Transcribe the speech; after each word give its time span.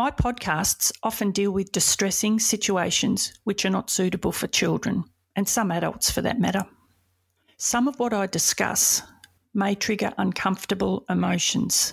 My 0.00 0.10
podcasts 0.10 0.90
often 1.02 1.30
deal 1.30 1.50
with 1.50 1.72
distressing 1.72 2.38
situations 2.38 3.34
which 3.44 3.66
are 3.66 3.70
not 3.70 3.90
suitable 3.90 4.32
for 4.32 4.46
children, 4.46 5.04
and 5.36 5.46
some 5.46 5.70
adults 5.70 6.10
for 6.10 6.22
that 6.22 6.40
matter. 6.40 6.64
Some 7.58 7.86
of 7.86 7.98
what 7.98 8.14
I 8.14 8.24
discuss 8.24 9.02
may 9.52 9.74
trigger 9.74 10.14
uncomfortable 10.16 11.04
emotions. 11.10 11.92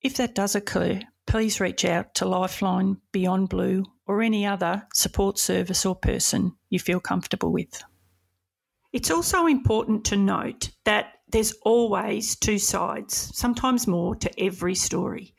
If 0.00 0.16
that 0.16 0.34
does 0.34 0.54
occur, 0.54 1.02
please 1.26 1.60
reach 1.60 1.84
out 1.84 2.14
to 2.14 2.24
Lifeline, 2.24 2.96
Beyond 3.12 3.50
Blue, 3.50 3.84
or 4.06 4.22
any 4.22 4.46
other 4.46 4.88
support 4.94 5.38
service 5.38 5.84
or 5.84 5.94
person 5.94 6.56
you 6.70 6.78
feel 6.78 7.00
comfortable 7.00 7.52
with. 7.52 7.82
It's 8.94 9.10
also 9.10 9.46
important 9.46 10.06
to 10.06 10.16
note 10.16 10.70
that 10.86 11.16
there's 11.28 11.52
always 11.66 12.34
two 12.34 12.58
sides, 12.58 13.30
sometimes 13.36 13.86
more, 13.86 14.16
to 14.16 14.42
every 14.42 14.74
story. 14.74 15.34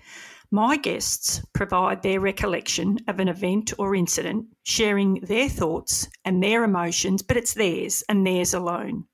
My 0.54 0.76
guests 0.76 1.42
provide 1.54 2.04
their 2.04 2.20
recollection 2.20 2.98
of 3.08 3.22
an 3.22 3.30
event 3.30 3.72
or 3.80 3.96
incident, 3.96 4.48
sharing 4.64 5.22
their 5.22 5.48
thoughts 5.48 6.10
and 6.26 6.44
their 6.44 6.66
emotions, 6.66 7.22
but 7.22 7.38
it's 7.38 7.54
theirs 7.54 8.04
and 8.10 8.28
theirs 8.28 8.54
alone. 8.54 9.06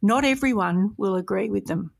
Not 0.00 0.24
everyone 0.24 0.94
will 0.96 1.16
agree 1.16 1.50
with 1.50 1.64
them. 1.66 1.90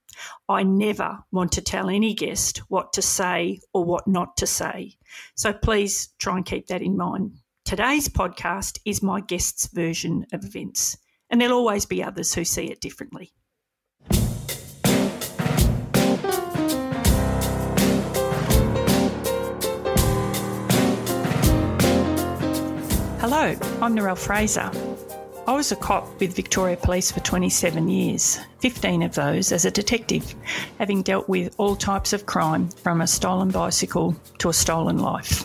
I 0.48 0.62
never 0.62 1.18
want 1.32 1.50
to 1.52 1.62
tell 1.62 1.88
any 1.90 2.14
guest 2.14 2.58
what 2.68 2.92
to 2.92 3.02
say 3.02 3.58
or 3.74 3.84
what 3.84 4.06
not 4.06 4.36
to 4.36 4.46
say. 4.46 4.96
So 5.34 5.52
please 5.52 6.10
try 6.20 6.36
and 6.36 6.46
keep 6.46 6.68
that 6.68 6.80
in 6.80 6.96
mind. 6.96 7.32
Today's 7.64 8.08
podcast 8.08 8.78
is 8.84 9.02
my 9.02 9.20
guest's 9.20 9.66
version 9.66 10.26
of 10.32 10.44
events, 10.44 10.96
and 11.28 11.40
there'll 11.40 11.58
always 11.58 11.86
be 11.86 12.04
others 12.04 12.34
who 12.34 12.44
see 12.44 12.70
it 12.70 12.80
differently. 12.80 13.32
Hello, 23.28 23.56
I'm 23.82 23.96
Narelle 23.96 24.16
Fraser. 24.16 24.70
I 25.48 25.52
was 25.52 25.72
a 25.72 25.76
cop 25.76 26.20
with 26.20 26.36
Victoria 26.36 26.76
Police 26.76 27.10
for 27.10 27.18
27 27.18 27.88
years, 27.88 28.38
15 28.60 29.02
of 29.02 29.16
those 29.16 29.50
as 29.50 29.64
a 29.64 29.70
detective, 29.72 30.32
having 30.78 31.02
dealt 31.02 31.28
with 31.28 31.52
all 31.58 31.74
types 31.74 32.12
of 32.12 32.26
crime 32.26 32.68
from 32.68 33.00
a 33.00 33.06
stolen 33.08 33.50
bicycle 33.50 34.14
to 34.38 34.48
a 34.48 34.52
stolen 34.52 35.00
life. 35.00 35.44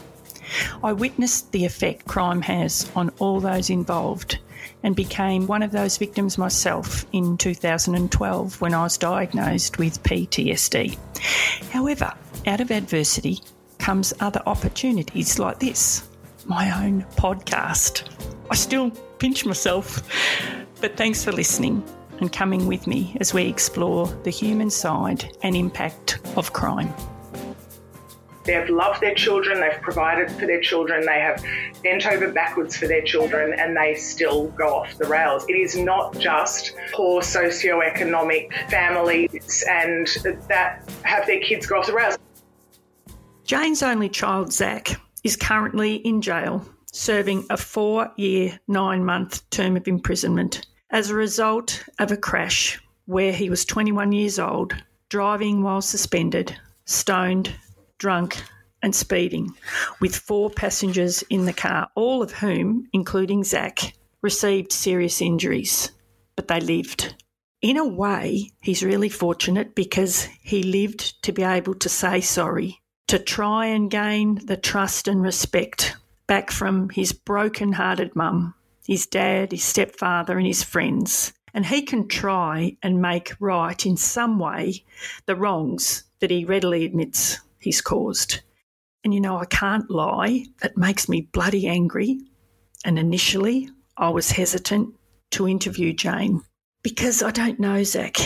I 0.83 0.93
witnessed 0.93 1.51
the 1.53 1.65
effect 1.65 2.05
crime 2.05 2.43
has 2.43 2.87
on 2.95 3.09
all 3.17 3.39
those 3.39 3.71
involved 3.71 4.37
and 4.83 4.95
became 4.95 5.47
one 5.47 5.63
of 5.63 5.71
those 5.71 5.97
victims 5.97 6.37
myself 6.37 7.07
in 7.13 7.35
2012 7.35 8.61
when 8.61 8.75
I 8.75 8.83
was 8.83 8.99
diagnosed 8.99 9.79
with 9.79 10.03
PTSD. 10.03 10.99
However, 11.71 12.13
out 12.45 12.61
of 12.61 12.69
adversity 12.69 13.39
comes 13.79 14.13
other 14.19 14.43
opportunities 14.45 15.39
like 15.39 15.57
this 15.57 16.07
my 16.45 16.85
own 16.85 17.05
podcast. 17.15 18.03
I 18.49 18.55
still 18.55 18.91
pinch 19.19 19.45
myself. 19.45 20.01
But 20.81 20.97
thanks 20.97 21.23
for 21.23 21.31
listening 21.31 21.83
and 22.19 22.31
coming 22.31 22.67
with 22.67 22.87
me 22.87 23.15
as 23.19 23.33
we 23.33 23.43
explore 23.43 24.07
the 24.23 24.29
human 24.29 24.69
side 24.69 25.35
and 25.43 25.55
impact 25.55 26.19
of 26.35 26.53
crime. 26.53 26.93
They 28.43 28.53
have 28.53 28.69
loved 28.69 29.01
their 29.01 29.13
children, 29.13 29.59
they've 29.59 29.79
provided 29.81 30.31
for 30.31 30.47
their 30.47 30.61
children, 30.61 31.05
they 31.05 31.19
have 31.19 31.45
bent 31.83 32.07
over 32.07 32.31
backwards 32.31 32.75
for 32.75 32.87
their 32.87 33.03
children, 33.03 33.53
and 33.59 33.77
they 33.77 33.93
still 33.93 34.47
go 34.47 34.77
off 34.77 34.97
the 34.97 35.05
rails. 35.05 35.45
It 35.47 35.53
is 35.53 35.77
not 35.77 36.17
just 36.17 36.75
poor 36.91 37.21
socioeconomic 37.21 38.51
families 38.71 39.63
and 39.69 40.07
that 40.47 40.91
have 41.03 41.27
their 41.27 41.39
kids 41.39 41.67
go 41.67 41.79
off 41.79 41.85
the 41.85 41.93
rails. 41.93 42.17
Jane's 43.43 43.83
only 43.83 44.09
child, 44.09 44.51
Zac, 44.51 44.99
is 45.23 45.35
currently 45.35 45.95
in 45.95 46.21
jail 46.21 46.65
serving 46.91 47.45
a 47.49 47.57
four 47.57 48.11
year, 48.17 48.59
nine 48.67 49.03
month 49.03 49.49
term 49.49 49.77
of 49.77 49.87
imprisonment 49.87 50.67
as 50.89 51.09
a 51.09 51.15
result 51.15 51.83
of 51.99 52.11
a 52.11 52.17
crash 52.17 52.79
where 53.05 53.31
he 53.31 53.49
was 53.49 53.65
21 53.65 54.11
years 54.11 54.37
old, 54.39 54.73
driving 55.09 55.63
while 55.63 55.81
suspended, 55.81 56.55
stoned, 56.85 57.53
drunk, 57.97 58.43
and 58.83 58.95
speeding, 58.95 59.49
with 59.99 60.15
four 60.15 60.49
passengers 60.49 61.23
in 61.29 61.45
the 61.45 61.53
car, 61.53 61.89
all 61.95 62.21
of 62.21 62.31
whom, 62.31 62.87
including 62.93 63.43
Zac, 63.43 63.93
received 64.21 64.71
serious 64.71 65.21
injuries, 65.21 65.91
but 66.35 66.47
they 66.47 66.59
lived. 66.59 67.15
In 67.61 67.77
a 67.77 67.87
way, 67.87 68.51
he's 68.61 68.83
really 68.83 69.09
fortunate 69.09 69.75
because 69.75 70.23
he 70.41 70.63
lived 70.63 71.21
to 71.23 71.31
be 71.31 71.43
able 71.43 71.75
to 71.75 71.89
say 71.89 72.21
sorry, 72.21 72.80
to 73.11 73.19
try 73.19 73.65
and 73.65 73.91
gain 73.91 74.39
the 74.45 74.55
trust 74.55 75.05
and 75.05 75.21
respect 75.21 75.97
back 76.27 76.49
from 76.49 76.87
his 76.87 77.11
broken 77.11 77.73
hearted 77.73 78.15
mum, 78.15 78.53
his 78.87 79.05
dad, 79.05 79.51
his 79.51 79.65
stepfather, 79.65 80.37
and 80.37 80.47
his 80.47 80.63
friends. 80.63 81.33
And 81.53 81.65
he 81.65 81.81
can 81.81 82.07
try 82.07 82.77
and 82.81 83.01
make 83.01 83.33
right 83.41 83.85
in 83.85 83.97
some 83.97 84.39
way 84.39 84.85
the 85.25 85.35
wrongs 85.35 86.05
that 86.21 86.31
he 86.31 86.45
readily 86.45 86.85
admits 86.85 87.37
he's 87.59 87.81
caused. 87.81 88.39
And 89.03 89.13
you 89.13 89.19
know, 89.19 89.37
I 89.37 89.45
can't 89.45 89.91
lie, 89.91 90.45
it 90.63 90.77
makes 90.77 91.09
me 91.09 91.27
bloody 91.33 91.67
angry. 91.67 92.17
And 92.85 92.97
initially, 92.97 93.69
I 93.97 94.07
was 94.07 94.31
hesitant 94.31 94.95
to 95.31 95.49
interview 95.49 95.91
Jane 95.91 96.43
because 96.83 97.21
I 97.21 97.31
don't 97.31 97.59
know 97.59 97.83
Zac. 97.83 98.17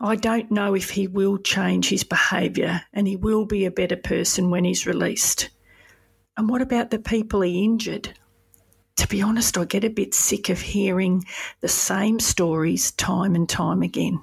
I 0.00 0.16
don't 0.16 0.50
know 0.50 0.74
if 0.74 0.90
he 0.90 1.06
will 1.06 1.38
change 1.38 1.88
his 1.88 2.04
behaviour 2.04 2.82
and 2.92 3.06
he 3.06 3.16
will 3.16 3.44
be 3.44 3.64
a 3.64 3.70
better 3.70 3.96
person 3.96 4.50
when 4.50 4.64
he's 4.64 4.86
released. 4.86 5.50
And 6.36 6.48
what 6.48 6.62
about 6.62 6.90
the 6.90 6.98
people 6.98 7.40
he 7.40 7.64
injured? 7.64 8.12
To 8.96 9.08
be 9.08 9.22
honest, 9.22 9.58
I 9.58 9.64
get 9.64 9.84
a 9.84 9.90
bit 9.90 10.14
sick 10.14 10.48
of 10.48 10.60
hearing 10.60 11.24
the 11.60 11.68
same 11.68 12.20
stories 12.20 12.92
time 12.92 13.34
and 13.34 13.48
time 13.48 13.82
again. 13.82 14.22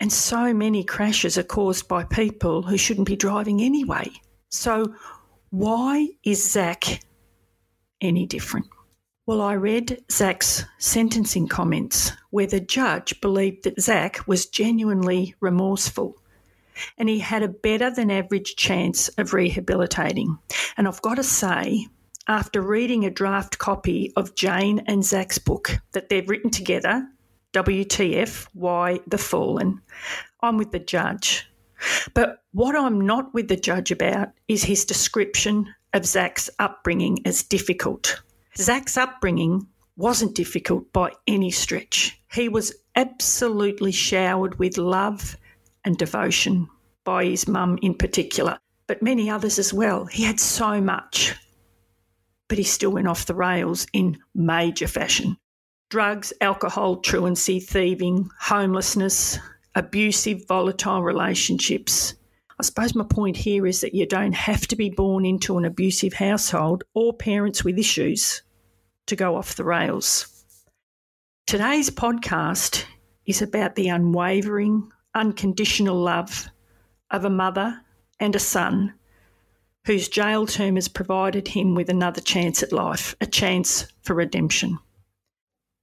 And 0.00 0.12
so 0.12 0.52
many 0.52 0.84
crashes 0.84 1.38
are 1.38 1.42
caused 1.42 1.88
by 1.88 2.04
people 2.04 2.62
who 2.62 2.76
shouldn't 2.76 3.06
be 3.06 3.16
driving 3.16 3.62
anyway. 3.62 4.10
So, 4.50 4.94
why 5.50 6.08
is 6.22 6.50
Zac 6.52 7.00
any 8.00 8.26
different? 8.26 8.66
Well, 9.26 9.42
I 9.42 9.54
read 9.54 10.04
Zac's 10.08 10.64
sentencing 10.78 11.48
comments 11.48 12.12
where 12.30 12.46
the 12.46 12.60
judge 12.60 13.20
believed 13.20 13.64
that 13.64 13.80
Zac 13.80 14.20
was 14.28 14.46
genuinely 14.46 15.34
remorseful 15.40 16.16
and 16.96 17.08
he 17.08 17.18
had 17.18 17.42
a 17.42 17.48
better 17.48 17.90
than 17.90 18.12
average 18.12 18.54
chance 18.54 19.08
of 19.18 19.34
rehabilitating. 19.34 20.38
And 20.76 20.86
I've 20.86 21.02
got 21.02 21.16
to 21.16 21.24
say, 21.24 21.88
after 22.28 22.62
reading 22.62 23.04
a 23.04 23.10
draft 23.10 23.58
copy 23.58 24.12
of 24.14 24.36
Jane 24.36 24.84
and 24.86 25.04
Zac's 25.04 25.38
book 25.38 25.76
that 25.90 26.08
they've 26.08 26.28
written 26.30 26.50
together, 26.50 27.04
WTF, 27.52 28.46
Why 28.52 29.00
the 29.08 29.18
Fallen, 29.18 29.82
I'm 30.40 30.56
with 30.56 30.70
the 30.70 30.78
judge. 30.78 31.50
But 32.14 32.44
what 32.52 32.76
I'm 32.76 33.00
not 33.00 33.34
with 33.34 33.48
the 33.48 33.56
judge 33.56 33.90
about 33.90 34.28
is 34.46 34.62
his 34.62 34.84
description 34.84 35.74
of 35.94 36.06
Zac's 36.06 36.48
upbringing 36.60 37.26
as 37.26 37.42
difficult. 37.42 38.22
Zac's 38.58 38.96
upbringing 38.96 39.66
wasn't 39.96 40.34
difficult 40.34 40.90
by 40.92 41.12
any 41.26 41.50
stretch. 41.50 42.18
He 42.32 42.48
was 42.48 42.74
absolutely 42.94 43.92
showered 43.92 44.58
with 44.58 44.78
love 44.78 45.36
and 45.84 45.98
devotion 45.98 46.66
by 47.04 47.26
his 47.26 47.46
mum 47.46 47.78
in 47.82 47.94
particular, 47.94 48.58
but 48.86 49.02
many 49.02 49.28
others 49.28 49.58
as 49.58 49.74
well. 49.74 50.06
He 50.06 50.24
had 50.24 50.40
so 50.40 50.80
much, 50.80 51.34
but 52.48 52.56
he 52.56 52.64
still 52.64 52.92
went 52.92 53.08
off 53.08 53.26
the 53.26 53.34
rails 53.34 53.86
in 53.92 54.18
major 54.34 54.88
fashion. 54.88 55.36
Drugs, 55.90 56.32
alcohol, 56.40 56.96
truancy, 56.96 57.60
thieving, 57.60 58.30
homelessness, 58.40 59.38
abusive, 59.74 60.46
volatile 60.48 61.02
relationships. 61.02 62.14
I 62.58 62.62
suppose 62.62 62.94
my 62.94 63.04
point 63.04 63.36
here 63.36 63.66
is 63.66 63.82
that 63.82 63.94
you 63.94 64.06
don't 64.06 64.34
have 64.34 64.66
to 64.68 64.76
be 64.76 64.88
born 64.88 65.26
into 65.26 65.58
an 65.58 65.66
abusive 65.66 66.14
household 66.14 66.84
or 66.94 67.12
parents 67.12 67.62
with 67.62 67.78
issues 67.78 68.42
to 69.06 69.16
go 69.16 69.36
off 69.36 69.56
the 69.56 69.64
rails. 69.64 70.44
Today's 71.46 71.90
podcast 71.90 72.84
is 73.24 73.42
about 73.42 73.74
the 73.74 73.88
unwavering, 73.88 74.90
unconditional 75.14 75.96
love 75.96 76.48
of 77.10 77.24
a 77.24 77.30
mother 77.30 77.80
and 78.18 78.34
a 78.34 78.40
son 78.40 78.94
whose 79.84 80.08
jail 80.08 80.46
term 80.46 80.74
has 80.74 80.88
provided 80.88 81.46
him 81.46 81.74
with 81.74 81.88
another 81.88 82.20
chance 82.20 82.62
at 82.62 82.72
life, 82.72 83.14
a 83.20 83.26
chance 83.26 83.86
for 84.02 84.14
redemption. 84.14 84.78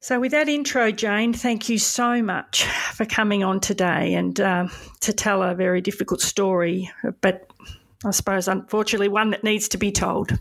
So, 0.02 0.20
with 0.20 0.34
that 0.34 0.50
intro, 0.50 0.92
Jane, 0.92 1.31
thank 1.31 1.70
you 1.70 1.78
so 1.78 2.22
much 2.22 2.66
for 2.66 3.06
coming 3.06 3.46
on 3.46 3.62
today 3.62 4.16
and 4.16 4.38
uh, 4.38 4.68
to 5.00 5.14
tell 5.14 5.42
a 5.42 5.56
very 5.56 5.80
difficult 5.80 6.20
story, 6.20 6.92
but 7.22 7.50
I 8.04 8.12
suppose 8.12 8.50
unfortunately 8.50 9.08
one 9.08 9.30
that 9.30 9.46
needs 9.46 9.70
to 9.70 9.78
be 9.78 9.94
told. 9.94 10.38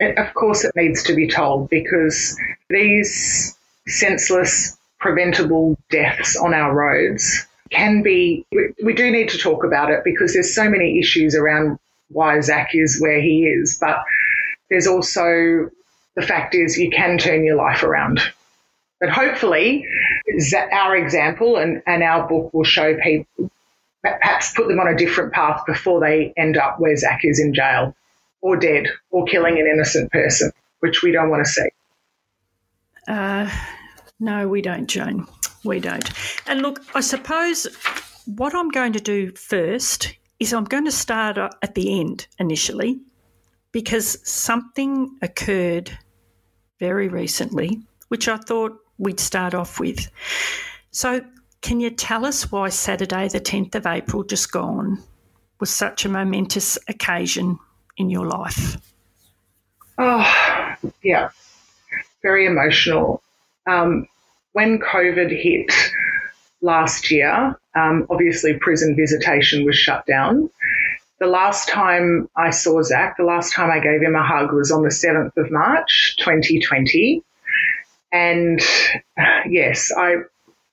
Of 0.00 0.32
course, 0.34 0.64
it 0.64 0.74
needs 0.76 1.02
to 1.04 1.14
be 1.14 1.28
told 1.28 1.68
because 1.68 2.38
these 2.70 3.56
senseless, 3.86 4.78
preventable 4.98 5.78
deaths 5.90 6.36
on 6.36 6.54
our 6.54 6.74
roads 6.74 7.46
can 7.70 8.02
be, 8.02 8.46
we 8.82 8.94
do 8.94 9.10
need 9.10 9.28
to 9.30 9.38
talk 9.38 9.64
about 9.64 9.90
it 9.90 10.00
because 10.04 10.32
there's 10.32 10.54
so 10.54 10.68
many 10.68 10.98
issues 10.98 11.34
around 11.34 11.78
why 12.08 12.40
Zac 12.40 12.70
is 12.74 13.00
where 13.00 13.20
he 13.20 13.44
is. 13.44 13.78
But 13.78 13.98
there's 14.70 14.86
also 14.86 15.70
the 16.16 16.22
fact 16.22 16.54
is 16.54 16.78
you 16.78 16.90
can 16.90 17.18
turn 17.18 17.44
your 17.44 17.56
life 17.56 17.82
around. 17.82 18.20
But 19.00 19.10
hopefully, 19.10 19.86
our 20.72 20.96
example 20.96 21.56
and, 21.56 21.82
and 21.86 22.02
our 22.02 22.28
book 22.28 22.52
will 22.52 22.64
show 22.64 22.96
people, 22.96 23.50
perhaps 24.02 24.52
put 24.52 24.68
them 24.68 24.80
on 24.80 24.88
a 24.88 24.96
different 24.96 25.32
path 25.32 25.62
before 25.66 26.00
they 26.00 26.32
end 26.36 26.56
up 26.56 26.80
where 26.80 26.96
Zac 26.96 27.20
is 27.24 27.38
in 27.38 27.54
jail 27.54 27.94
or 28.40 28.56
dead 28.56 28.86
or 29.10 29.24
killing 29.24 29.58
an 29.58 29.66
innocent 29.66 30.10
person, 30.10 30.50
which 30.80 31.02
we 31.02 31.12
don't 31.12 31.30
want 31.30 31.44
to 31.44 31.50
see. 31.50 31.68
Uh, 33.08 33.50
no, 34.18 34.48
we 34.48 34.62
don't, 34.62 34.86
Jane. 34.86 35.26
We 35.64 35.80
don't. 35.80 36.08
And 36.46 36.62
look, 36.62 36.82
I 36.94 37.00
suppose 37.00 37.66
what 38.26 38.54
I'm 38.54 38.70
going 38.70 38.92
to 38.94 39.00
do 39.00 39.32
first 39.32 40.14
is 40.38 40.52
I'm 40.52 40.64
going 40.64 40.84
to 40.86 40.92
start 40.92 41.36
at 41.38 41.74
the 41.74 42.00
end 42.00 42.26
initially 42.38 43.00
because 43.72 44.18
something 44.28 45.16
occurred 45.22 45.96
very 46.78 47.08
recently, 47.08 47.82
which 48.08 48.26
I 48.26 48.36
thought 48.36 48.78
we'd 48.98 49.20
start 49.20 49.54
off 49.54 49.78
with. 49.78 50.10
So, 50.90 51.22
can 51.62 51.78
you 51.78 51.90
tell 51.90 52.24
us 52.24 52.50
why 52.50 52.70
Saturday, 52.70 53.28
the 53.28 53.38
10th 53.40 53.74
of 53.74 53.86
April, 53.86 54.24
just 54.24 54.50
gone, 54.50 54.98
was 55.60 55.68
such 55.68 56.06
a 56.06 56.08
momentous 56.08 56.78
occasion 56.88 57.58
in 57.96 58.10
your 58.10 58.26
life? 58.26 58.76
Oh, 59.98 60.74
yeah, 61.02 61.30
very 62.22 62.46
emotional. 62.46 63.22
Um, 63.66 64.06
when 64.52 64.78
COVID 64.78 65.30
hit 65.30 65.72
last 66.60 67.10
year, 67.10 67.58
um, 67.74 68.06
obviously 68.10 68.54
prison 68.54 68.96
visitation 68.96 69.64
was 69.64 69.76
shut 69.76 70.04
down. 70.06 70.50
The 71.18 71.26
last 71.26 71.68
time 71.68 72.28
I 72.34 72.50
saw 72.50 72.82
Zac, 72.82 73.18
the 73.18 73.24
last 73.24 73.52
time 73.52 73.70
I 73.70 73.78
gave 73.78 74.00
him 74.00 74.14
a 74.14 74.26
hug 74.26 74.52
was 74.52 74.72
on 74.72 74.82
the 74.82 74.88
7th 74.88 75.36
of 75.36 75.50
March, 75.50 76.16
2020. 76.18 77.22
And 78.12 78.60
yes, 79.46 79.92
I 79.96 80.16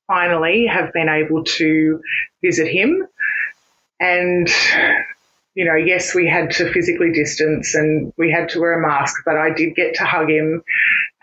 finally 0.07 0.65
have 0.65 0.93
been 0.93 1.09
able 1.09 1.43
to 1.43 2.01
visit 2.41 2.67
him. 2.67 3.05
And, 3.99 4.47
you 5.57 5.65
know, 5.65 5.73
yes, 5.73 6.13
we 6.13 6.27
had 6.27 6.51
to 6.51 6.71
physically 6.71 7.11
distance 7.11 7.73
and 7.73 8.13
we 8.15 8.31
had 8.31 8.47
to 8.49 8.59
wear 8.59 8.79
a 8.79 8.87
mask, 8.87 9.23
but 9.25 9.37
I 9.37 9.49
did 9.49 9.75
get 9.75 9.95
to 9.95 10.03
hug 10.03 10.29
him. 10.29 10.61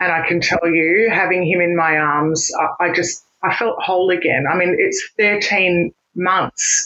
And 0.01 0.11
I 0.11 0.27
can 0.27 0.41
tell 0.41 0.67
you, 0.67 1.09
having 1.09 1.47
him 1.47 1.61
in 1.61 1.73
my 1.73 1.97
arms, 1.97 2.51
I, 2.59 2.87
I 2.87 2.93
just, 2.93 3.23
I 3.41 3.55
felt 3.55 3.81
whole 3.81 4.09
again. 4.09 4.43
I 4.51 4.57
mean, 4.57 4.75
it's 4.77 5.09
13 5.17 5.93
months 6.15 6.85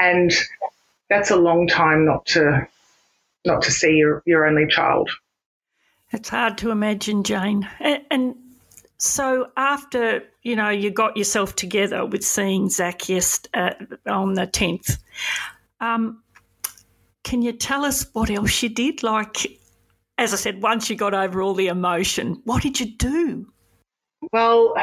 and 0.00 0.32
that's 1.08 1.30
a 1.30 1.36
long 1.36 1.68
time 1.68 2.04
not 2.04 2.26
to 2.26 2.66
not 3.44 3.62
to 3.62 3.70
see 3.70 3.92
your, 3.92 4.24
your 4.26 4.44
only 4.44 4.66
child. 4.66 5.08
It's 6.10 6.30
hard 6.30 6.58
to 6.58 6.72
imagine, 6.72 7.22
Jane. 7.22 7.68
And, 7.78 8.02
and, 8.10 8.34
so 9.00 9.52
after 9.56 10.24
you 10.42 10.56
know 10.56 10.70
you 10.70 10.90
got 10.90 11.16
yourself 11.16 11.54
together 11.54 12.04
with 12.04 12.24
seeing 12.24 12.68
Zac 12.68 13.08
yes 13.08 13.40
uh, 13.54 13.74
on 14.06 14.34
the 14.34 14.48
tenth, 14.48 14.98
um, 15.80 16.20
can 17.28 17.42
you 17.42 17.52
tell 17.52 17.84
us 17.84 18.06
what 18.14 18.30
else 18.30 18.62
you 18.62 18.70
did? 18.70 19.02
Like, 19.02 19.46
as 20.16 20.32
I 20.32 20.36
said, 20.36 20.62
once 20.62 20.88
you 20.88 20.96
got 20.96 21.12
over 21.12 21.42
all 21.42 21.52
the 21.52 21.66
emotion, 21.66 22.40
what 22.44 22.62
did 22.62 22.80
you 22.80 22.96
do? 22.96 23.46
Well, 24.32 24.74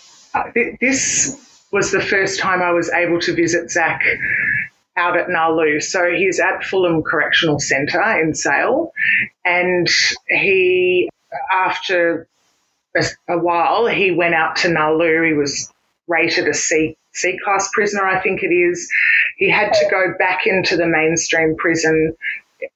this 0.80 1.64
was 1.70 1.92
the 1.92 2.00
first 2.00 2.40
time 2.40 2.60
I 2.60 2.72
was 2.72 2.90
able 2.90 3.20
to 3.20 3.32
visit 3.32 3.70
Zac 3.70 4.02
out 4.96 5.16
at 5.16 5.28
Nalu. 5.28 5.80
So 5.80 6.10
he's 6.10 6.40
at 6.40 6.64
Fulham 6.64 7.04
Correctional 7.04 7.60
Centre 7.60 8.20
in 8.20 8.34
Sale, 8.34 8.92
and 9.44 9.88
he, 10.26 11.08
after 11.52 12.26
a, 12.96 13.04
a, 13.28 13.38
while, 13.38 13.86
he 13.86 14.10
went 14.10 14.34
out 14.34 14.56
to 14.56 14.68
Nalu. 14.68 15.28
He 15.28 15.34
was 15.34 15.72
rated 16.08 16.48
a 16.48 16.54
C 16.54 16.96
C 17.12 17.38
class 17.44 17.70
prisoner, 17.72 18.04
I 18.04 18.20
think 18.20 18.42
it 18.42 18.52
is. 18.52 18.90
He 19.42 19.50
had 19.50 19.72
to 19.72 19.88
go 19.90 20.14
back 20.20 20.46
into 20.46 20.76
the 20.76 20.86
mainstream 20.86 21.56
prison 21.56 22.14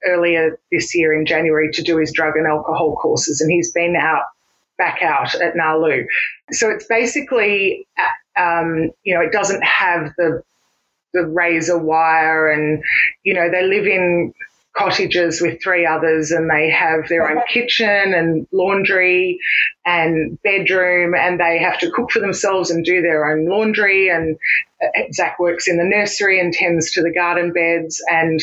earlier 0.04 0.58
this 0.72 0.96
year 0.96 1.14
in 1.14 1.24
January 1.24 1.70
to 1.70 1.80
do 1.80 1.96
his 1.96 2.10
drug 2.10 2.36
and 2.36 2.44
alcohol 2.44 2.96
courses, 2.96 3.40
and 3.40 3.48
he's 3.48 3.70
been 3.70 3.94
out 3.94 4.24
back 4.76 5.00
out 5.00 5.32
at 5.36 5.54
Nalu. 5.54 6.06
So 6.50 6.68
it's 6.68 6.84
basically, 6.88 7.86
um, 8.36 8.90
you 9.04 9.14
know, 9.14 9.20
it 9.20 9.30
doesn't 9.30 9.62
have 9.62 10.12
the 10.18 10.42
the 11.14 11.24
razor 11.24 11.78
wire 11.78 12.50
and, 12.50 12.82
you 13.22 13.32
know, 13.32 13.48
they 13.48 13.62
live 13.62 13.86
in 13.86 14.34
cottages 14.76 15.40
with 15.40 15.62
three 15.62 15.86
others 15.86 16.30
and 16.30 16.50
they 16.50 16.70
have 16.70 17.08
their 17.08 17.30
own 17.30 17.42
kitchen 17.48 18.14
and 18.14 18.46
laundry 18.52 19.38
and 19.84 20.40
bedroom 20.42 21.14
and 21.14 21.40
they 21.40 21.58
have 21.58 21.78
to 21.78 21.90
cook 21.90 22.10
for 22.10 22.20
themselves 22.20 22.70
and 22.70 22.84
do 22.84 23.00
their 23.00 23.30
own 23.30 23.48
laundry. 23.48 24.08
And 24.08 24.36
uh, 24.82 25.02
Zac 25.12 25.38
works 25.38 25.68
in 25.68 25.78
the 25.78 25.84
nursery 25.84 26.40
and 26.40 26.52
tends 26.52 26.92
to 26.92 27.02
the 27.02 27.12
garden 27.12 27.52
beds 27.52 28.02
and 28.10 28.40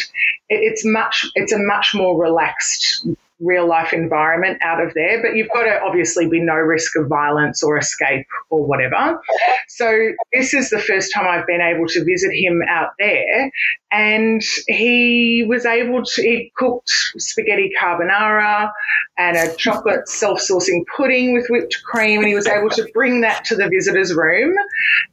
it's 0.50 0.83
much 0.85 1.25
it's 1.35 1.51
a 1.51 1.59
much 1.59 1.91
more 1.94 2.19
relaxed 2.19 3.06
real 3.44 3.68
life 3.68 3.94
environment 3.94 4.57
out 4.62 4.81
of 4.81 4.94
there, 4.94 5.22
but 5.22 5.36
you've 5.36 5.50
got 5.54 5.63
to 5.63 5.81
obviously 5.81 6.28
be 6.28 6.40
no 6.40 6.56
risk 6.56 6.95
of 6.95 7.07
violence 7.07 7.62
or 7.63 7.78
escape 7.78 8.25
or 8.50 8.66
whatever. 8.66 9.19
So 9.68 10.12
this 10.31 10.54
is 10.54 10.69
the 10.69 10.80
first 10.80 11.13
time 11.13 11.28
I've 11.28 11.45
been 11.48 11.62
able 11.62 11.88
to 11.88 12.04
visit 12.04 12.31
him 12.34 12.62
out 12.68 12.92
there, 13.00 13.51
and 13.92 14.42
he 14.68 15.45
was 15.48 15.66
able 15.66 16.04
to. 16.04 16.22
He 16.22 16.51
cooked 16.56 16.90
spaghetti 17.18 17.72
carbonara 17.80 18.72
and 19.18 19.38
a 19.38 19.56
chocolate 19.56 20.07
self-sourcing 20.07 20.86
pudding 20.95 21.34
with 21.34 21.48
whipped 21.50 21.84
cream, 21.84 22.19
and 22.19 22.28
he 22.28 22.36
was 22.36 22.48
able 22.48 22.69
to 22.72 22.88
bring 22.94 23.22
that 23.22 23.45
to 23.45 23.56
the 23.56 23.68
visitors' 23.69 24.13
room, 24.13 24.56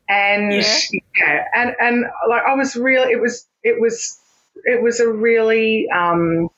and 0.08 0.52
yeah. 0.52 0.78
yeah 1.18 1.44
and 1.54 1.74
and 1.80 2.04
like 2.28 2.42
I 2.46 2.54
was 2.54 2.76
real. 2.76 3.02
It 3.02 3.20
was 3.20 3.46
it 3.62 3.80
was 3.80 4.18
it 4.64 4.82
was 4.82 5.00
a 5.00 5.08
really 5.08 5.88
um, 5.90 6.48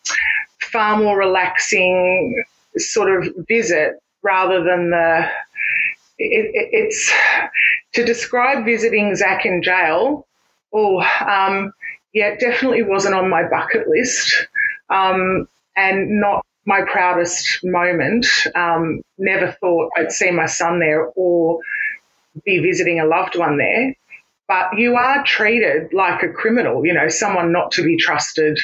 far 0.72 0.96
more 0.96 1.19
relaxing 1.19 2.42
sort 2.76 3.10
of 3.10 3.34
visit 3.48 4.00
rather 4.22 4.64
than 4.64 4.90
the. 4.90 5.28
It, 6.19 6.50
it, 6.54 6.69
it's 6.72 7.12
to 7.94 8.04
describe 8.04 8.64
visiting 8.64 9.14
Zac 9.14 9.44
in 9.44 9.62
jail. 9.62 10.26
Oh, 10.72 11.00
um, 11.00 11.72
yeah, 12.12 12.28
it 12.28 12.40
definitely 12.40 12.82
wasn't 12.82 13.14
on 13.14 13.28
my 13.28 13.42
bucket 13.48 13.88
list, 13.88 14.46
um, 14.88 15.48
and 15.76 16.20
not 16.20 16.44
my 16.64 16.82
proudest 16.82 17.60
moment. 17.64 18.26
Um, 18.54 19.02
never 19.19 19.52
thought 19.60 19.91
I'd 19.96 20.12
see 20.12 20.31
my 20.31 20.46
son 20.46 20.79
there 20.79 21.06
or 21.14 21.60
be 22.44 22.58
visiting 22.58 23.00
a 23.00 23.06
loved 23.06 23.36
one 23.36 23.58
there. 23.58 23.94
But 24.48 24.79
you 24.79 24.96
are 24.96 25.24
treated 25.24 25.93
like 25.93 26.22
a 26.22 26.29
criminal, 26.29 26.84
you 26.84 26.93
know, 26.93 27.08
someone 27.08 27.52
not 27.52 27.72
to 27.72 27.82
be 27.82 27.96
trusted 27.96 28.58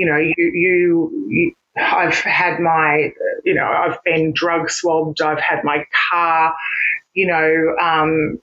you 0.00 0.06
know, 0.06 0.16
you, 0.16 0.34
you, 0.38 1.26
you 1.28 1.54
I've 1.76 2.14
had 2.14 2.58
my, 2.58 3.12
you 3.44 3.52
know, 3.52 3.66
I've 3.66 4.02
been 4.02 4.32
drug 4.32 4.70
swabbed. 4.70 5.20
I've 5.20 5.40
had 5.40 5.62
my 5.62 5.86
car, 6.10 6.56
you 7.12 7.26
know, 7.26 7.76
um, 7.78 8.40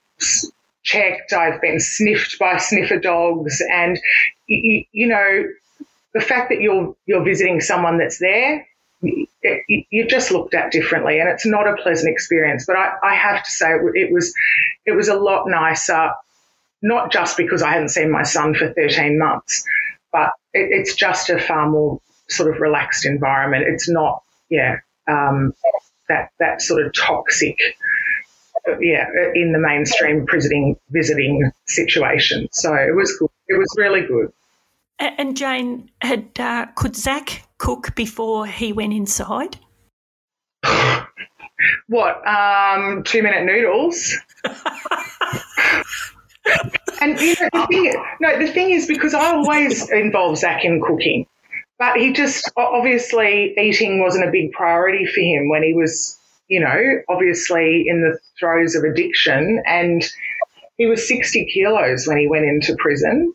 checked. 0.84 1.34
I've 1.34 1.60
been 1.60 1.80
sniffed 1.80 2.38
by 2.38 2.58
sniffer 2.58 3.00
dogs, 3.00 3.60
and 3.74 4.00
you, 4.46 4.84
you, 4.92 5.08
know, 5.08 5.46
the 6.14 6.22
fact 6.22 6.50
that 6.50 6.62
you're 6.62 6.96
you're 7.08 7.24
visiting 7.24 7.60
someone 7.60 7.98
that's 7.98 8.20
there, 8.20 8.68
you're 9.02 10.08
just 10.08 10.30
looked 10.30 10.54
at 10.54 10.72
differently, 10.72 11.20
and 11.20 11.28
it's 11.28 11.46
not 11.46 11.68
a 11.68 11.76
pleasant 11.82 12.14
experience. 12.14 12.68
But 12.68 12.76
I, 12.76 12.92
I 13.02 13.16
have 13.16 13.44
to 13.44 13.50
say, 13.50 13.72
it 13.96 14.14
was 14.14 14.32
it 14.86 14.92
was 14.92 15.08
a 15.08 15.16
lot 15.16 15.48
nicer, 15.48 16.12
not 16.84 17.12
just 17.12 17.36
because 17.36 17.64
I 17.64 17.72
hadn't 17.72 17.90
seen 17.90 18.12
my 18.12 18.24
son 18.24 18.54
for 18.54 18.72
13 18.74 19.18
months, 19.18 19.66
but 20.12 20.30
it, 20.58 20.70
it's 20.72 20.96
just 20.96 21.30
a 21.30 21.40
far 21.40 21.70
more 21.70 22.02
sort 22.30 22.54
of 22.54 22.62
relaxed 22.62 23.06
environment. 23.06 23.66
It's 23.68 23.90
not, 23.90 24.24
yeah, 24.50 24.78
um, 25.08 25.54
that 26.10 26.32
that 26.40 26.62
sort 26.62 26.86
of 26.86 26.94
toxic, 26.94 27.58
yeah, 28.80 29.06
in 29.36 29.52
the 29.52 29.60
mainstream 29.60 30.26
visiting 30.32 30.76
visiting 30.90 31.52
situation. 31.68 32.48
So 32.52 32.74
it 32.74 32.96
was 32.96 33.16
good. 33.18 33.30
It 33.48 33.58
was 33.58 33.74
really 33.78 34.02
good. 34.02 34.32
And 35.00 35.38
Jane, 35.38 35.92
had 36.02 36.30
uh, 36.40 36.66
could 36.76 36.96
Zac 36.96 37.48
cook 37.60 37.94
before 37.96 38.48
he 38.48 38.74
went 38.74 38.94
inside? 38.94 39.58
what? 41.88 42.28
Um, 42.28 43.04
two 43.04 43.22
minute 43.22 43.46
noodles. 43.46 44.18
And 47.02 47.20
you 47.20 47.36
know, 47.40 47.50
the 47.54 47.68
thing, 47.70 48.06
no, 48.20 48.40
the 48.40 48.52
thing 48.52 48.72
is 48.72 48.88
because 48.88 49.14
I 49.14 49.34
always 49.36 49.90
involve 49.92 50.38
Zac 50.38 50.66
in 50.66 50.82
cooking, 50.82 51.28
but 51.78 51.98
he 51.98 52.14
just 52.14 52.52
obviously 52.58 53.54
eating 53.58 54.02
wasn't 54.02 54.28
a 54.28 54.32
big 54.32 54.52
priority 54.52 55.06
for 55.06 55.22
him 55.22 55.50
when 55.50 55.64
he 55.64 55.74
was, 55.74 56.18
you 56.48 56.60
know, 56.60 56.82
obviously 57.10 57.86
in 57.88 58.02
the 58.02 58.18
throes 58.40 58.76
of 58.76 58.84
addiction, 58.84 59.62
and 59.66 60.04
he 60.78 60.88
was 60.88 61.08
sixty 61.08 61.46
kilos 61.46 62.08
when 62.08 62.18
he 62.18 62.28
went 62.28 62.46
into 62.46 62.76
prison. 62.78 63.34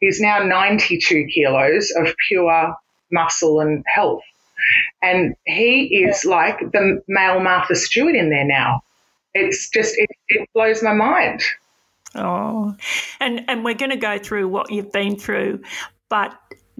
He's 0.00 0.20
now 0.20 0.42
ninety-two 0.42 1.26
kilos 1.32 1.92
of 1.96 2.14
pure 2.28 2.74
muscle 3.12 3.60
and 3.60 3.84
health. 3.86 4.22
And 5.02 5.36
he 5.44 6.04
is 6.08 6.24
like 6.24 6.58
the 6.58 7.02
male 7.06 7.40
Martha 7.40 7.76
Stewart 7.76 8.14
in 8.14 8.30
there 8.30 8.46
now. 8.46 8.82
It's 9.34 9.68
just, 9.68 9.94
it, 9.98 10.08
it 10.28 10.48
blows 10.54 10.82
my 10.82 10.94
mind. 10.94 11.42
Oh, 12.16 12.74
and, 13.20 13.44
and 13.48 13.64
we're 13.64 13.74
going 13.74 13.90
to 13.90 13.96
go 13.96 14.18
through 14.18 14.48
what 14.48 14.70
you've 14.70 14.92
been 14.92 15.16
through, 15.16 15.62
but 16.08 16.34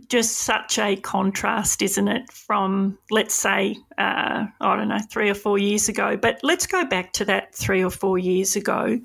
just 0.09 0.38
such 0.38 0.79
a 0.79 0.97
contrast, 0.97 1.83
isn't 1.83 2.09
it, 2.09 2.31
from, 2.31 2.99
let's 3.11 3.35
say, 3.35 3.76
uh, 3.99 4.47
I 4.61 4.76
don't 4.76 4.88
know, 4.88 5.00
three 5.11 5.31
or 5.31 5.35
four 5.35 5.59
years 5.59 5.88
ago. 5.88 6.17
But 6.17 6.41
let's 6.43 6.67
go 6.67 6.85
back 6.85 7.12
to 7.14 7.25
that 7.26 7.55
three 7.55 7.83
or 7.83 7.91
four 7.91 8.19
years 8.19 8.55
ago 8.55 9.00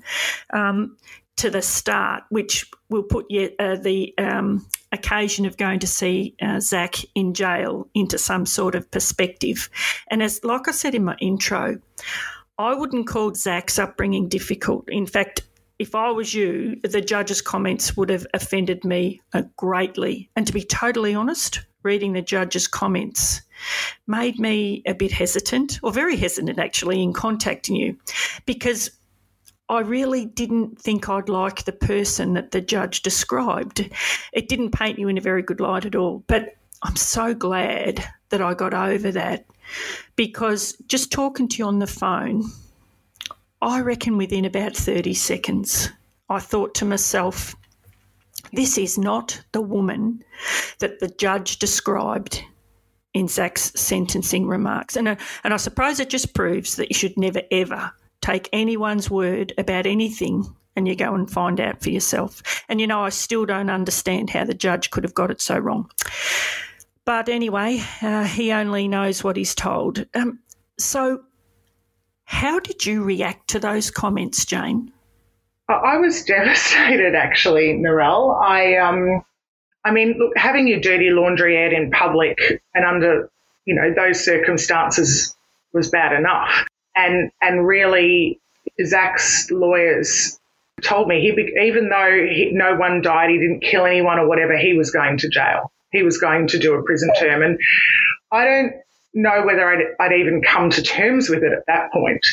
um, 0.52 0.96
to 1.36 1.50
the 1.50 1.62
start, 1.62 2.24
which 2.28 2.70
will 2.90 3.02
put 3.02 3.26
you, 3.30 3.50
uh, 3.58 3.76
the 3.76 4.14
um, 4.18 4.66
occasion 4.92 5.46
of 5.46 5.56
going 5.56 5.78
to 5.80 5.86
see 5.86 6.34
uh, 6.42 6.60
Zac 6.60 6.96
in 7.14 7.34
jail 7.34 7.88
into 7.94 8.18
some 8.18 8.44
sort 8.44 8.74
of 8.74 8.90
perspective. 8.90 9.70
And 10.08 10.22
as, 10.22 10.44
like 10.44 10.68
I 10.68 10.72
said 10.72 10.94
in 10.94 11.04
my 11.04 11.16
intro, 11.20 11.80
I 12.58 12.74
wouldn't 12.74 13.06
call 13.06 13.34
Zac's 13.34 13.78
upbringing 13.78 14.28
difficult. 14.28 14.88
In 14.88 15.06
fact, 15.06 15.42
if 15.80 15.94
I 15.94 16.10
was 16.10 16.34
you, 16.34 16.78
the 16.82 17.00
judge's 17.00 17.40
comments 17.40 17.96
would 17.96 18.10
have 18.10 18.26
offended 18.34 18.84
me 18.84 19.22
uh, 19.32 19.44
greatly. 19.56 20.28
And 20.36 20.46
to 20.46 20.52
be 20.52 20.62
totally 20.62 21.14
honest, 21.14 21.62
reading 21.82 22.12
the 22.12 22.20
judge's 22.20 22.68
comments 22.68 23.40
made 24.06 24.38
me 24.38 24.82
a 24.86 24.92
bit 24.92 25.10
hesitant, 25.10 25.80
or 25.82 25.90
very 25.90 26.16
hesitant 26.16 26.58
actually, 26.58 27.02
in 27.02 27.14
contacting 27.14 27.76
you 27.76 27.96
because 28.44 28.90
I 29.70 29.80
really 29.80 30.26
didn't 30.26 30.78
think 30.78 31.08
I'd 31.08 31.30
like 31.30 31.64
the 31.64 31.72
person 31.72 32.34
that 32.34 32.50
the 32.50 32.60
judge 32.60 33.00
described. 33.00 33.88
It 34.34 34.50
didn't 34.50 34.72
paint 34.72 34.98
you 34.98 35.08
in 35.08 35.16
a 35.16 35.22
very 35.22 35.42
good 35.42 35.60
light 35.60 35.86
at 35.86 35.94
all. 35.94 36.22
But 36.26 36.56
I'm 36.82 36.96
so 36.96 37.32
glad 37.32 38.04
that 38.28 38.42
I 38.42 38.52
got 38.52 38.74
over 38.74 39.12
that 39.12 39.46
because 40.14 40.76
just 40.88 41.10
talking 41.10 41.48
to 41.48 41.56
you 41.56 41.64
on 41.64 41.78
the 41.78 41.86
phone, 41.86 42.44
I 43.62 43.80
reckon 43.80 44.16
within 44.16 44.44
about 44.44 44.76
30 44.76 45.14
seconds, 45.14 45.90
I 46.28 46.38
thought 46.38 46.74
to 46.76 46.84
myself, 46.84 47.54
this 48.52 48.78
is 48.78 48.96
not 48.96 49.40
the 49.52 49.60
woman 49.60 50.24
that 50.78 51.00
the 51.00 51.08
judge 51.08 51.58
described 51.58 52.42
in 53.12 53.28
Zac's 53.28 53.72
sentencing 53.78 54.46
remarks. 54.46 54.96
And, 54.96 55.08
uh, 55.08 55.16
and 55.44 55.52
I 55.52 55.56
suppose 55.56 56.00
it 56.00 56.10
just 56.10 56.34
proves 56.34 56.76
that 56.76 56.88
you 56.88 56.94
should 56.94 57.16
never, 57.16 57.42
ever 57.50 57.92
take 58.22 58.48
anyone's 58.52 59.10
word 59.10 59.52
about 59.58 59.86
anything 59.86 60.44
and 60.76 60.86
you 60.86 60.94
go 60.94 61.14
and 61.14 61.30
find 61.30 61.60
out 61.60 61.82
for 61.82 61.90
yourself. 61.90 62.42
And 62.68 62.80
you 62.80 62.86
know, 62.86 63.02
I 63.02 63.08
still 63.08 63.44
don't 63.44 63.70
understand 63.70 64.30
how 64.30 64.44
the 64.44 64.54
judge 64.54 64.90
could 64.90 65.04
have 65.04 65.14
got 65.14 65.30
it 65.30 65.40
so 65.40 65.58
wrong. 65.58 65.90
But 67.04 67.28
anyway, 67.28 67.82
uh, 68.02 68.24
he 68.24 68.52
only 68.52 68.86
knows 68.86 69.24
what 69.24 69.36
he's 69.36 69.54
told. 69.54 70.06
Um, 70.14 70.38
so, 70.78 71.22
how 72.30 72.60
did 72.60 72.86
you 72.86 73.02
react 73.02 73.48
to 73.48 73.58
those 73.58 73.90
comments, 73.90 74.44
Jane? 74.44 74.92
I 75.68 75.96
was 75.96 76.22
devastated, 76.26 77.16
actually, 77.16 77.74
Narelle. 77.74 78.40
I, 78.40 78.76
um, 78.76 79.24
I 79.84 79.90
mean, 79.90 80.14
look, 80.16 80.32
having 80.36 80.68
your 80.68 80.78
dirty 80.78 81.10
laundry 81.10 81.56
aired 81.56 81.72
in 81.72 81.90
public 81.90 82.38
and 82.72 82.84
under, 82.84 83.28
you 83.64 83.74
know, 83.74 83.92
those 83.92 84.24
circumstances 84.24 85.34
was 85.72 85.90
bad 85.90 86.12
enough. 86.12 86.66
And 86.94 87.32
and 87.42 87.66
really, 87.66 88.40
Zac's 88.86 89.50
lawyers 89.50 90.38
told 90.84 91.08
me 91.08 91.20
he, 91.20 91.30
even 91.66 91.88
though 91.88 92.12
he, 92.12 92.52
no 92.52 92.76
one 92.76 93.02
died, 93.02 93.30
he 93.30 93.38
didn't 93.38 93.60
kill 93.60 93.86
anyone 93.86 94.20
or 94.20 94.28
whatever, 94.28 94.56
he 94.56 94.74
was 94.74 94.92
going 94.92 95.18
to 95.18 95.28
jail. 95.28 95.72
He 95.90 96.04
was 96.04 96.18
going 96.18 96.46
to 96.46 96.60
do 96.60 96.74
a 96.74 96.82
prison 96.84 97.10
term, 97.18 97.42
and 97.42 97.58
I 98.30 98.44
don't 98.44 98.72
know 99.14 99.44
whether 99.44 99.68
I'd, 99.68 99.84
I'd, 99.98 100.12
even 100.12 100.42
come 100.42 100.70
to 100.70 100.82
terms 100.82 101.28
with 101.28 101.42
it 101.42 101.52
at 101.52 101.66
that 101.66 101.92
point. 101.92 102.24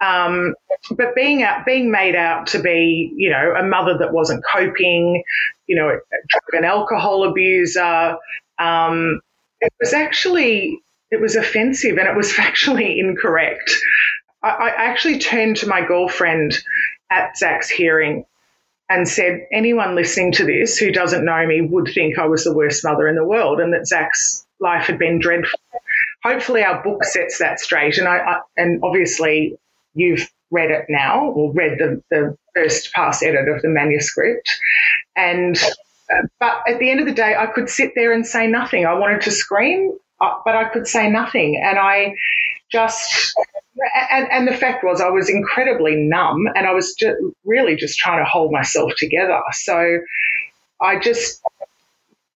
Um, 0.00 0.54
but 0.96 1.14
being 1.14 1.42
out, 1.42 1.64
being 1.64 1.90
made 1.90 2.14
out 2.14 2.46
to 2.48 2.60
be, 2.60 3.12
you 3.16 3.30
know, 3.30 3.54
a 3.58 3.64
mother 3.64 3.96
that 3.98 4.12
wasn't 4.12 4.44
coping, 4.52 5.22
you 5.66 5.76
know, 5.76 5.88
a 5.88 5.98
drug 6.28 6.42
and 6.52 6.64
alcohol 6.64 7.24
abuser, 7.24 8.16
um, 8.58 9.20
it 9.60 9.72
was 9.80 9.92
actually 9.92 10.80
it 11.10 11.20
was 11.20 11.36
offensive 11.36 11.98
and 11.98 12.08
it 12.08 12.16
was 12.16 12.32
factually 12.32 12.98
incorrect. 12.98 13.70
I, 14.42 14.48
I 14.48 14.68
actually 14.68 15.18
turned 15.18 15.56
to 15.58 15.68
my 15.68 15.84
girlfriend 15.84 16.58
at 17.10 17.36
Zac's 17.36 17.68
hearing 17.68 18.24
and 18.88 19.08
said, 19.08 19.46
anyone 19.52 19.94
listening 19.94 20.32
to 20.32 20.44
this 20.44 20.76
who 20.76 20.90
doesn't 20.90 21.24
know 21.24 21.46
me 21.46 21.62
would 21.62 21.90
think 21.94 22.18
I 22.18 22.26
was 22.26 22.44
the 22.44 22.54
worst 22.54 22.84
mother 22.84 23.08
in 23.08 23.14
the 23.14 23.24
world 23.24 23.60
and 23.60 23.72
that 23.72 23.86
Zac's 23.86 24.46
life 24.60 24.86
had 24.86 24.98
been 24.98 25.18
dreadful 25.18 25.58
hopefully 26.22 26.62
our 26.62 26.82
book 26.82 27.04
sets 27.04 27.38
that 27.38 27.60
straight. 27.60 27.98
And 27.98 28.08
I, 28.08 28.18
I 28.18 28.40
and 28.56 28.80
obviously 28.82 29.56
you've 29.94 30.28
read 30.50 30.70
it 30.70 30.86
now 30.88 31.26
or 31.30 31.52
read 31.52 31.78
the, 31.78 32.02
the 32.10 32.36
first 32.54 32.92
pass 32.92 33.22
edit 33.22 33.48
of 33.48 33.62
the 33.62 33.68
manuscript. 33.68 34.48
And 35.16 35.56
uh, 36.12 36.26
but 36.38 36.62
at 36.68 36.78
the 36.78 36.90
end 36.90 37.00
of 37.00 37.06
the 37.06 37.14
day, 37.14 37.34
I 37.38 37.46
could 37.46 37.68
sit 37.68 37.92
there 37.94 38.12
and 38.12 38.26
say 38.26 38.46
nothing. 38.46 38.86
I 38.86 38.94
wanted 38.94 39.22
to 39.22 39.30
scream, 39.30 39.96
uh, 40.20 40.34
but 40.44 40.54
I 40.54 40.68
could 40.68 40.86
say 40.86 41.10
nothing. 41.10 41.60
And 41.64 41.78
I 41.78 42.16
just 42.70 43.34
and, 44.10 44.30
and 44.30 44.48
the 44.48 44.56
fact 44.56 44.84
was 44.84 45.00
I 45.00 45.08
was 45.08 45.28
incredibly 45.28 45.96
numb 45.96 46.46
and 46.54 46.66
I 46.66 46.72
was 46.72 46.94
just 46.94 47.16
really 47.44 47.76
just 47.76 47.98
trying 47.98 48.18
to 48.18 48.28
hold 48.28 48.52
myself 48.52 48.92
together. 48.96 49.40
So 49.52 49.98
I 50.80 50.98
just, 50.98 51.40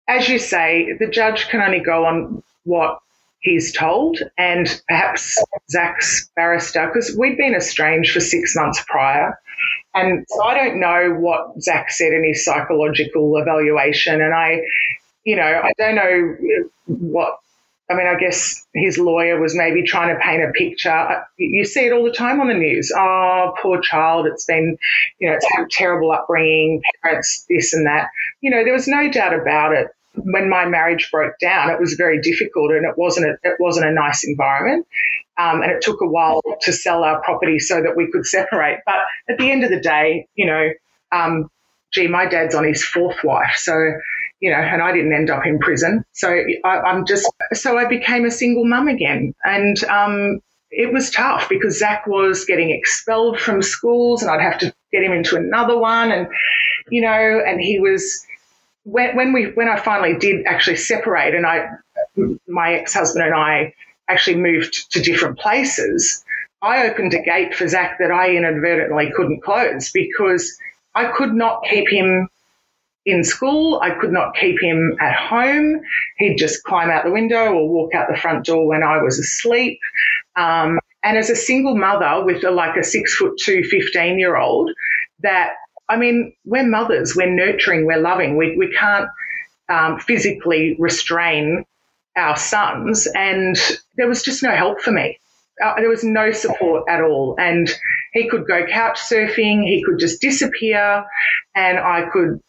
as 0.08 0.28
you 0.28 0.38
say, 0.38 0.94
the 0.98 1.06
judge 1.06 1.48
can 1.48 1.60
only 1.60 1.80
go 1.80 2.06
on 2.06 2.42
what 2.64 2.98
he's 3.46 3.72
told, 3.72 4.18
and 4.36 4.82
perhaps 4.88 5.42
Zac's 5.70 6.28
barrister, 6.34 6.86
because 6.88 7.16
we'd 7.16 7.38
been 7.38 7.54
estranged 7.54 8.12
for 8.12 8.20
six 8.20 8.54
months 8.56 8.84
prior. 8.88 9.38
And 9.94 10.26
so 10.28 10.42
I 10.42 10.54
don't 10.54 10.80
know 10.80 11.14
what 11.18 11.62
Zac 11.62 11.90
said 11.90 12.12
in 12.12 12.24
his 12.24 12.44
psychological 12.44 13.38
evaluation. 13.38 14.20
And 14.20 14.34
I, 14.34 14.60
you 15.24 15.36
know, 15.36 15.42
I 15.42 15.72
don't 15.78 15.94
know 15.94 16.36
what, 16.86 17.38
I 17.88 17.94
mean, 17.94 18.08
I 18.08 18.18
guess 18.18 18.66
his 18.74 18.98
lawyer 18.98 19.40
was 19.40 19.56
maybe 19.56 19.84
trying 19.84 20.12
to 20.12 20.20
paint 20.20 20.42
a 20.42 20.50
picture. 20.52 21.24
You 21.38 21.64
see 21.64 21.86
it 21.86 21.92
all 21.92 22.04
the 22.04 22.10
time 22.10 22.40
on 22.40 22.48
the 22.48 22.54
news. 22.54 22.92
Oh, 22.94 23.54
poor 23.62 23.80
child. 23.80 24.26
It's 24.26 24.44
been, 24.44 24.76
you 25.20 25.30
know, 25.30 25.36
it's 25.36 25.46
had 25.54 25.64
a 25.64 25.68
terrible 25.70 26.10
upbringing, 26.10 26.82
parents, 27.02 27.46
this 27.48 27.72
and 27.72 27.86
that. 27.86 28.08
You 28.40 28.50
know, 28.50 28.64
there 28.64 28.74
was 28.74 28.88
no 28.88 29.08
doubt 29.10 29.32
about 29.32 29.72
it 29.72 29.86
when 30.16 30.48
my 30.48 30.66
marriage 30.66 31.10
broke 31.10 31.38
down, 31.38 31.70
it 31.70 31.80
was 31.80 31.94
very 31.94 32.20
difficult 32.20 32.72
and 32.72 32.84
it 32.84 32.96
wasn't 32.96 33.26
a, 33.26 33.36
it 33.42 33.56
wasn't 33.60 33.86
a 33.86 33.92
nice 33.92 34.26
environment. 34.26 34.86
Um, 35.38 35.62
and 35.62 35.70
it 35.70 35.82
took 35.82 36.00
a 36.00 36.06
while 36.06 36.40
to 36.62 36.72
sell 36.72 37.04
our 37.04 37.20
property 37.22 37.58
so 37.58 37.82
that 37.82 37.96
we 37.96 38.10
could 38.10 38.26
separate. 38.38 38.80
But 38.86 38.96
at 39.28 39.38
the 39.38 39.50
end 39.50 39.64
of 39.64 39.70
the 39.70 39.80
day, 39.80 40.26
you 40.34 40.46
know, 40.46 40.70
um, 41.12 41.50
gee, 41.92 42.08
my 42.08 42.26
dad's 42.26 42.54
on 42.54 42.64
his 42.64 42.84
fourth 42.84 43.22
wife, 43.22 43.54
so 43.56 43.92
you 44.40 44.50
know, 44.50 44.58
and 44.58 44.82
I 44.82 44.92
didn't 44.92 45.14
end 45.14 45.30
up 45.30 45.46
in 45.46 45.58
prison. 45.58 46.04
So 46.12 46.28
I, 46.64 46.90
am 46.90 47.06
just 47.06 47.30
so 47.54 47.78
I 47.78 47.86
became 47.86 48.24
a 48.26 48.30
single 48.30 48.66
mum 48.66 48.86
again, 48.88 49.34
and 49.44 49.82
um, 49.84 50.40
it 50.70 50.92
was 50.92 51.10
tough 51.10 51.48
because 51.48 51.78
Zac 51.78 52.06
was 52.06 52.44
getting 52.44 52.70
expelled 52.70 53.40
from 53.40 53.62
schools, 53.62 54.22
and 54.22 54.30
I'd 54.30 54.42
have 54.42 54.58
to 54.58 54.74
get 54.92 55.02
him 55.02 55.12
into 55.12 55.36
another 55.36 55.78
one, 55.78 56.12
and 56.12 56.28
you 56.90 57.00
know, 57.00 57.42
and 57.46 57.60
he 57.60 57.78
was 57.78 58.25
when, 58.86 59.16
when 59.16 59.32
we 59.32 59.46
when 59.46 59.68
I 59.68 59.78
finally 59.78 60.16
did 60.16 60.46
actually 60.46 60.76
separate, 60.76 61.34
and 61.34 61.44
I 61.44 61.68
my 62.46 62.74
ex 62.74 62.94
husband 62.94 63.24
and 63.24 63.34
I 63.34 63.74
actually 64.08 64.36
moved 64.36 64.92
to 64.92 65.02
different 65.02 65.38
places, 65.38 66.24
I 66.62 66.88
opened 66.88 67.12
a 67.12 67.20
gate 67.20 67.54
for 67.54 67.66
Zac 67.66 67.98
that 67.98 68.12
I 68.12 68.36
inadvertently 68.36 69.10
couldn't 69.14 69.42
close 69.42 69.90
because 69.90 70.56
I 70.94 71.10
could 71.10 71.34
not 71.34 71.64
keep 71.68 71.90
him 71.90 72.28
in 73.04 73.24
school. 73.24 73.80
I 73.82 73.90
could 73.90 74.12
not 74.12 74.36
keep 74.36 74.62
him 74.62 74.96
at 75.00 75.14
home. 75.16 75.80
He'd 76.18 76.36
just 76.36 76.62
climb 76.62 76.88
out 76.88 77.04
the 77.04 77.10
window 77.10 77.54
or 77.54 77.68
walk 77.68 77.92
out 77.92 78.06
the 78.08 78.16
front 78.16 78.46
door 78.46 78.68
when 78.68 78.84
I 78.84 79.02
was 79.02 79.18
asleep. 79.18 79.80
Um, 80.36 80.78
and 81.02 81.18
as 81.18 81.28
a 81.28 81.36
single 81.36 81.76
mother 81.76 82.24
with 82.24 82.44
a, 82.44 82.50
like 82.52 82.76
a 82.76 82.84
six 82.84 83.16
foot 83.16 83.36
two 83.38 83.64
15 83.64 84.18
year 84.18 84.36
old, 84.36 84.70
that 85.20 85.54
I 85.88 85.96
mean, 85.96 86.32
we're 86.44 86.66
mothers, 86.66 87.14
we're 87.14 87.30
nurturing, 87.30 87.86
we're 87.86 88.00
loving. 88.00 88.36
We, 88.36 88.56
we 88.56 88.72
can't 88.72 89.08
um, 89.68 89.98
physically 90.00 90.76
restrain 90.78 91.64
our 92.16 92.36
sons. 92.36 93.06
And 93.14 93.56
there 93.96 94.08
was 94.08 94.22
just 94.22 94.42
no 94.42 94.54
help 94.54 94.80
for 94.80 94.90
me. 94.90 95.18
Uh, 95.62 95.74
there 95.76 95.88
was 95.88 96.04
no 96.04 96.32
support 96.32 96.84
at 96.88 97.02
all. 97.02 97.36
And 97.38 97.70
he 98.12 98.28
could 98.28 98.46
go 98.46 98.66
couch 98.66 98.98
surfing, 99.00 99.64
he 99.64 99.82
could 99.84 99.98
just 99.98 100.20
disappear, 100.20 101.04
and 101.54 101.78
I 101.78 102.08
could 102.12 102.40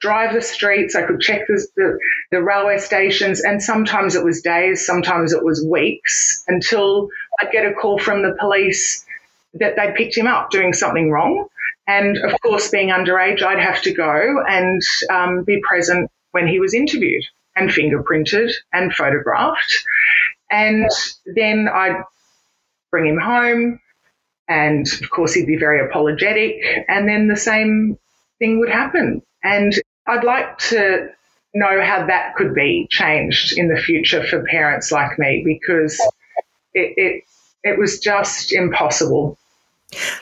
drive 0.00 0.34
the 0.34 0.42
streets, 0.42 0.94
I 0.94 1.02
could 1.02 1.20
check 1.20 1.46
the, 1.46 1.66
the, 1.76 1.98
the 2.30 2.42
railway 2.42 2.78
stations, 2.78 3.40
and 3.40 3.62
sometimes 3.62 4.14
it 4.14 4.24
was 4.24 4.42
days, 4.42 4.84
sometimes 4.84 5.32
it 5.32 5.44
was 5.44 5.64
weeks 5.64 6.44
until 6.48 7.08
I'd 7.40 7.50
get 7.50 7.66
a 7.66 7.72
call 7.72 7.98
from 7.98 8.22
the 8.22 8.36
police 8.38 9.04
that 9.54 9.74
they'd 9.76 9.94
picked 9.94 10.16
him 10.16 10.26
up 10.26 10.50
doing 10.50 10.72
something 10.72 11.10
wrong. 11.10 11.48
And 11.86 12.18
of 12.18 12.40
course, 12.40 12.68
being 12.68 12.88
underage, 12.88 13.42
I'd 13.42 13.60
have 13.60 13.80
to 13.82 13.94
go 13.94 14.42
and 14.48 14.82
um, 15.10 15.44
be 15.44 15.60
present 15.66 16.10
when 16.32 16.48
he 16.48 16.58
was 16.58 16.74
interviewed 16.74 17.24
and 17.54 17.70
fingerprinted 17.70 18.52
and 18.72 18.92
photographed. 18.92 19.84
And 20.50 20.88
then 21.26 21.68
I'd 21.72 22.02
bring 22.90 23.06
him 23.06 23.18
home, 23.18 23.80
and 24.48 24.86
of 25.02 25.10
course, 25.10 25.34
he'd 25.34 25.46
be 25.46 25.56
very 25.56 25.84
apologetic, 25.84 26.62
and 26.88 27.08
then 27.08 27.28
the 27.28 27.36
same 27.36 27.98
thing 28.38 28.60
would 28.60 28.68
happen. 28.68 29.22
And 29.42 29.74
I'd 30.06 30.24
like 30.24 30.58
to 30.70 31.08
know 31.54 31.82
how 31.82 32.06
that 32.06 32.34
could 32.36 32.54
be 32.54 32.86
changed 32.90 33.58
in 33.58 33.68
the 33.68 33.80
future 33.80 34.24
for 34.26 34.44
parents 34.44 34.92
like 34.92 35.18
me 35.18 35.42
because 35.44 35.98
it, 36.74 36.92
it, 36.96 37.24
it 37.64 37.78
was 37.78 37.98
just 37.98 38.52
impossible. 38.52 39.38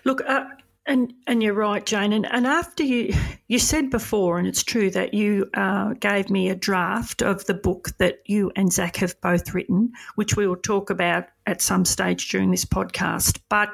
Look, 0.05 0.23
uh, 0.27 0.45
and 0.87 1.13
and 1.27 1.43
you're 1.43 1.55
right, 1.55 1.85
Jane. 1.85 2.13
And, 2.13 2.27
and 2.31 2.47
after 2.47 2.83
you 2.83 3.15
you 3.49 3.59
said 3.59 3.91
before, 3.91 4.39
and 4.39 4.47
it's 4.47 4.63
true 4.63 4.91
that 4.91 5.15
you 5.15 5.49
uh, 5.55 5.95
gave 5.95 6.31
me 6.31 6.51
a 6.51 6.55
draft 6.55 7.23
of 7.23 7.45
the 7.47 7.55
book 7.55 7.91
that 7.99 8.19
you 8.27 8.53
and 8.57 8.73
Zac 8.73 8.97
have 8.97 9.21
both 9.21 9.55
written, 9.55 9.93
which 10.17 10.37
we 10.37 10.47
will 10.47 10.57
talk 10.57 10.91
about 10.91 11.25
at 11.47 11.63
some 11.63 11.85
stage 11.85 12.29
during 12.29 12.51
this 12.51 12.65
podcast. 12.65 13.41
But 13.49 13.71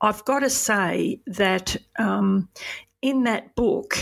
I've 0.00 0.24
got 0.24 0.40
to 0.40 0.50
say 0.50 1.20
that 1.26 1.76
um, 1.98 2.48
in 3.02 3.24
that 3.24 3.54
book, 3.54 3.98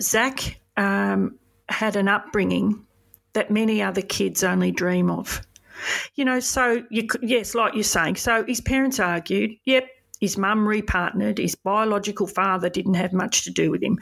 Zac 0.00 0.60
um, 0.76 1.38
had 1.68 1.96
an 1.96 2.08
upbringing 2.08 2.86
that 3.32 3.50
many 3.50 3.82
other 3.82 4.02
kids 4.02 4.44
only 4.44 4.70
dream 4.70 5.10
of. 5.10 5.42
You 6.14 6.24
know, 6.24 6.38
so 6.38 6.84
you 6.90 7.06
could, 7.06 7.22
yes, 7.28 7.54
like 7.54 7.74
you're 7.74 7.82
saying. 7.82 8.16
So 8.16 8.44
his 8.46 8.60
parents 8.60 9.00
argued. 9.00 9.52
Yep, 9.64 9.88
his 10.22 10.38
mum 10.38 10.64
repartnered. 10.66 11.38
His 11.38 11.56
biological 11.56 12.28
father 12.28 12.70
didn't 12.70 12.94
have 12.94 13.12
much 13.12 13.42
to 13.42 13.50
do 13.50 13.72
with 13.72 13.82
him, 13.82 13.98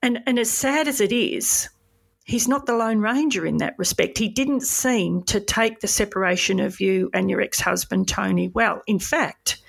and 0.00 0.22
and 0.24 0.38
as 0.38 0.48
sad 0.48 0.86
as 0.86 1.00
it 1.00 1.10
is, 1.10 1.68
he's 2.24 2.46
not 2.46 2.66
the 2.66 2.76
lone 2.76 3.00
ranger 3.00 3.44
in 3.44 3.56
that 3.56 3.74
respect. 3.76 4.16
He 4.16 4.28
didn't 4.28 4.62
seem 4.62 5.24
to 5.24 5.40
take 5.40 5.80
the 5.80 5.88
separation 5.88 6.60
of 6.60 6.80
you 6.80 7.10
and 7.12 7.28
your 7.28 7.40
ex-husband 7.40 8.06
Tony 8.06 8.46
well. 8.46 8.80
In 8.86 9.00
fact, 9.00 9.60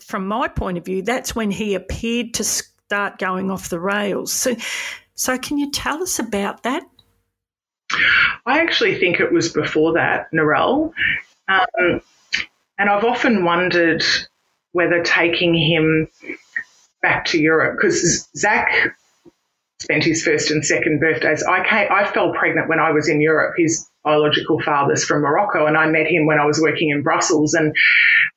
from 0.00 0.26
my 0.26 0.48
point 0.48 0.78
of 0.78 0.84
view, 0.84 1.02
that's 1.02 1.36
when 1.36 1.52
he 1.52 1.76
appeared 1.76 2.34
to 2.34 2.44
start 2.44 3.18
going 3.18 3.52
off 3.52 3.68
the 3.68 3.78
rails. 3.78 4.32
So, 4.32 4.56
so 5.14 5.38
can 5.38 5.58
you 5.58 5.70
tell 5.70 6.02
us 6.02 6.18
about 6.18 6.64
that? 6.64 6.82
I 8.46 8.60
actually 8.60 8.98
think 8.98 9.20
it 9.20 9.32
was 9.32 9.52
before 9.52 9.92
that, 9.92 10.26
Narelle. 10.32 10.92
Um, 11.46 12.00
and 12.78 12.90
I've 12.90 13.04
often 13.04 13.44
wondered 13.44 14.04
whether 14.74 15.02
taking 15.02 15.54
him 15.54 16.08
back 17.00 17.26
to 17.26 17.38
Europe, 17.38 17.78
because 17.80 18.28
Zac 18.36 18.72
spent 19.78 20.02
his 20.02 20.24
first 20.24 20.50
and 20.50 20.66
second 20.66 20.98
birthdays. 20.98 21.44
I 21.44 21.66
came, 21.68 21.88
I 21.92 22.10
fell 22.10 22.32
pregnant 22.32 22.68
when 22.68 22.80
I 22.80 22.90
was 22.90 23.08
in 23.08 23.20
Europe. 23.20 23.54
His 23.56 23.88
biological 24.02 24.60
father's 24.60 25.04
from 25.04 25.22
Morocco, 25.22 25.66
and 25.66 25.76
I 25.76 25.86
met 25.86 26.08
him 26.08 26.26
when 26.26 26.40
I 26.40 26.44
was 26.44 26.60
working 26.60 26.90
in 26.90 27.02
Brussels. 27.02 27.54
And 27.54 27.72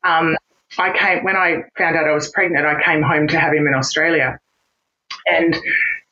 um, 0.04 0.38
I 0.78 0.96
came 0.96 1.24
when 1.24 1.36
I 1.36 1.64
found 1.76 1.96
out 1.96 2.08
I 2.08 2.14
was 2.14 2.30
pregnant. 2.30 2.66
I 2.66 2.84
came 2.84 3.02
home 3.02 3.28
to 3.30 3.40
have 3.40 3.54
him 3.54 3.68
in 3.68 3.74
Australia, 3.74 4.40
and 5.26 5.58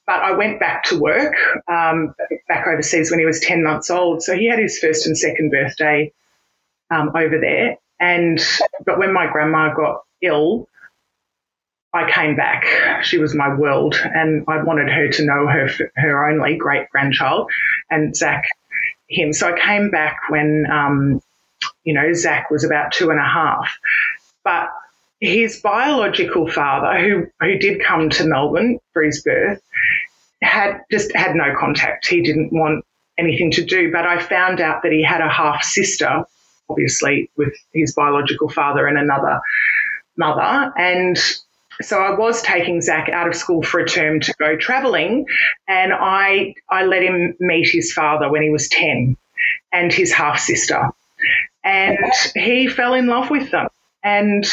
but 0.07 0.21
I 0.21 0.31
went 0.31 0.59
back 0.59 0.85
to 0.85 0.99
work 0.99 1.35
um, 1.67 2.15
back 2.47 2.65
overseas 2.67 3.11
when 3.11 3.19
he 3.19 3.25
was 3.25 3.39
10 3.41 3.63
months 3.63 3.91
old. 3.91 4.23
So 4.23 4.35
he 4.35 4.49
had 4.49 4.59
his 4.59 4.79
first 4.79 5.05
and 5.05 5.17
second 5.17 5.51
birthday 5.51 6.11
um, 6.89 7.11
over 7.15 7.39
there. 7.39 7.77
And, 7.99 8.39
but 8.85 8.99
when 8.99 9.13
my 9.13 9.27
grandma 9.31 9.73
got 9.73 10.01
ill, 10.25 10.67
I 11.93 12.11
came 12.11 12.35
back. 12.35 13.03
She 13.03 13.17
was 13.17 13.33
my 13.33 13.55
world, 13.55 13.95
and 14.03 14.43
I 14.49 14.61
wanted 14.61 14.89
her 14.89 15.07
to 15.09 15.25
know 15.25 15.47
her 15.47 15.69
her 15.95 16.29
only 16.29 16.57
great 16.57 16.89
grandchild, 16.89 17.49
and 17.89 18.15
Zac, 18.15 18.43
him. 19.07 19.31
So 19.31 19.53
I 19.53 19.59
came 19.59 19.91
back 19.91 20.17
when, 20.29 20.65
um, 20.69 21.21
you 21.85 21.93
know, 21.93 22.11
Zac 22.13 22.51
was 22.51 22.65
about 22.65 22.91
two 22.91 23.11
and 23.11 23.19
a 23.19 23.23
half. 23.23 23.77
But 24.43 24.69
his 25.21 25.61
biological 25.61 26.49
father, 26.49 26.99
who 26.99 27.27
who 27.39 27.57
did 27.57 27.81
come 27.81 28.09
to 28.09 28.25
Melbourne 28.25 28.79
for 28.91 29.01
his 29.01 29.23
birth, 29.23 29.61
had 30.41 30.81
just 30.91 31.15
had 31.15 31.33
no 31.35 31.55
contact. 31.57 32.07
He 32.07 32.21
didn't 32.21 32.51
want 32.51 32.83
anything 33.17 33.51
to 33.51 33.63
do. 33.63 33.91
But 33.91 34.05
I 34.05 34.19
found 34.21 34.59
out 34.59 34.83
that 34.83 34.91
he 34.91 35.01
had 35.01 35.21
a 35.21 35.29
half 35.29 35.63
sister, 35.63 36.23
obviously 36.69 37.29
with 37.37 37.53
his 37.73 37.93
biological 37.93 38.49
father 38.49 38.85
and 38.85 38.97
another 38.97 39.39
mother, 40.17 40.71
and 40.77 41.17
so 41.81 41.99
I 41.99 42.17
was 42.17 42.41
taking 42.41 42.81
Zac 42.81 43.09
out 43.09 43.27
of 43.27 43.35
school 43.35 43.61
for 43.61 43.79
a 43.79 43.87
term 43.87 44.19
to 44.21 44.33
go 44.39 44.55
travelling, 44.55 45.25
and 45.67 45.93
I 45.93 46.55
I 46.69 46.85
let 46.85 47.03
him 47.03 47.35
meet 47.39 47.67
his 47.69 47.91
father 47.93 48.31
when 48.31 48.43
he 48.43 48.49
was 48.49 48.69
ten, 48.69 49.17
and 49.71 49.91
his 49.91 50.13
half 50.13 50.39
sister, 50.39 50.89
and 51.63 51.97
he 52.35 52.67
fell 52.67 52.93
in 52.93 53.07
love 53.07 53.29
with 53.29 53.51
them. 53.51 53.67
And 54.03 54.45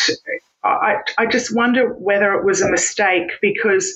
I, 0.64 0.96
I 1.18 1.26
just 1.26 1.54
wonder 1.54 1.92
whether 1.92 2.34
it 2.34 2.44
was 2.44 2.62
a 2.62 2.70
mistake 2.70 3.30
because 3.40 3.94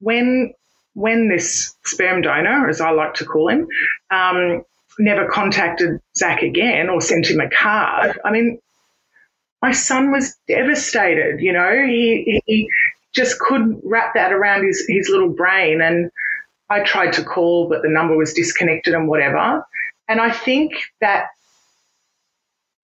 when 0.00 0.52
when 0.94 1.28
this 1.28 1.74
sperm 1.84 2.22
donor, 2.22 2.68
as 2.68 2.80
I 2.80 2.90
like 2.90 3.14
to 3.14 3.24
call 3.24 3.48
him, 3.48 3.68
um, 4.10 4.64
never 4.98 5.28
contacted 5.28 6.00
Zac 6.16 6.42
again 6.42 6.88
or 6.88 7.00
sent 7.00 7.28
him 7.28 7.40
a 7.40 7.48
card, 7.48 8.18
I 8.24 8.32
mean, 8.32 8.58
my 9.60 9.72
son 9.72 10.10
was 10.12 10.36
devastated. 10.46 11.40
You 11.40 11.52
know, 11.52 11.70
he 11.86 12.42
he 12.46 12.70
just 13.14 13.38
couldn't 13.38 13.80
wrap 13.84 14.14
that 14.14 14.32
around 14.32 14.66
his 14.66 14.84
his 14.88 15.08
little 15.08 15.30
brain, 15.30 15.80
and 15.80 16.10
I 16.70 16.80
tried 16.80 17.14
to 17.14 17.24
call, 17.24 17.68
but 17.68 17.82
the 17.82 17.88
number 17.88 18.16
was 18.16 18.34
disconnected 18.34 18.94
and 18.94 19.08
whatever. 19.08 19.64
And 20.08 20.20
I 20.20 20.30
think 20.30 20.72
that 21.00 21.26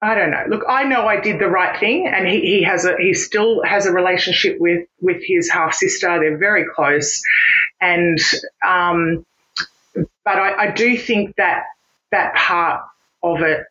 I 0.03 0.15
don't 0.15 0.31
know. 0.31 0.45
Look, 0.49 0.65
I 0.69 0.85
know 0.85 1.07
I 1.07 1.21
did 1.21 1.39
the 1.39 1.49
right 1.49 1.79
thing, 1.79 2.07
and 2.07 2.27
he, 2.27 2.41
he 2.41 2.63
has 2.65 2.85
a 2.85 2.97
he 2.99 3.15
still 3.15 3.63
has 3.63 3.87
a 3.87 3.93
relationship 3.93 4.59
with 4.59 4.87
with 5.01 5.23
his 5.25 5.51
half 5.51 5.75
sister. 5.75 6.19
They're 6.19 6.37
very 6.37 6.67
close, 6.75 7.23
and 7.81 8.19
um, 8.67 9.25
but 9.95 10.39
I, 10.39 10.65
I 10.65 10.71
do 10.73 10.99
think 10.99 11.37
that 11.37 11.65
that 12.11 12.35
part 12.35 12.83
of 13.23 13.41
it 13.41 13.65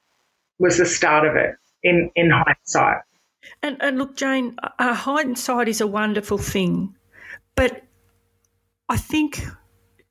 was 0.57 0.77
the 0.77 0.85
start 0.85 1.27
of 1.27 1.35
it 1.35 1.55
in 1.83 2.11
in 2.15 2.29
hindsight. 2.31 3.01
And, 3.61 3.77
and 3.81 3.97
look, 3.97 4.15
Jane, 4.15 4.55
uh, 4.79 4.93
hindsight 4.93 5.67
is 5.67 5.81
a 5.81 5.87
wonderful 5.87 6.37
thing, 6.37 6.95
but 7.55 7.83
I 8.87 8.97
think 8.97 9.43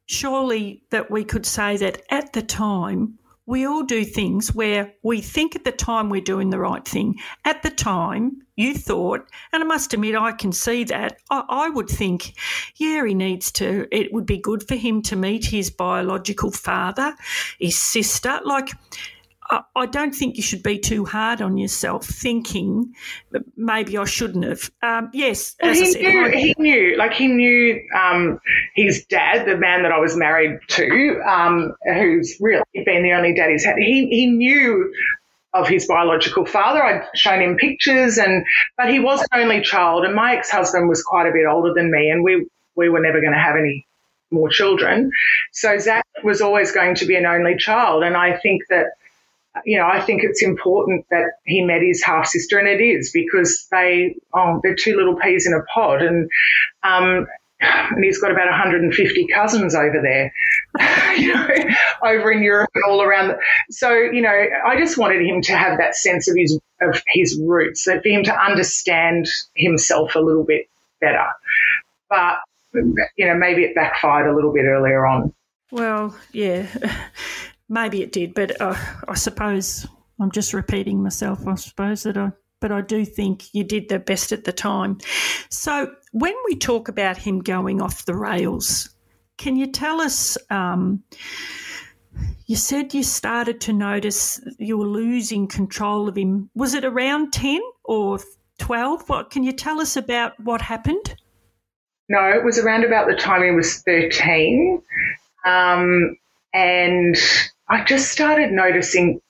surely 0.07 0.83
that 0.91 1.11
we 1.11 1.25
could 1.25 1.47
say 1.47 1.77
that 1.79 2.03
at 2.11 2.33
the 2.35 2.43
time 2.43 3.19
we 3.47 3.67
all 3.67 3.83
do 3.83 4.05
things 4.05 4.55
where 4.55 4.95
we 5.03 5.21
think 5.21 5.57
at 5.57 5.65
the 5.65 5.73
time 5.73 6.09
we're 6.09 6.21
doing 6.21 6.51
the 6.51 6.59
right 6.59 6.87
thing. 6.87 7.19
At 7.45 7.63
the 7.63 7.71
time, 7.71 8.43
you 8.57 8.75
thought, 8.75 9.29
and 9.53 9.63
I 9.63 9.67
must 9.67 9.93
admit, 9.93 10.15
I 10.15 10.33
can 10.33 10.53
see 10.53 10.85
that. 10.85 11.19
I, 11.29 11.43
I, 11.49 11.69
would 11.71 11.89
think, 11.89 12.35
yeah, 12.77 13.05
he 13.05 13.15
needs 13.15 13.51
to, 13.53 13.89
it 13.91 14.13
would 14.13 14.27
be 14.27 14.39
good 14.39 14.67
for 14.67 14.77
him 14.77 15.03
to 15.03 15.17
meet 15.17 15.45
his 15.45 15.71
biological 15.71 16.53
father, 16.53 17.15
his 17.59 17.77
sister. 17.77 18.41
Like, 18.45 18.71
I 19.51 19.87
don't 19.87 20.15
think 20.15 20.37
you 20.37 20.43
should 20.43 20.63
be 20.63 20.79
too 20.79 21.05
hard 21.05 21.43
on 21.43 21.59
yourself, 21.59 22.07
thinking 22.07 22.95
maybe 23.57 23.99
I 23.99 24.05
shouldn't 24.05 24.45
have. 24.45 24.71
Um, 24.83 25.11
yes, 25.13 25.57
well, 25.63 25.75
he, 25.75 25.93
said, 25.93 26.01
knew, 26.01 26.31
he 26.31 26.55
knew, 26.59 26.97
like 26.97 27.13
he 27.13 27.27
knew 27.27 27.83
um, 27.95 28.41
his 28.75 29.05
dad, 29.07 29.47
the 29.47 29.57
man 29.57 29.83
that 29.83 29.93
I 29.93 29.99
was 29.99 30.17
married 30.17 30.61
to, 30.69 31.21
um, 31.29 31.75
who's 31.85 32.37
really 32.41 32.63
been 32.73 33.03
the 33.03 33.13
only 33.13 33.35
dad 33.35 33.51
he's 33.51 33.65
had. 33.65 33.77
He 33.77 34.07
he 34.09 34.27
knew 34.27 34.93
of 35.53 35.69
his 35.69 35.87
biological 35.87 36.47
father. 36.47 36.83
I'd 36.83 37.07
shown 37.15 37.43
him 37.43 37.57
pictures, 37.57 38.19
and 38.19 38.45
but 38.77 38.89
he 38.89 39.01
was 39.01 39.21
an 39.33 39.43
only 39.43 39.61
child, 39.61 40.05
and 40.05 40.15
my 40.15 40.37
ex-husband 40.37 40.89
was 40.89 41.03
quite 41.03 41.27
a 41.27 41.33
bit 41.33 41.47
older 41.47 41.75
than 41.75 41.91
me, 41.91 42.09
and 42.11 42.25
we 42.25 42.47
we 42.75 42.89
were 42.89 43.01
never 43.01 43.21
going 43.21 43.35
to 43.35 43.39
have 43.39 43.57
any 43.57 43.87
more 44.31 44.49
children. 44.49 45.11
So 45.53 45.77
Zac 45.79 46.07
was 46.25 46.41
always 46.41 46.73
going 46.73 46.95
to 46.97 47.07
be 47.07 47.17
an 47.17 47.27
only 47.27 47.57
child, 47.57 48.03
and 48.03 48.17
I 48.17 48.39
think 48.39 48.63
that 48.71 48.93
you 49.65 49.79
know, 49.79 49.87
I 49.87 50.01
think 50.01 50.23
it's 50.25 50.43
important 50.43 51.07
that 51.11 51.33
he 51.45 51.63
met 51.63 51.83
his 51.83 52.03
half 52.03 52.27
sister, 52.27 52.59
and 52.59 52.69
it 52.69 52.81
is 52.81 53.11
because 53.13 53.67
they, 53.71 54.17
oh, 54.35 54.61
they're 54.63 54.75
two 54.75 54.97
little 54.97 55.17
peas 55.17 55.47
in 55.47 55.53
a 55.53 55.63
pod, 55.75 56.03
and 56.03 56.31
um, 56.83 57.27
and 57.61 58.05
he's 58.05 58.21
got 58.21 58.31
about 58.31 58.47
150 58.47 59.27
cousins 59.29 59.75
over 59.75 60.01
there, 60.03 60.33
you 61.17 61.33
know, 61.33 61.49
over 62.05 62.33
in 62.33 62.43
Europe 62.43 62.71
and 62.75 62.85
all 62.85 63.03
around. 63.03 63.37
So, 63.71 63.93
you 63.93 64.23
know, 64.23 64.47
I 64.67 64.79
just 64.79 64.99
wanted 64.99 65.25
him 65.25 65.43
to 65.43 65.57
have 65.57 65.79
that 65.79 65.95
sense 65.95 66.29
of 66.29 66.37
his 66.37 66.59
of 66.81 67.01
his 67.07 67.39
roots, 67.41 67.85
that 67.85 68.03
for 68.03 68.09
him 68.09 68.25
to 68.25 68.35
understand 68.35 69.29
himself 69.55 70.17
a 70.17 70.19
little 70.19 70.45
bit 70.45 70.69
better. 71.01 71.27
But 72.09 72.39
you 72.75 73.27
know, 73.27 73.35
maybe 73.35 73.63
it 73.63 73.75
backfired 73.75 74.27
a 74.27 74.35
little 74.35 74.53
bit 74.53 74.65
earlier 74.65 75.07
on. 75.07 75.33
Well, 75.71 76.17
yeah. 76.33 76.67
Maybe 77.73 78.03
it 78.03 78.13
did, 78.13 78.35
but 78.35 78.61
uh, 78.61 78.77
I 79.09 79.15
suppose 79.15 79.87
I'm 80.21 80.31
just 80.31 80.53
repeating 80.53 81.03
myself. 81.03 81.47
I 81.49 81.55
suppose 81.55 82.03
that 82.03 82.19
I, 82.19 82.31
but 82.61 82.71
I 82.71 82.83
do 82.83 83.05
think 83.05 83.55
you 83.55 83.65
did 83.65 83.89
the 83.89 83.99
best 83.99 84.31
at 84.31 84.45
the 84.45 84.53
time. 84.53 84.99
So 85.49 85.91
when 86.13 86.35
we 86.45 86.55
talk 86.57 86.89
about 86.89 87.17
him 87.17 87.41
going 87.41 87.81
off 87.81 88.05
the 88.05 88.15
rails, 88.15 88.91
can 89.39 89.57
you 89.57 89.67
tell 89.67 90.01
us? 90.03 90.37
Um, 90.51 91.03
You 92.47 92.57
said 92.57 92.93
you 92.93 93.03
started 93.03 93.63
to 93.63 93.73
notice 93.73 94.39
you 94.59 94.77
were 94.77 94.87
losing 94.87 95.49
control 95.49 96.09
of 96.09 96.17
him. 96.19 96.51
Was 96.55 96.75
it 96.75 96.85
around 96.85 97.33
10 97.33 97.61
or 97.85 98.19
12? 98.59 99.09
What 99.09 99.31
can 99.31 99.43
you 99.43 99.53
tell 99.53 99.81
us 99.81 99.97
about 99.97 100.39
what 100.39 100.61
happened? 100.61 101.17
No, 102.11 102.29
it 102.29 102.45
was 102.45 102.59
around 102.59 102.85
about 102.85 103.07
the 103.09 103.17
time 103.17 103.43
he 103.43 103.51
was 103.51 103.79
13. 103.79 104.83
Um, 105.47 106.19
and 106.53 107.17
I 107.73 107.83
just 107.85 108.13
started 108.13 108.53
noticing, 108.53 109.23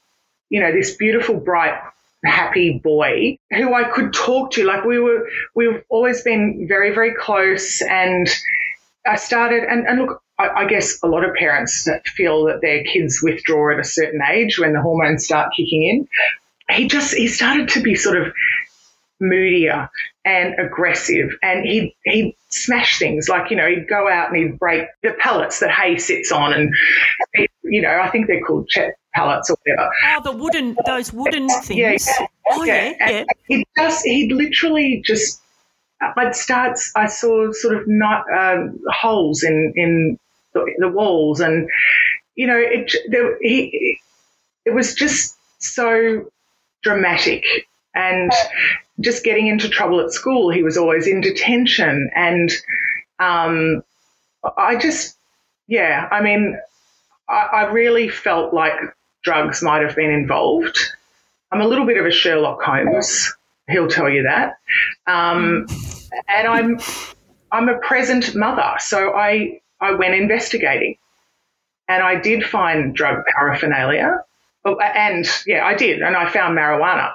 you 0.51 0.61
know, 0.61 0.73
this 0.73 0.97
beautiful, 0.97 1.37
bright, 1.37 1.81
happy 2.25 2.81
boy 2.83 3.39
who 3.53 3.73
I 3.73 3.85
could 3.85 4.13
talk 4.13 4.51
to. 4.53 4.65
Like 4.65 4.85
we 4.85 4.99
were, 4.99 5.29
we've 5.55 5.85
always 5.89 6.23
been 6.23 6.67
very, 6.69 6.93
very 6.93 7.15
close. 7.15 7.81
And 7.83 8.29
I 9.07 9.15
started, 9.15 9.63
and, 9.63 9.87
and 9.87 10.01
look, 10.01 10.23
I, 10.41 10.49
I 10.49 10.67
guess 10.67 11.01
a 11.05 11.07
lot 11.07 11.25
of 11.25 11.37
parents 11.37 11.89
feel 12.17 12.47
that 12.47 12.61
their 12.63 12.83
kids 12.83 13.21
withdraw 13.23 13.75
at 13.75 13.79
a 13.79 13.85
certain 13.85 14.21
age 14.29 14.59
when 14.59 14.73
the 14.73 14.83
hormones 14.83 15.25
start 15.25 15.53
kicking 15.57 15.85
in. 15.85 16.09
He 16.77 16.89
just, 16.89 17.15
he 17.15 17.29
started 17.29 17.69
to 17.71 17.81
be 17.81 17.95
sort 17.95 18.21
of 18.21 18.33
moodier 19.21 19.89
and 20.25 20.59
aggressive 20.59 21.31
and 21.45 21.65
he'd, 21.65 21.95
he'd 22.05 22.35
smash 22.49 22.99
things 22.99 23.29
like, 23.29 23.53
you 23.53 23.57
know, 23.57 23.69
he'd 23.69 23.87
go 23.87 24.09
out 24.09 24.33
and 24.33 24.37
he'd 24.37 24.59
break 24.59 24.89
the 25.05 25.13
pallets 25.13 25.61
that 25.61 25.71
hay 25.71 25.97
sits 25.97 26.33
on 26.33 26.53
and, 26.53 26.75
you 27.65 27.83
know, 27.83 28.01
I 28.01 28.09
think 28.11 28.27
they're 28.27 28.43
called 28.43 28.69
CHEP 28.69 28.95
pallets 29.15 29.51
or 29.51 29.57
whatever. 29.65 29.91
Oh, 30.07 30.21
the 30.25 30.33
wooden, 30.33 30.77
those 30.87 31.13
wooden 31.13 31.49
things. 31.63 32.09
Yeah, 32.09 32.27
oh, 32.51 32.65
yeah, 32.65 32.93
yeah. 32.99 33.11
yeah. 33.11 33.25
He'd 33.49 33.67
just, 33.77 34.05
he'd 34.05 34.33
literally 34.33 35.03
just, 35.05 35.41
I'd 36.17 36.35
start, 36.35 36.79
I 36.97 37.07
saw 37.07 37.53
sort 37.53 37.77
of 37.77 37.85
not, 37.87 38.25
um, 38.33 38.79
holes 38.89 39.43
in, 39.43 39.73
in 39.77 40.19
the, 40.55 40.65
the, 40.79 40.89
walls 40.89 41.41
and, 41.41 41.69
you 42.35 42.47
know, 42.47 42.59
it, 42.59 42.95
there, 43.11 43.39
he, 43.41 43.99
it 44.65 44.75
was 44.75 44.95
just 44.95 45.37
so 45.59 46.31
dramatic 46.83 47.45
and 47.95 48.33
just 49.01 49.25
getting 49.25 49.47
into 49.47 49.69
trouble 49.69 50.01
at 50.01 50.13
school. 50.13 50.51
He 50.51 50.63
was 50.63 50.77
always 50.77 51.07
in 51.07 51.21
detention. 51.21 52.11
And 52.15 52.51
um, 53.19 53.83
I 54.57 54.77
just, 54.77 55.17
yeah, 55.69 56.09
I 56.11 56.23
mean, 56.23 56.59
I, 57.33 57.65
I 57.65 57.73
really 57.73 58.09
felt 58.09 58.53
like 58.53 58.75
drugs 59.23 59.63
might 59.63 59.83
have 59.83 59.97
been 59.97 60.11
involved. 60.11 60.79
I'm 61.51 61.61
a 61.61 61.67
little 61.67 61.87
bit 61.87 61.97
of 61.97 62.07
a 62.07 62.11
Sherlock 62.11 62.63
Holmes. 62.63 63.33
He'll 63.69 63.89
tell 63.89 64.09
you 64.09 64.25
that. 64.25 64.59
Um, 65.07 65.67
and 66.29 66.47
I'm 66.47 66.81
I'm 67.51 67.69
a 67.69 67.79
present 67.79 68.35
mother, 68.35 68.75
so 68.79 69.13
I 69.15 69.61
I 69.81 69.93
went 69.93 70.15
investigating, 70.15 70.97
and 71.89 72.03
I 72.03 72.17
did 72.17 72.45
find 72.45 72.95
drug 72.95 73.25
paraphernalia, 73.35 74.25
oh, 74.65 74.79
and 74.79 75.27
yeah, 75.47 75.65
I 75.65 75.75
did, 75.75 76.01
and 76.01 76.17
I 76.17 76.29
found 76.31 76.57
marijuana. 76.57 77.13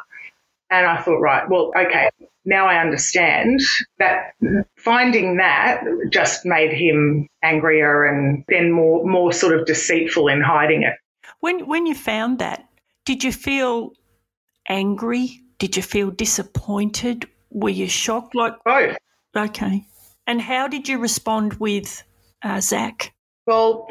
And 0.70 0.86
I 0.86 1.02
thought, 1.02 1.20
right, 1.20 1.50
well, 1.50 1.72
okay, 1.78 2.10
now 2.48 2.66
I 2.66 2.80
understand 2.80 3.60
that 4.00 4.34
finding 4.78 5.38
that 5.38 5.84
just 6.10 6.46
made 6.46 6.72
him 6.72 7.28
angrier 7.44 8.06
and 8.06 8.44
then 8.48 8.72
more 8.72 9.06
more 9.06 9.34
sort 9.34 9.60
of 9.60 9.68
deceitful 9.68 10.30
in 10.30 10.42
hiding 10.42 10.84
it. 10.84 10.94
When 11.42 11.68
when 11.68 11.86
you 11.86 11.94
found 11.94 12.40
that, 12.40 12.68
did 13.06 13.24
you 13.24 13.32
feel 13.32 13.92
angry? 14.70 15.42
Did 15.60 15.76
you 15.76 15.84
feel 15.84 16.10
disappointed? 16.10 17.28
Were 17.52 17.70
you 17.70 17.88
shocked? 17.88 18.34
Like 18.34 18.54
both. 18.64 18.98
Okay. 19.36 19.86
And 20.26 20.42
how 20.42 20.68
did 20.68 20.88
you 20.88 21.00
respond 21.00 21.54
with 21.56 22.04
uh, 22.44 22.62
Zac? 22.62 23.14
Well, 23.46 23.88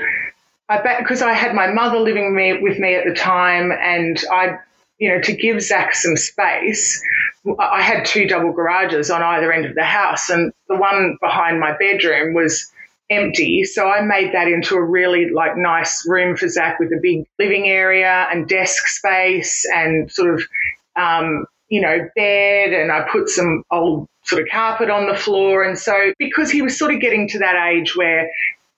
I 0.68 0.98
because 0.98 1.22
I 1.22 1.32
had 1.32 1.54
my 1.54 1.66
mother 1.72 1.98
living 1.98 2.34
me, 2.34 2.58
with 2.60 2.78
me 2.78 2.94
at 2.94 3.04
the 3.06 3.14
time, 3.14 3.70
and 3.70 4.22
I 4.30 4.58
you 4.98 5.10
know, 5.10 5.20
to 5.20 5.32
give 5.34 5.60
Zac 5.60 5.94
some 5.94 6.16
space, 6.16 7.02
I 7.58 7.82
had 7.82 8.04
two 8.04 8.26
double 8.26 8.52
garages 8.52 9.10
on 9.10 9.22
either 9.22 9.52
end 9.52 9.66
of 9.66 9.74
the 9.74 9.84
house, 9.84 10.30
and 10.30 10.52
the 10.68 10.76
one 10.76 11.16
behind 11.20 11.60
my 11.60 11.76
bedroom 11.76 12.34
was 12.34 12.70
empty. 13.08 13.64
So 13.64 13.88
I 13.88 14.00
made 14.02 14.32
that 14.34 14.48
into 14.48 14.74
a 14.74 14.82
really 14.82 15.30
like 15.30 15.56
nice 15.56 16.04
room 16.08 16.36
for 16.36 16.48
Zac 16.48 16.80
with 16.80 16.92
a 16.92 16.98
big 17.00 17.26
living 17.38 17.68
area 17.68 18.26
and 18.30 18.48
desk 18.48 18.88
space 18.88 19.64
and 19.72 20.10
sort 20.10 20.34
of, 20.34 20.42
um, 20.96 21.46
you 21.68 21.80
know, 21.80 22.08
bed. 22.16 22.72
And 22.72 22.90
I 22.90 23.06
put 23.10 23.28
some 23.28 23.62
old 23.70 24.08
sort 24.24 24.42
of 24.42 24.48
carpet 24.50 24.90
on 24.90 25.06
the 25.06 25.16
floor. 25.16 25.62
And 25.62 25.78
so 25.78 26.12
because 26.18 26.50
he 26.50 26.62
was 26.62 26.76
sort 26.76 26.92
of 26.92 27.00
getting 27.00 27.28
to 27.28 27.38
that 27.38 27.68
age 27.70 27.94
where 27.94 28.28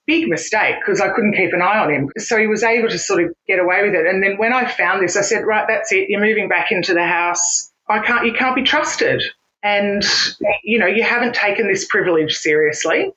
big 0.09 0.27
mistake 0.27 0.77
because 0.79 0.99
I 0.99 1.09
couldn't 1.09 1.35
keep 1.35 1.53
an 1.53 1.61
eye 1.61 1.77
on 1.77 1.93
him. 1.93 2.09
So 2.17 2.35
he 2.39 2.47
was 2.47 2.63
able 2.63 2.89
to 2.89 2.97
sort 2.97 3.23
of 3.23 3.29
get 3.47 3.59
away 3.59 3.83
with 3.83 3.93
it. 3.93 4.07
And 4.07 4.23
then 4.23 4.37
when 4.37 4.53
I 4.53 4.65
found 4.65 5.03
this, 5.03 5.15
I 5.15 5.21
said, 5.21 5.45
right, 5.45 5.67
that's 5.67 5.91
it. 5.91 6.09
You're 6.09 6.19
moving 6.19 6.49
back 6.49 6.71
into 6.71 6.95
the 6.95 7.05
house. 7.05 7.71
I 7.87 7.99
can't, 7.99 8.25
you 8.25 8.33
can't 8.33 8.55
be 8.55 8.63
trusted. 8.63 9.21
And, 9.61 10.03
you 10.63 10.79
know, 10.79 10.87
you 10.87 11.03
haven't 11.03 11.35
taken 11.35 11.67
this 11.67 11.85
privilege 11.85 12.33
seriously. 12.33 13.11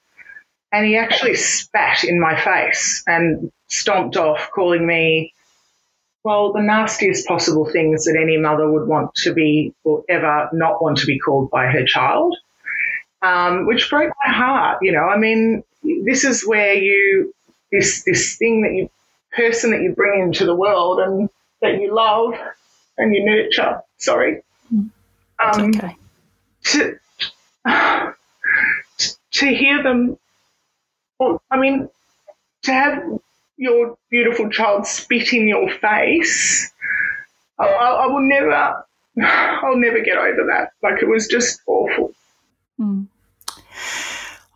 And 0.70 0.86
he 0.86 0.98
actually 0.98 1.34
spat 1.36 2.04
in 2.04 2.20
my 2.20 2.38
face 2.38 3.02
and 3.06 3.50
stomped 3.68 4.18
off, 4.18 4.50
calling 4.54 4.86
me, 4.86 5.32
well, 6.24 6.52
the 6.52 6.60
nastiest 6.60 7.26
possible 7.26 7.70
things 7.72 8.04
that 8.04 8.18
any 8.20 8.36
mother 8.36 8.70
would 8.70 8.86
want 8.86 9.14
to 9.14 9.32
be 9.32 9.72
or 9.82 10.04
ever 10.10 10.50
not 10.52 10.82
want 10.82 10.98
to 10.98 11.06
be 11.06 11.18
called 11.18 11.50
by 11.50 11.66
her 11.68 11.84
child, 11.86 12.36
um, 13.22 13.66
which 13.66 13.88
broke 13.88 14.12
my 14.26 14.32
heart. 14.32 14.78
You 14.82 14.92
know, 14.92 15.04
I 15.04 15.16
mean, 15.16 15.64
this 15.82 16.24
is 16.24 16.46
where 16.46 16.74
you 16.74 17.34
this 17.70 18.04
this 18.04 18.36
thing 18.36 18.62
that 18.62 18.72
you 18.72 18.90
person 19.32 19.70
that 19.70 19.82
you 19.82 19.94
bring 19.94 20.22
into 20.22 20.44
the 20.44 20.54
world 20.54 21.00
and 21.00 21.28
that 21.60 21.80
you 21.80 21.94
love 21.94 22.34
and 22.98 23.14
you 23.14 23.24
nurture. 23.24 23.80
Sorry. 23.98 24.42
Um, 24.70 25.72
okay. 25.74 25.96
To 26.64 26.98
to 29.32 29.46
hear 29.46 29.82
them. 29.82 30.18
Well, 31.18 31.42
I 31.50 31.58
mean, 31.58 31.88
to 32.62 32.72
have 32.72 33.02
your 33.56 33.96
beautiful 34.10 34.50
child 34.50 34.86
spit 34.86 35.32
in 35.32 35.48
your 35.48 35.70
face. 35.70 36.70
I, 37.58 37.66
I, 37.66 38.06
will 38.06 38.26
never. 38.26 38.84
I'll 39.22 39.76
never 39.76 40.00
get 40.00 40.16
over 40.16 40.46
that. 40.48 40.72
Like 40.82 41.02
it 41.02 41.08
was 41.08 41.28
just 41.28 41.60
awful. 41.66 42.12
Mm. 42.80 43.06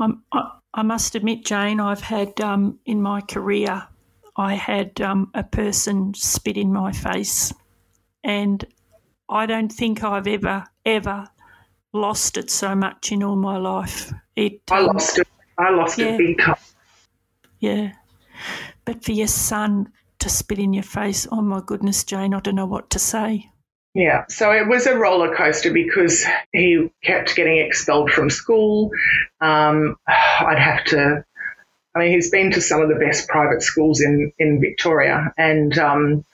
I'm, 0.01 0.23
I, 0.33 0.51
I 0.77 0.83
must 0.83 1.15
admit, 1.15 1.43
Jane, 1.43 1.81
I've 1.81 2.03
had 2.03 2.39
um, 2.39 2.79
in 2.85 3.01
my 3.01 3.23
career, 3.23 3.89
I 4.37 4.55
had 4.55 5.01
um, 5.01 5.31
a 5.33 5.43
person 5.43 6.13
spit 6.13 6.59
in 6.59 6.71
my 6.71 6.93
face, 6.93 7.51
and 8.23 8.63
I 9.31 9.47
don't 9.47 9.73
think 9.73 10.05
I've 10.05 10.27
ever, 10.27 10.65
ever 10.85 11.29
lost 11.95 12.37
it 12.37 12.51
so 12.51 12.75
much 12.75 13.11
in 13.11 13.23
all 13.23 13.37
my 13.37 13.57
life. 13.57 14.13
It. 14.37 14.61
I 14.71 14.81
um, 14.81 14.89
lost 14.89 15.19
it. 15.19 15.27
I 15.59 15.71
lost 15.71 15.99
yeah, 15.99 16.09
it 16.09 16.19
big 16.19 16.39
time. 16.39 16.57
Yeah, 17.59 17.93
but 18.85 19.03
for 19.03 19.13
your 19.13 19.29
son 19.29 19.91
to 20.19 20.29
spit 20.29 20.59
in 20.59 20.75
your 20.75 20.83
face, 20.83 21.27
oh 21.33 21.41
my 21.41 21.63
goodness, 21.65 22.05
Jane, 22.05 22.35
I 22.35 22.41
don't 22.41 22.55
know 22.55 22.67
what 22.67 22.91
to 22.91 22.99
say. 22.99 23.51
Yeah, 23.97 24.27
so 24.29 24.53
it 24.53 24.69
was 24.69 24.87
a 24.87 24.95
roller 24.95 25.35
coaster 25.35 25.73
because 25.73 26.23
he 26.53 26.91
kept 27.03 27.35
getting 27.35 27.57
expelled 27.57 28.11
from 28.11 28.29
school. 28.29 28.91
Um, 29.41 29.97
I'd 30.07 30.59
have 30.59 30.85
to, 30.89 31.25
I 31.95 31.99
mean, 31.99 32.13
he's 32.13 32.31
been 32.31 32.51
to 32.51 32.61
some 32.61 32.83
of 32.83 32.91
the 32.91 32.97
best 32.97 33.27
private 33.27 33.63
schools 33.63 34.03
in, 34.03 34.33
in 34.39 34.61
Victoria, 34.61 35.33
and 35.39 35.79
um, 35.79 36.27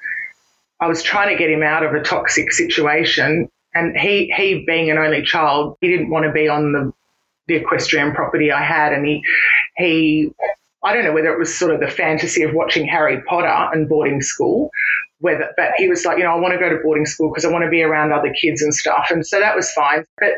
I 0.80 0.88
was 0.88 1.04
trying 1.04 1.28
to 1.28 1.38
get 1.38 1.50
him 1.50 1.62
out 1.62 1.84
of 1.84 1.94
a 1.94 2.02
toxic 2.02 2.50
situation. 2.50 3.48
And 3.76 3.96
he, 3.96 4.34
he 4.36 4.64
being 4.66 4.90
an 4.90 4.98
only 4.98 5.22
child, 5.22 5.76
he 5.80 5.86
didn't 5.86 6.10
want 6.10 6.26
to 6.26 6.32
be 6.32 6.48
on 6.48 6.72
the, 6.72 6.92
the 7.46 7.54
equestrian 7.54 8.12
property 8.12 8.50
I 8.50 8.60
had, 8.60 8.92
and 8.92 9.06
he, 9.06 9.22
he 9.76 10.32
I 10.82 10.92
don't 10.92 11.04
know 11.04 11.12
whether 11.12 11.32
it 11.32 11.38
was 11.38 11.56
sort 11.56 11.72
of 11.72 11.78
the 11.78 11.86
fantasy 11.86 12.42
of 12.42 12.54
watching 12.54 12.88
Harry 12.88 13.22
Potter 13.22 13.70
and 13.72 13.88
boarding 13.88 14.20
school, 14.20 14.72
whether, 15.22 15.52
but 15.56 15.70
he 15.76 15.88
was 15.88 16.04
like, 16.04 16.18
you 16.18 16.24
know, 16.24 16.32
I 16.32 16.40
want 16.40 16.52
to 16.52 16.58
go 16.58 16.68
to 16.68 16.82
boarding 16.82 17.06
school 17.06 17.30
because 17.30 17.44
I 17.44 17.50
want 17.50 17.64
to 17.64 17.70
be 17.70 17.82
around 17.82 18.12
other 18.12 18.34
kids 18.34 18.60
and 18.60 18.74
stuff. 18.74 19.06
And 19.10 19.24
so 19.24 19.38
that 19.38 19.54
was 19.54 19.70
fine. 19.70 20.04
But 20.18 20.34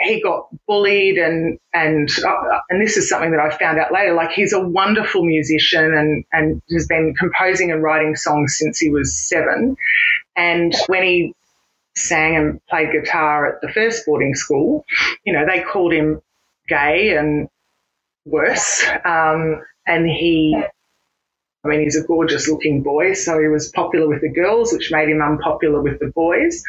he 0.00 0.22
got 0.22 0.48
bullied 0.66 1.18
and, 1.18 1.58
and, 1.74 2.08
uh, 2.24 2.60
and 2.70 2.80
this 2.80 2.96
is 2.96 3.08
something 3.10 3.30
that 3.32 3.40
I 3.40 3.56
found 3.58 3.78
out 3.78 3.92
later. 3.92 4.14
Like 4.14 4.30
he's 4.30 4.54
a 4.54 4.60
wonderful 4.60 5.22
musician 5.22 5.92
and, 5.92 6.24
and 6.32 6.62
has 6.72 6.86
been 6.86 7.14
composing 7.14 7.70
and 7.70 7.82
writing 7.82 8.16
songs 8.16 8.56
since 8.56 8.78
he 8.78 8.88
was 8.88 9.14
seven. 9.14 9.76
And 10.34 10.74
when 10.86 11.02
he 11.02 11.34
sang 11.94 12.36
and 12.36 12.66
played 12.68 12.92
guitar 12.92 13.46
at 13.46 13.60
the 13.60 13.68
first 13.68 14.06
boarding 14.06 14.34
school, 14.34 14.86
you 15.24 15.34
know, 15.34 15.44
they 15.46 15.60
called 15.60 15.92
him 15.92 16.22
gay 16.68 17.16
and 17.16 17.48
worse. 18.24 18.82
Um, 19.04 19.62
and 19.86 20.08
he, 20.08 20.56
I 21.62 21.68
mean, 21.68 21.80
he's 21.80 21.96
a 21.96 22.06
gorgeous 22.06 22.48
looking 22.48 22.82
boy, 22.82 23.12
so 23.12 23.38
he 23.38 23.48
was 23.48 23.68
popular 23.68 24.08
with 24.08 24.22
the 24.22 24.30
girls, 24.30 24.72
which 24.72 24.90
made 24.90 25.10
him 25.10 25.20
unpopular 25.20 25.82
with 25.82 25.98
the 25.98 26.06
boys. 26.06 26.62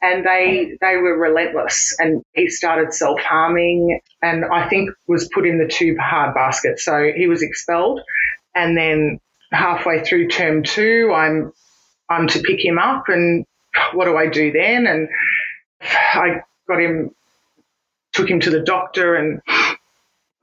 And 0.00 0.24
they 0.24 0.78
they 0.80 0.96
were 0.96 1.16
relentless, 1.18 1.94
and 1.98 2.22
he 2.32 2.48
started 2.48 2.92
self 2.92 3.20
harming, 3.20 4.00
and 4.22 4.44
I 4.44 4.68
think 4.68 4.90
was 5.06 5.28
put 5.28 5.46
in 5.46 5.58
the 5.58 5.68
too 5.68 5.96
hard 6.00 6.34
basket. 6.34 6.78
So 6.78 7.10
he 7.14 7.26
was 7.26 7.42
expelled, 7.42 8.00
and 8.54 8.76
then 8.76 9.20
halfway 9.52 10.04
through 10.04 10.28
term 10.28 10.62
two, 10.62 11.12
I'm 11.14 11.52
I'm 12.08 12.26
to 12.28 12.40
pick 12.40 12.64
him 12.64 12.78
up, 12.78 13.04
and 13.08 13.44
what 13.92 14.06
do 14.06 14.16
I 14.16 14.26
do 14.26 14.52
then? 14.52 14.86
And 14.86 15.08
I 15.82 16.42
got 16.66 16.80
him, 16.80 17.14
took 18.12 18.28
him 18.28 18.40
to 18.40 18.50
the 18.50 18.60
doctor, 18.60 19.16
and 19.16 19.40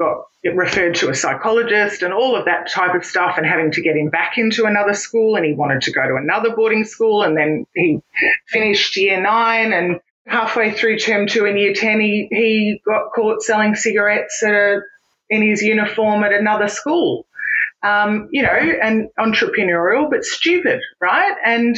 got 0.01 0.25
referred 0.55 0.95
to 0.95 1.09
a 1.09 1.15
psychologist 1.15 2.01
and 2.01 2.13
all 2.13 2.35
of 2.35 2.45
that 2.45 2.69
type 2.69 2.95
of 2.95 3.05
stuff 3.05 3.37
and 3.37 3.45
having 3.45 3.71
to 3.71 3.81
get 3.81 3.95
him 3.95 4.09
back 4.09 4.37
into 4.37 4.65
another 4.65 4.93
school 4.93 5.35
and 5.35 5.45
he 5.45 5.53
wanted 5.53 5.81
to 5.81 5.91
go 5.91 6.07
to 6.07 6.15
another 6.15 6.55
boarding 6.55 6.83
school 6.83 7.21
and 7.21 7.37
then 7.37 7.65
he 7.75 8.01
finished 8.47 8.97
year 8.97 9.21
nine 9.21 9.71
and 9.71 9.99
halfway 10.25 10.71
through 10.71 10.97
term 10.97 11.27
two 11.27 11.45
in 11.45 11.57
year 11.57 11.73
10 11.73 11.99
he, 11.99 12.27
he 12.31 12.81
got 12.85 13.11
caught 13.13 13.43
selling 13.43 13.75
cigarettes 13.75 14.41
a, 14.43 14.79
in 15.29 15.43
his 15.43 15.61
uniform 15.61 16.23
at 16.23 16.33
another 16.33 16.67
school. 16.67 17.25
Um, 17.83 18.29
you 18.31 18.43
know 18.43 18.49
and 18.49 19.09
entrepreneurial 19.19 20.09
but 20.09 20.23
stupid 20.23 20.81
right? 20.99 21.35
And 21.45 21.77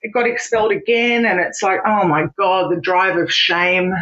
it 0.00 0.12
got 0.12 0.26
expelled 0.26 0.72
again 0.72 1.24
and 1.24 1.38
it's 1.38 1.62
like 1.62 1.80
oh 1.86 2.06
my 2.08 2.26
god 2.36 2.72
the 2.72 2.80
drive 2.80 3.16
of 3.16 3.32
shame 3.32 3.92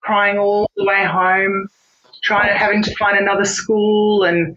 crying 0.00 0.38
all 0.38 0.68
the 0.76 0.84
way 0.84 1.04
home 1.04 1.68
trying 2.22 2.56
having 2.56 2.82
to 2.82 2.94
find 2.96 3.18
another 3.18 3.44
school 3.44 4.24
and 4.24 4.56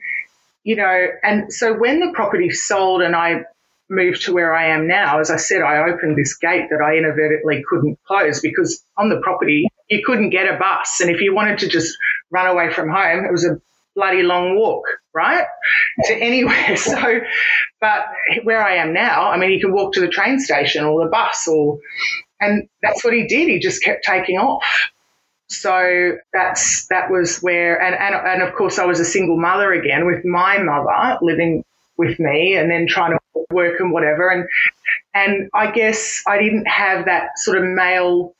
you 0.64 0.76
know 0.76 1.08
and 1.24 1.52
so 1.52 1.74
when 1.74 2.00
the 2.00 2.12
property 2.14 2.50
sold 2.50 3.02
and 3.02 3.16
I 3.16 3.44
moved 3.90 4.24
to 4.24 4.34
where 4.34 4.54
I 4.54 4.70
am 4.70 4.88
now, 4.88 5.20
as 5.20 5.30
I 5.30 5.38
said, 5.38 5.62
I 5.62 5.90
opened 5.90 6.18
this 6.18 6.36
gate 6.38 6.70
that 6.72 6.82
I 6.82 6.98
inadvertently 6.98 7.64
couldn't 7.70 8.00
close 8.08 8.42
because 8.42 8.84
on 8.98 9.10
the 9.10 9.20
property 9.22 9.68
you 9.90 10.02
couldn't 10.04 10.32
get 10.32 10.52
a 10.52 10.58
bus, 10.58 11.00
and 11.02 11.12
if 11.12 11.22
you 11.22 11.36
wanted 11.36 11.60
to 11.60 11.70
just 11.70 11.96
run 12.32 12.48
away 12.48 12.72
from 12.72 12.90
home, 12.90 13.26
it 13.26 13.32
was 13.32 13.46
a 13.46 13.62
bloody 13.96 14.24
long 14.24 14.58
walk, 14.58 14.84
right, 15.14 15.46
to 16.06 16.14
anywhere. 16.14 16.76
So, 16.78 17.20
but 17.80 18.06
where 18.44 18.66
I 18.66 18.76
am 18.78 18.94
now, 18.94 19.30
I 19.30 19.38
mean, 19.38 19.52
you 19.52 19.60
can 19.60 19.74
walk 19.74 19.94
to 19.94 20.02
the 20.02 20.08
train 20.08 20.40
station 20.40 20.84
or 20.84 21.04
the 21.04 21.10
bus, 21.10 21.48
or 21.48 21.80
and 22.40 22.68
that's 22.82 23.04
what 23.04 23.14
he 23.14 23.28
did. 23.28 23.48
He 23.48 23.60
just 23.60 23.84
kept 23.84 24.04
taking 24.04 24.38
off. 24.38 24.66
So 25.48 26.18
that's 26.34 26.88
that 26.88 27.12
was 27.12 27.40
where, 27.40 27.80
and, 27.82 27.96
and 27.96 28.16
and 28.16 28.42
of 28.42 28.56
course, 28.56 28.80
I 28.80 28.86
was 28.86 29.00
a 29.00 29.06
single 29.06 29.38
mother 29.38 29.72
again 29.74 30.06
with 30.06 30.26
my 30.26 30.58
mother 30.58 31.18
living 31.22 31.64
with 31.98 32.20
me, 32.20 32.56
and 32.56 32.70
then 32.70 32.88
trying 32.88 33.12
to 33.12 33.46
work 33.52 33.80
and 33.80 33.92
whatever, 33.92 34.30
and 34.30 34.48
and 35.14 35.50
I 35.54 35.72
guess 35.72 36.24
I 36.28 36.40
didn't 36.40 36.68
have 36.68 37.06
that 37.06 37.38
sort 37.38 37.58
of 37.58 37.64
male 37.64 38.34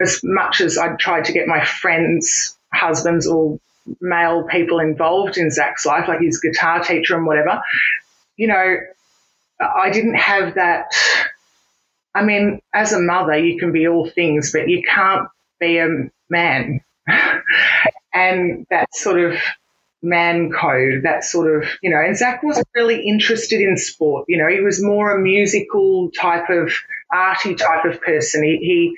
as 0.00 0.20
much 0.24 0.60
as 0.60 0.76
I 0.76 0.96
tried 0.96 1.26
to 1.26 1.32
get 1.32 1.46
my 1.46 1.64
friends' 1.64 2.56
husbands 2.72 3.26
or 3.26 3.60
male 4.00 4.44
people 4.44 4.80
involved 4.80 5.36
in 5.36 5.50
Zac's 5.50 5.86
life, 5.86 6.08
like 6.08 6.20
his 6.20 6.40
guitar 6.40 6.82
teacher 6.82 7.16
and 7.16 7.26
whatever. 7.26 7.62
You 8.36 8.48
know, 8.48 8.76
I 9.60 9.90
didn't 9.90 10.14
have 10.14 10.54
that. 10.54 10.92
I 12.14 12.24
mean, 12.24 12.60
as 12.74 12.92
a 12.92 13.00
mother, 13.00 13.36
you 13.38 13.58
can 13.58 13.72
be 13.72 13.86
all 13.86 14.08
things, 14.10 14.52
but 14.52 14.68
you 14.68 14.82
can't 14.82 15.28
be 15.60 15.78
a 15.78 16.10
man. 16.30 16.80
and 18.14 18.66
that 18.70 18.94
sort 18.94 19.20
of 19.20 19.38
man 20.02 20.50
code, 20.50 21.02
that 21.02 21.24
sort 21.24 21.54
of, 21.54 21.68
you 21.82 21.90
know, 21.90 21.98
and 21.98 22.16
Zac 22.16 22.42
wasn't 22.42 22.68
really 22.74 23.06
interested 23.06 23.60
in 23.60 23.76
sport. 23.76 24.24
You 24.28 24.38
know, 24.38 24.48
he 24.48 24.60
was 24.60 24.82
more 24.82 25.14
a 25.14 25.20
musical 25.20 26.10
type 26.12 26.48
of 26.48 26.72
arty 27.12 27.54
type 27.54 27.84
of 27.84 28.00
person. 28.00 28.42
He, 28.42 28.56
he 28.58 28.96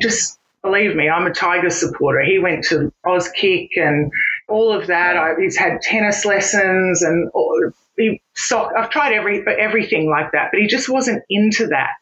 just, 0.00 0.38
believe 0.62 0.94
me, 0.94 1.08
I'm 1.08 1.26
a 1.26 1.32
Tiger 1.32 1.70
supporter. 1.70 2.22
He 2.22 2.38
went 2.38 2.64
to 2.66 2.92
Auskick 3.04 3.70
and 3.76 4.12
all 4.48 4.72
of 4.72 4.86
that. 4.86 5.16
I, 5.16 5.34
he's 5.40 5.56
had 5.56 5.80
tennis 5.82 6.24
lessons 6.24 7.02
and 7.02 7.28
all, 7.30 7.72
he. 7.96 8.20
I've 8.52 8.90
tried 8.90 9.14
every 9.14 9.42
everything 9.46 10.10
like 10.10 10.32
that, 10.32 10.50
but 10.52 10.60
he 10.60 10.66
just 10.66 10.88
wasn't 10.88 11.22
into 11.30 11.68
that. 11.68 11.94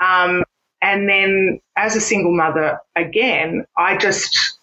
Um, 0.00 0.44
and 0.82 1.08
then 1.08 1.60
as 1.76 1.96
a 1.96 2.00
single 2.00 2.34
mother, 2.34 2.80
again, 2.96 3.66
I 3.76 3.96
just, 3.96 4.58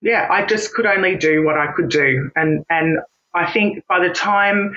yeah, 0.00 0.28
I 0.30 0.46
just 0.46 0.72
could 0.72 0.86
only 0.86 1.16
do 1.16 1.44
what 1.44 1.58
I 1.58 1.72
could 1.72 1.88
do. 1.88 2.30
And, 2.36 2.64
and 2.70 2.98
I 3.34 3.50
think 3.50 3.84
by 3.88 4.06
the 4.06 4.12
time 4.12 4.74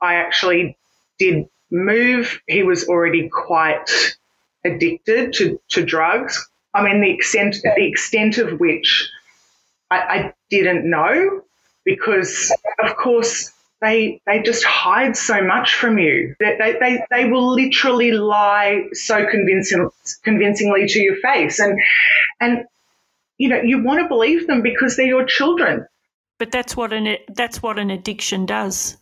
I 0.00 0.14
actually 0.14 0.76
did 1.18 1.48
move, 1.70 2.40
he 2.46 2.62
was 2.62 2.88
already 2.88 3.28
quite 3.28 4.16
addicted 4.64 5.32
to, 5.34 5.60
to 5.70 5.84
drugs. 5.84 6.48
I 6.74 6.82
mean, 6.82 7.00
the 7.00 7.10
extent, 7.10 7.56
the 7.62 7.86
extent 7.86 8.38
of 8.38 8.58
which 8.58 9.08
I, 9.90 9.98
I 9.98 10.34
didn't 10.50 10.88
know 10.88 11.42
because, 11.84 12.52
of 12.82 12.96
course, 12.96 13.52
they 13.84 14.20
they 14.26 14.42
just 14.42 14.64
hide 14.64 15.16
so 15.16 15.42
much 15.42 15.74
from 15.74 15.98
you. 15.98 16.34
They, 16.40 16.56
they, 16.58 16.72
they, 16.80 17.04
they 17.10 17.24
will 17.26 17.54
literally 17.54 18.12
lie 18.12 18.84
so 18.92 19.26
convincing, 19.30 19.90
convincingly 20.22 20.86
to 20.86 20.98
your 20.98 21.16
face. 21.16 21.60
And, 21.60 21.78
and, 22.40 22.64
you 23.38 23.48
know, 23.48 23.60
you 23.60 23.82
want 23.82 24.00
to 24.00 24.08
believe 24.08 24.46
them 24.46 24.62
because 24.62 24.96
they're 24.96 25.06
your 25.06 25.26
children. 25.26 25.86
But 26.38 26.50
that's 26.50 26.76
what 26.76 26.92
an, 26.92 27.16
that's 27.28 27.62
what 27.62 27.78
an 27.78 27.90
addiction 27.90 28.46
does 28.46 28.96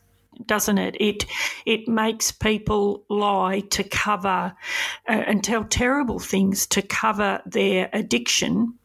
doesn't 0.47 0.79
it? 0.79 0.97
It 0.99 1.27
it 1.67 1.89
makes 1.89 2.33
people 2.33 3.05
lie 3.09 3.61
to 3.71 3.85
cover 3.85 4.55
uh, 5.09 5.13
and 5.13 5.43
tell 5.45 5.65
terrible 5.65 6.19
things 6.19 6.67
to 6.69 6.83
cover 6.83 7.41
their 7.47 7.91
addiction, 7.93 8.79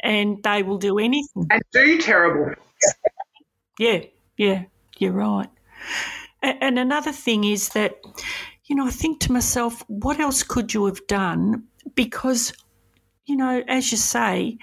and 0.00 0.42
they 0.42 0.62
will 0.62 0.78
do 0.78 0.98
anything 0.98 1.48
and 1.50 1.62
do 1.72 2.00
terrible. 2.00 2.54
Yeah, 3.78 4.04
yeah. 4.36 4.64
You're 4.98 5.12
right. 5.12 5.48
And 6.42 6.78
another 6.78 7.12
thing 7.12 7.44
is 7.44 7.70
that, 7.70 8.00
you 8.66 8.76
know, 8.76 8.86
I 8.86 8.90
think 8.90 9.20
to 9.20 9.32
myself, 9.32 9.82
what 9.88 10.20
else 10.20 10.42
could 10.42 10.74
you 10.74 10.84
have 10.86 11.06
done? 11.06 11.64
Because, 11.94 12.52
you 13.24 13.36
know, 13.36 13.62
as 13.66 13.90
you 13.90 13.98
say, 13.98 14.58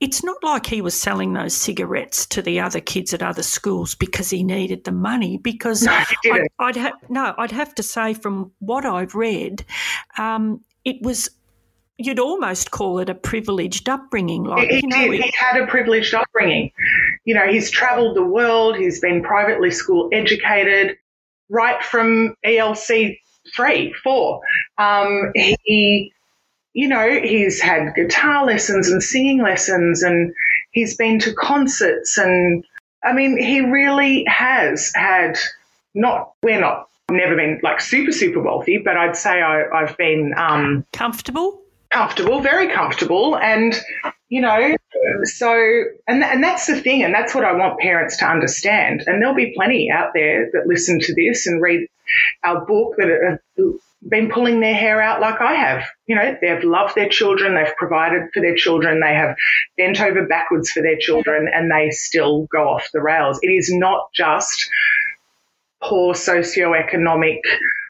it's 0.00 0.22
not 0.22 0.36
like 0.42 0.66
he 0.66 0.80
was 0.80 0.94
selling 0.94 1.32
those 1.32 1.54
cigarettes 1.54 2.26
to 2.26 2.42
the 2.42 2.60
other 2.60 2.80
kids 2.80 3.14
at 3.14 3.22
other 3.22 3.42
schools 3.42 3.94
because 3.94 4.30
he 4.30 4.44
needed 4.44 4.84
the 4.84 4.92
money. 4.92 5.38
Because 5.38 5.82
no, 5.82 5.92
I'd, 6.24 6.48
I'd 6.58 6.76
ha- 6.76 6.98
no, 7.08 7.34
I'd 7.38 7.52
have 7.52 7.74
to 7.76 7.82
say 7.82 8.14
from 8.14 8.52
what 8.58 8.84
I've 8.84 9.14
read, 9.14 9.64
um, 10.18 10.60
it 10.84 10.96
was 11.00 11.30
you'd 11.96 12.18
almost 12.18 12.70
call 12.70 12.98
it 12.98 13.08
a 13.08 13.14
privileged 13.14 13.88
upbringing. 13.88 14.44
Like 14.44 14.68
he, 14.68 14.76
you 14.76 14.88
know, 14.88 15.10
did. 15.10 15.22
he 15.22 15.32
had 15.38 15.60
a 15.60 15.66
privileged 15.66 16.12
upbringing. 16.12 16.72
You 17.24 17.34
know, 17.34 17.46
he's 17.48 17.70
travelled 17.70 18.16
the 18.16 18.24
world. 18.24 18.76
He's 18.76 19.00
been 19.00 19.22
privately 19.22 19.70
school 19.70 20.08
educated, 20.12 20.96
right 21.48 21.82
from 21.82 22.34
ELC 22.44 23.18
three, 23.54 23.94
four. 24.02 24.40
Um, 24.78 25.32
he, 25.34 26.12
you 26.72 26.88
know, 26.88 27.08
he's 27.20 27.60
had 27.60 27.94
guitar 27.94 28.46
lessons 28.46 28.88
and 28.88 29.02
singing 29.02 29.42
lessons, 29.42 30.02
and 30.02 30.34
he's 30.72 30.96
been 30.96 31.18
to 31.20 31.34
concerts, 31.34 32.18
and 32.18 32.64
I 33.02 33.12
mean, 33.12 33.38
he 33.38 33.60
really 33.60 34.24
has 34.26 34.92
had. 34.94 35.38
Not 35.96 36.32
we're 36.42 36.58
not 36.58 36.88
never 37.08 37.36
been 37.36 37.60
like 37.62 37.80
super 37.80 38.10
super 38.10 38.42
wealthy, 38.42 38.78
but 38.78 38.96
I'd 38.96 39.16
say 39.16 39.40
I, 39.40 39.86
have 39.86 39.96
been 39.96 40.34
um, 40.36 40.84
comfortable 40.92 41.63
comfortable, 41.94 42.40
very 42.40 42.68
comfortable. 42.72 43.38
And, 43.38 43.74
you 44.28 44.40
know, 44.40 44.76
so, 45.22 45.84
and, 46.06 46.22
and 46.22 46.42
that's 46.42 46.66
the 46.66 46.80
thing. 46.80 47.02
And 47.04 47.14
that's 47.14 47.34
what 47.34 47.44
I 47.44 47.52
want 47.52 47.78
parents 47.78 48.18
to 48.18 48.26
understand. 48.26 49.04
And 49.06 49.22
there'll 49.22 49.34
be 49.34 49.54
plenty 49.56 49.90
out 49.90 50.10
there 50.14 50.50
that 50.52 50.66
listen 50.66 51.00
to 51.00 51.14
this 51.14 51.46
and 51.46 51.62
read 51.62 51.86
our 52.42 52.66
book 52.66 52.94
that 52.98 53.38
have 53.56 53.74
been 54.06 54.30
pulling 54.30 54.60
their 54.60 54.74
hair 54.74 55.00
out 55.00 55.20
like 55.20 55.40
I 55.40 55.54
have. 55.54 55.84
You 56.06 56.16
know, 56.16 56.36
they've 56.40 56.64
loved 56.64 56.94
their 56.94 57.08
children, 57.08 57.54
they've 57.54 57.74
provided 57.76 58.28
for 58.34 58.40
their 58.40 58.54
children, 58.54 59.00
they 59.00 59.14
have 59.14 59.36
bent 59.78 60.00
over 60.00 60.26
backwards 60.26 60.70
for 60.70 60.82
their 60.82 60.98
children, 60.98 61.48
and 61.52 61.70
they 61.70 61.90
still 61.90 62.46
go 62.52 62.68
off 62.68 62.90
the 62.92 63.00
rails. 63.00 63.38
It 63.40 63.48
is 63.48 63.72
not 63.72 64.10
just 64.12 64.68
poor 65.82 66.14
socioeconomic 66.14 67.40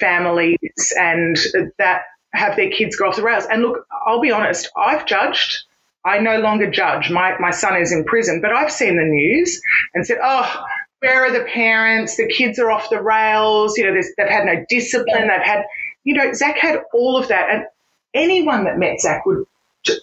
families 0.01 0.59
and 0.97 1.37
that 1.79 2.03
have 2.35 2.57
their 2.57 2.71
kids 2.71 2.97
go 2.97 3.09
off 3.09 3.17
the 3.17 3.23
rails. 3.23 3.45
And 3.51 3.63
look, 3.63 3.87
I'll 4.07 4.21
be 4.21 4.31
honest, 4.31 4.71
I've 4.77 5.07
judged. 5.07 5.65
I 6.05 6.19
no 6.19 6.39
longer 6.39 6.71
judge. 6.71 7.11
My, 7.11 7.35
my 7.39 7.51
son 7.51 7.81
is 7.81 7.91
in 7.91 8.05
prison, 8.05 8.41
but 8.43 8.53
I've 8.53 8.71
seen 8.71 8.97
the 8.97 9.05
news 9.05 9.61
and 9.95 10.07
said, 10.07 10.19
oh, 10.23 10.65
where 10.99 11.25
are 11.25 11.33
the 11.33 11.45
parents? 11.45 12.17
The 12.17 12.29
kids 12.29 12.59
are 12.59 12.71
off 12.71 12.91
the 12.91 13.01
rails. 13.01 13.79
You 13.79 13.87
know, 13.87 13.95
they've 13.95 14.29
had 14.29 14.45
no 14.45 14.65
discipline. 14.69 15.29
They've 15.29 15.43
had, 15.43 15.65
you 16.05 16.15
know, 16.15 16.33
Zac 16.35 16.59
had 16.59 16.81
all 16.93 17.17
of 17.17 17.29
that. 17.29 17.49
And 17.51 17.65
anyone 18.13 18.65
that 18.65 18.79
met 18.79 19.01
Zac 19.01 19.25
would, 19.25 19.45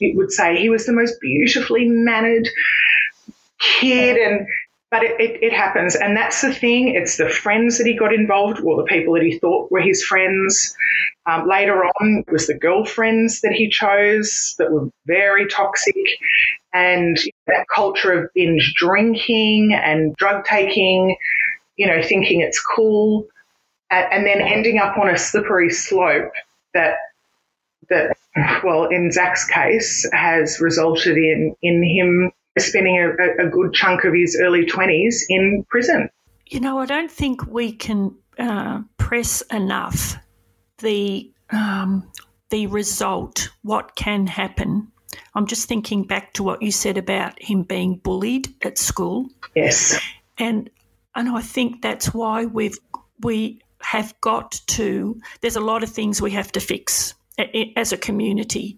would 0.01 0.31
say 0.31 0.57
he 0.57 0.69
was 0.69 0.85
the 0.85 0.93
most 0.93 1.19
beautifully 1.21 1.85
mannered 1.87 2.47
kid 3.59 4.17
and 4.17 4.47
but 4.91 5.03
it, 5.03 5.19
it, 5.21 5.41
it, 5.41 5.53
happens. 5.53 5.95
And 5.95 6.17
that's 6.17 6.41
the 6.41 6.53
thing. 6.53 6.89
It's 6.89 7.15
the 7.15 7.29
friends 7.29 7.77
that 7.77 7.87
he 7.87 7.95
got 7.95 8.13
involved, 8.13 8.59
or 8.59 8.75
the 8.75 8.83
people 8.83 9.13
that 9.13 9.23
he 9.23 9.39
thought 9.39 9.71
were 9.71 9.79
his 9.79 10.03
friends. 10.03 10.75
Um, 11.25 11.47
later 11.47 11.85
on, 11.85 12.25
it 12.27 12.31
was 12.31 12.47
the 12.47 12.53
girlfriends 12.53 13.39
that 13.41 13.53
he 13.53 13.69
chose 13.69 14.53
that 14.59 14.69
were 14.69 14.89
very 15.05 15.47
toxic. 15.47 15.95
And 16.73 17.17
that 17.47 17.67
culture 17.73 18.11
of 18.11 18.29
binge 18.35 18.73
drinking 18.75 19.71
and 19.73 20.13
drug 20.17 20.43
taking, 20.43 21.15
you 21.77 21.87
know, 21.87 22.03
thinking 22.03 22.41
it's 22.41 22.61
cool. 22.61 23.27
and 23.89 24.25
then 24.25 24.41
ending 24.41 24.77
up 24.77 24.97
on 24.97 25.09
a 25.09 25.17
slippery 25.17 25.69
slope 25.69 26.31
that 26.73 26.95
that 27.89 28.15
well 28.63 28.85
in 28.85 29.11
Zac's 29.11 29.45
case 29.45 30.09
has 30.13 30.61
resulted 30.61 31.17
in 31.17 31.55
in 31.61 31.83
him 31.83 32.31
spending 32.59 32.97
a, 32.97 33.45
a 33.45 33.49
good 33.49 33.73
chunk 33.73 34.03
of 34.03 34.13
his 34.13 34.39
early 34.41 34.65
20s 34.65 35.23
in 35.29 35.65
prison. 35.69 36.09
You 36.47 36.59
know, 36.59 36.79
I 36.79 36.85
don't 36.85 37.11
think 37.11 37.45
we 37.47 37.71
can 37.71 38.15
uh, 38.37 38.81
press 38.97 39.41
enough 39.51 40.17
the 40.79 41.31
um, 41.51 42.09
the 42.49 42.67
result, 42.67 43.49
what 43.61 43.95
can 43.95 44.27
happen. 44.27 44.91
I'm 45.35 45.47
just 45.47 45.67
thinking 45.67 46.03
back 46.03 46.33
to 46.33 46.43
what 46.43 46.61
you 46.61 46.71
said 46.71 46.97
about 46.97 47.41
him 47.41 47.63
being 47.63 47.95
bullied 47.95 48.53
at 48.63 48.77
school. 48.77 49.29
Yes, 49.55 49.99
and 50.37 50.69
and 51.15 51.29
I 51.29 51.41
think 51.41 51.81
that's 51.81 52.13
why 52.13 52.45
we've 52.45 52.77
we 53.21 53.61
have 53.81 54.13
got 54.21 54.59
to. 54.67 55.19
There's 55.41 55.55
a 55.55 55.61
lot 55.61 55.83
of 55.83 55.89
things 55.89 56.21
we 56.21 56.31
have 56.31 56.51
to 56.53 56.59
fix 56.59 57.13
as 57.75 57.93
a 57.93 57.97
community, 57.97 58.77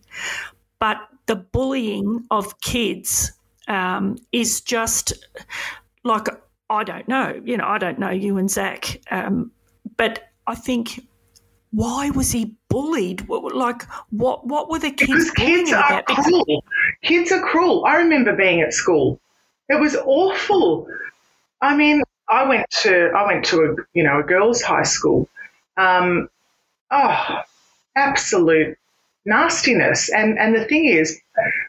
but 0.80 0.98
the 1.26 1.36
bullying 1.36 2.26
of 2.30 2.60
kids 2.62 3.32
um, 3.68 4.18
is 4.32 4.62
just 4.62 5.14
like 6.04 6.28
I 6.70 6.84
don't 6.84 7.08
know. 7.08 7.40
You 7.44 7.58
know, 7.58 7.68
I 7.68 7.78
don't 7.78 8.00
know 8.00 8.10
you 8.10 8.38
and 8.38 8.50
Zac, 8.50 9.00
um, 9.12 9.52
but 9.98 10.30
I 10.48 10.56
think 10.56 11.00
why 11.72 12.12
was 12.12 12.32
he 12.32 12.56
bullied? 12.70 13.28
Like, 13.28 13.84
what 14.12 14.46
what 14.46 14.70
were 14.70 14.80
the 14.80 14.92
kids? 14.92 15.12
Because 15.12 15.32
kids 15.32 15.74
are 15.74 16.00
about? 16.00 16.06
cruel. 16.06 16.64
Kids 17.04 17.32
are 17.32 17.42
cruel. 17.42 17.86
I 17.86 17.96
remember 17.98 18.36
being 18.36 18.62
at 18.62 18.74
school. 18.74 19.20
It 19.70 19.80
was 19.80 19.96
awful. 19.96 20.88
I 21.62 21.76
mean, 21.76 22.04
I 22.30 22.48
went 22.48 22.70
to 22.82 23.12
I 23.16 23.26
went 23.26 23.46
to 23.46 23.62
a 23.64 23.76
you 23.94 24.04
know 24.04 24.20
a 24.20 24.24
girls' 24.24 24.62
high 24.62 24.84
school. 24.84 25.28
Um, 25.78 26.30
oh, 26.92 27.42
absolute 27.96 28.78
nastiness. 29.26 30.10
And 30.10 30.38
and 30.38 30.56
the 30.56 30.66
thing 30.66 30.86
is, 30.86 31.20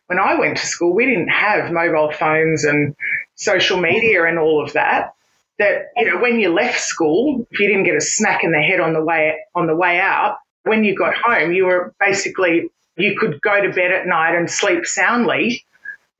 when 0.07 0.18
I 0.18 0.38
went 0.38 0.59
to 0.59 0.66
school, 0.66 0.94
we 0.94 1.07
didn't 1.07 1.29
have 1.29 1.72
mobile 1.72 2.12
phones 2.12 2.64
and 2.64 2.94
social 3.35 3.81
media 3.81 4.24
and 4.24 4.38
all 4.38 4.62
of 4.62 4.72
that. 4.74 5.14
That 5.59 5.92
you 5.96 6.07
know, 6.07 6.20
when 6.20 6.40
you 6.40 6.53
left 6.53 6.81
school, 6.81 7.46
if 7.50 7.61
you 7.61 7.68
didn't 7.68 7.85
get 7.85 7.94
a 7.94 8.00
smack 8.00 8.42
in 8.42 8.50
the 8.50 8.61
head 8.61 8.81
on 8.81 8.92
the 8.92 9.05
way 9.05 9.38
on 9.55 9.66
the 9.66 9.77
way 9.77 10.00
out, 10.00 10.38
when 10.64 10.83
you 10.85 10.96
got 10.96 11.14
home, 11.14 11.53
you 11.53 11.66
were 11.66 11.94
basically 12.00 12.70
you 12.96 13.16
could 13.18 13.40
go 13.40 13.61
to 13.61 13.72
bed 13.72 13.92
at 13.92 14.07
night 14.07 14.37
and 14.37 14.50
sleep 14.50 14.85
soundly 14.85 15.64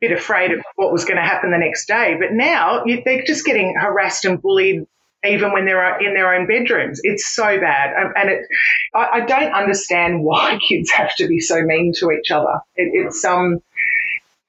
a 0.03 0.09
bit 0.09 0.13
afraid 0.13 0.53
of 0.53 0.61
what 0.77 0.93
was 0.93 1.05
going 1.05 1.17
to 1.17 1.23
happen 1.23 1.51
the 1.51 1.59
next 1.59 1.87
day. 1.87 2.17
But 2.19 2.33
now 2.33 2.85
they're 2.85 3.25
just 3.25 3.45
getting 3.45 3.75
harassed 3.75 4.25
and 4.25 4.41
bullied 4.41 4.87
even 5.25 5.53
when 5.53 5.65
they're 5.65 6.01
in 6.01 6.15
their 6.15 6.35
own 6.35 6.47
bedrooms. 6.47 7.01
It's 7.03 7.27
so 7.35 7.59
bad. 7.59 7.95
And 8.17 8.31
it, 8.31 8.47
I, 8.95 9.09
I 9.13 9.21
don't 9.21 9.53
understand 9.53 10.23
why 10.23 10.59
kids 10.69 10.91
have 10.91 11.15
to 11.17 11.27
be 11.27 11.41
so 11.41 11.63
mean 11.63 11.93
to 11.99 12.11
each 12.11 12.31
other. 12.31 12.61
It, 12.77 12.91
it's, 12.93 13.25
um, 13.25 13.63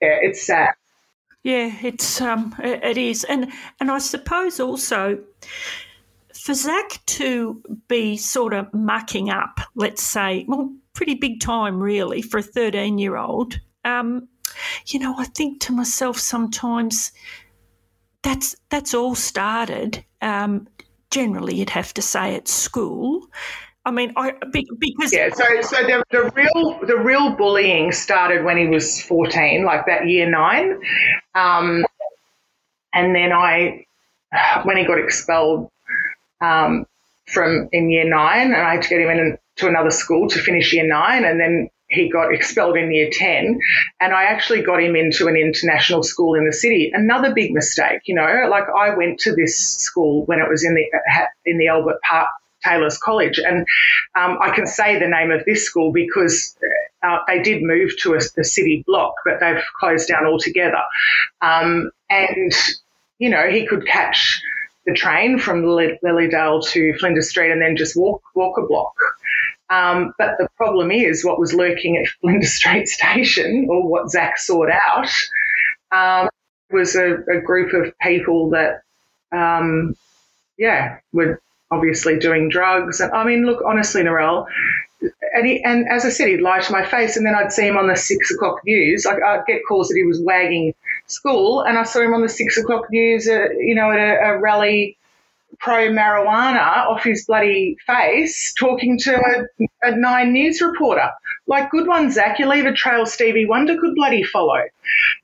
yeah, 0.02 0.18
it's 0.22 0.46
sad. 0.46 0.74
Yeah, 1.44 1.72
it's 1.84 2.22
um, 2.22 2.56
it 2.64 2.98
is, 2.98 3.24
and 3.24 3.52
and 3.80 3.92
I 3.92 4.00
suppose 4.00 4.60
also 4.60 5.20
for 6.34 6.56
Zac 6.56 7.00
to 7.06 7.62
be 7.88 8.18
sort 8.18 8.56
of 8.56 8.74
mucking 8.74 9.30
up, 9.30 9.60
let's 9.76 10.02
say, 10.02 10.46
well, 10.48 10.74
pretty 10.94 11.14
big 11.14 11.42
time 11.42 11.80
really 11.80 12.24
for 12.24 12.40
a 12.40 12.42
thirteen-year-old. 12.42 13.60
Um, 13.84 14.28
you 14.88 14.98
know, 14.98 15.14
I 15.20 15.26
think 15.26 15.62
to 15.62 15.72
myself 15.72 16.18
sometimes 16.18 17.12
that's 18.24 18.56
that's 18.70 18.96
all 18.96 19.14
started. 19.14 20.04
Um, 20.26 20.68
generally, 21.12 21.56
you'd 21.56 21.70
have 21.70 21.94
to 21.94 22.02
say 22.02 22.36
at 22.36 22.48
school. 22.48 23.28
I 23.86 23.92
mean, 23.92 24.12
I 24.18 24.34
because 24.52 25.14
yeah. 25.14 25.30
So, 25.30 25.44
so 25.62 25.84
the, 25.84 26.04
the 26.10 26.32
real 26.36 26.80
the 26.88 26.98
real 26.98 27.36
bullying 27.36 27.92
started 27.92 28.44
when 28.44 28.58
he 28.58 28.68
was 28.68 29.02
fourteen, 29.04 29.64
like 29.64 29.86
that 29.86 30.08
year 30.08 30.28
nine, 30.28 30.80
um, 31.36 31.86
and 32.94 33.16
then 33.16 33.32
I, 33.32 33.86
when 34.64 34.78
he 34.78 34.86
got 34.86 34.98
expelled 34.98 35.70
um, 36.42 36.88
from 37.28 37.70
in 37.72 37.92
year 37.92 38.10
nine, 38.10 38.48
and 38.48 38.56
I 38.56 38.74
had 38.74 38.82
to 38.82 38.90
get 38.90 39.02
him 39.02 39.10
in 39.12 39.38
to 39.58 39.68
another 39.68 39.92
school 39.92 40.28
to 40.30 40.40
finish 40.40 40.74
year 40.74 40.88
nine, 40.88 41.24
and 41.24 41.40
then 41.40 41.70
he 41.96 42.10
got 42.10 42.34
expelled 42.34 42.78
in 42.78 42.92
year 42.92 43.10
10 43.12 43.60
and 44.00 44.14
I 44.14 44.26
actually 44.26 44.62
got 44.62 44.82
him 44.82 44.96
into 44.96 45.28
an 45.28 45.36
international 45.36 46.04
school 46.04 46.36
in 46.36 46.46
the 46.46 46.54
city. 46.54 46.92
Another 46.94 47.34
big 47.34 47.52
mistake, 47.54 48.02
you 48.06 48.16
know, 48.16 48.48
like 48.50 48.66
I 48.76 48.96
went 48.96 49.20
to 49.22 49.36
this 49.36 49.58
school 49.58 50.26
when 50.26 50.40
it 50.40 50.50
was 50.50 50.64
in 50.64 50.76
the, 50.76 50.86
in 51.46 51.58
the 51.58 51.68
Albert 51.68 52.00
Park 52.08 52.30
Taylor's 52.64 52.98
College. 52.98 53.40
And 53.40 53.66
um, 54.16 54.38
I 54.42 54.52
can 54.54 54.68
say 54.68 55.00
the 55.00 55.08
name 55.08 55.32
of 55.32 55.46
this 55.46 55.66
school 55.66 55.92
because 55.92 56.56
uh, 57.04 57.20
they 57.28 57.42
did 57.42 57.62
move 57.62 57.92
to 58.02 58.14
a, 58.14 58.20
a, 58.38 58.44
city 58.44 58.84
block, 58.88 59.14
but 59.24 59.40
they've 59.40 59.62
closed 59.80 60.08
down 60.08 60.26
altogether. 60.26 60.82
Um, 61.42 61.92
and, 62.10 62.54
you 63.20 63.30
know, 63.30 63.48
he 63.50 63.66
could 63.68 63.86
catch 63.86 64.42
the 64.86 64.94
train 64.94 65.40
from 65.40 65.64
Lilydale 65.64 66.66
to 66.68 66.94
Flinders 67.00 67.30
Street 67.30 67.52
and 67.52 67.62
then 67.62 67.76
just 67.76 67.96
walk 67.96 68.22
walk 68.36 68.58
a 68.58 68.68
block. 68.68 68.94
Um, 69.70 70.14
but 70.18 70.38
the 70.38 70.48
problem 70.58 70.92
is, 70.92 71.26
what 71.26 71.40
was 71.40 71.54
lurking 71.54 71.98
at 71.98 72.08
Flinders 72.22 72.56
Street 72.56 72.88
Station, 72.88 73.68
or 73.70 73.88
what 73.88 74.10
Zac 74.10 74.38
sought 74.38 74.70
out, 74.70 75.10
um, 75.92 76.30
was 76.72 76.96
a, 76.96 77.16
a, 77.32 77.42
group 77.42 77.74
of 77.74 77.98
people 78.00 78.50
that, 78.52 78.82
um, 79.32 79.96
yeah, 80.58 80.98
were 81.14 81.40
obviously 81.72 82.18
doing 82.20 82.50
drugs. 82.50 83.00
And 83.00 83.12
I 83.12 83.24
mean, 83.24 83.46
look, 83.46 83.64
honestly, 83.66 84.04
Narelle, 84.04 84.48
and, 85.34 85.46
he, 85.46 85.64
and 85.64 85.88
as 85.90 86.06
I 86.06 86.10
said, 86.10 86.28
he'd 86.30 86.42
lie 86.42 86.60
to 86.60 86.72
my 86.72 86.86
face, 86.86 87.18
and 87.18 87.26
then 87.26 87.36
I'd 87.36 87.52
see 87.52 87.68
him 87.68 87.78
on 87.78 87.88
the 87.88 87.96
six 87.96 88.32
o'clock 88.32 88.62
news. 88.66 89.06
Like 89.06 89.22
I'd 89.22 89.46
get 89.46 89.62
calls 89.68 89.90
that 89.90 89.96
he 89.96 90.04
was 90.04 90.22
wagging 90.22 90.74
school, 91.08 91.62
and 91.62 91.78
I 91.78 91.84
saw 91.84 92.02
him 92.02 92.14
on 92.14 92.22
the 92.22 92.30
six 92.30 92.58
o'clock 92.58 92.90
news, 92.90 93.28
uh, 93.28 93.50
you 93.58 93.76
know, 93.76 93.92
at 93.92 94.00
a, 94.00 94.30
a 94.30 94.40
rally 94.40 94.98
pro 95.66 95.90
marijuana 95.90 96.86
off 96.86 97.04
his 97.04 97.26
bloody 97.26 97.76
face 97.88 98.54
talking 98.54 99.00
to 99.00 99.16
a, 99.16 99.68
a, 99.90 99.98
Nine 99.98 100.32
News 100.32 100.62
reporter. 100.62 101.10
Like, 101.48 101.72
good 101.72 101.88
one, 101.88 102.12
Zac. 102.12 102.38
You 102.38 102.48
leave 102.48 102.68
a 102.68 102.72
trail 102.72 103.08
Stevie 103.08 103.48
Wonder 103.48 103.76
could 103.82 103.96
bloody 103.96 104.22
follow. 104.22 104.62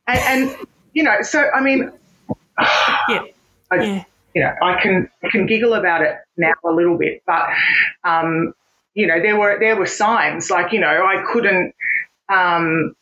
And, 0.08 0.20
and 0.20 0.68
you 0.94 1.04
know, 1.04 1.22
so 1.22 1.48
I 1.54 1.62
mean, 1.62 1.92
yeah, 2.60 3.22
I, 3.70 3.76
yeah. 3.76 4.04
You 4.34 4.44
know, 4.44 4.54
I 4.64 4.82
can 4.82 5.10
I 5.24 5.30
can 5.30 5.46
giggle 5.46 5.76
about 5.76 6.02
it 6.02 6.16
now 6.38 6.54
a 6.66 6.72
little 6.72 6.98
bit, 6.98 7.22
but 7.28 7.50
um, 8.04 8.54
you 8.96 9.06
know, 9.06 9.22
there 9.22 9.38
were 9.38 9.60
there 9.60 9.76
were 9.76 9.86
signs 9.86 10.50
like 10.50 10.74
you 10.74 10.80
know 10.80 11.06
I 11.06 11.24
couldn't. 11.32 11.76
Um, 12.30 12.96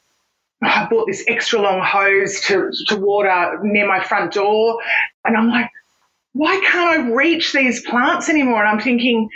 I 0.61 0.87
bought 0.89 1.07
this 1.07 1.23
extra 1.27 1.61
long 1.61 1.81
hose 1.81 2.41
to, 2.41 2.69
to 2.87 2.97
water 2.97 3.59
near 3.63 3.87
my 3.87 4.03
front 4.03 4.33
door. 4.33 4.79
And 5.23 5.37
I'm 5.37 5.47
like, 5.47 5.69
why 6.33 6.59
can't 6.59 6.99
I 6.99 7.11
reach 7.11 7.53
these 7.53 7.85
plants 7.85 8.29
anymore? 8.29 8.63
And 8.63 8.69
I'm 8.69 8.83
thinking, 8.83 9.29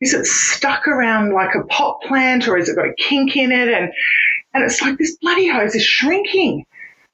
is 0.00 0.14
it 0.14 0.26
stuck 0.26 0.86
around 0.86 1.32
like 1.32 1.54
a 1.54 1.64
pot 1.66 2.00
plant 2.02 2.46
or 2.48 2.56
has 2.56 2.68
it 2.68 2.76
got 2.76 2.86
a 2.86 2.94
kink 2.94 3.36
in 3.36 3.50
it? 3.52 3.68
And, 3.68 3.92
and 4.54 4.64
it's 4.64 4.80
like 4.80 4.98
this 4.98 5.16
bloody 5.16 5.48
hose 5.48 5.74
is 5.74 5.84
shrinking 5.84 6.66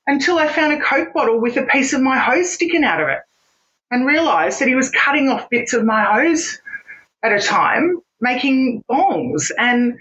until 0.07 0.39
I 0.39 0.49
found 0.49 0.73
a 0.73 0.81
Coke 0.81 1.13
bottle 1.13 1.41
with 1.41 1.57
a 1.57 1.63
piece 1.63 1.93
of 1.93 2.01
my 2.01 2.19
hose 2.19 2.53
sticking 2.53 2.85
out 2.85 3.01
of 3.01 3.09
it 3.09 3.21
and 3.91 4.07
realized 4.07 4.61
that 4.61 4.69
he 4.69 4.75
was 4.75 4.91
cutting 4.91 5.29
off 5.29 5.49
bits 5.51 5.75
of 5.75 5.85
my 5.85 6.03
hose 6.03 6.61
at 7.23 7.33
a 7.33 7.41
time, 7.41 8.01
making 8.21 8.83
bongs 8.91 9.51
and 9.57 9.99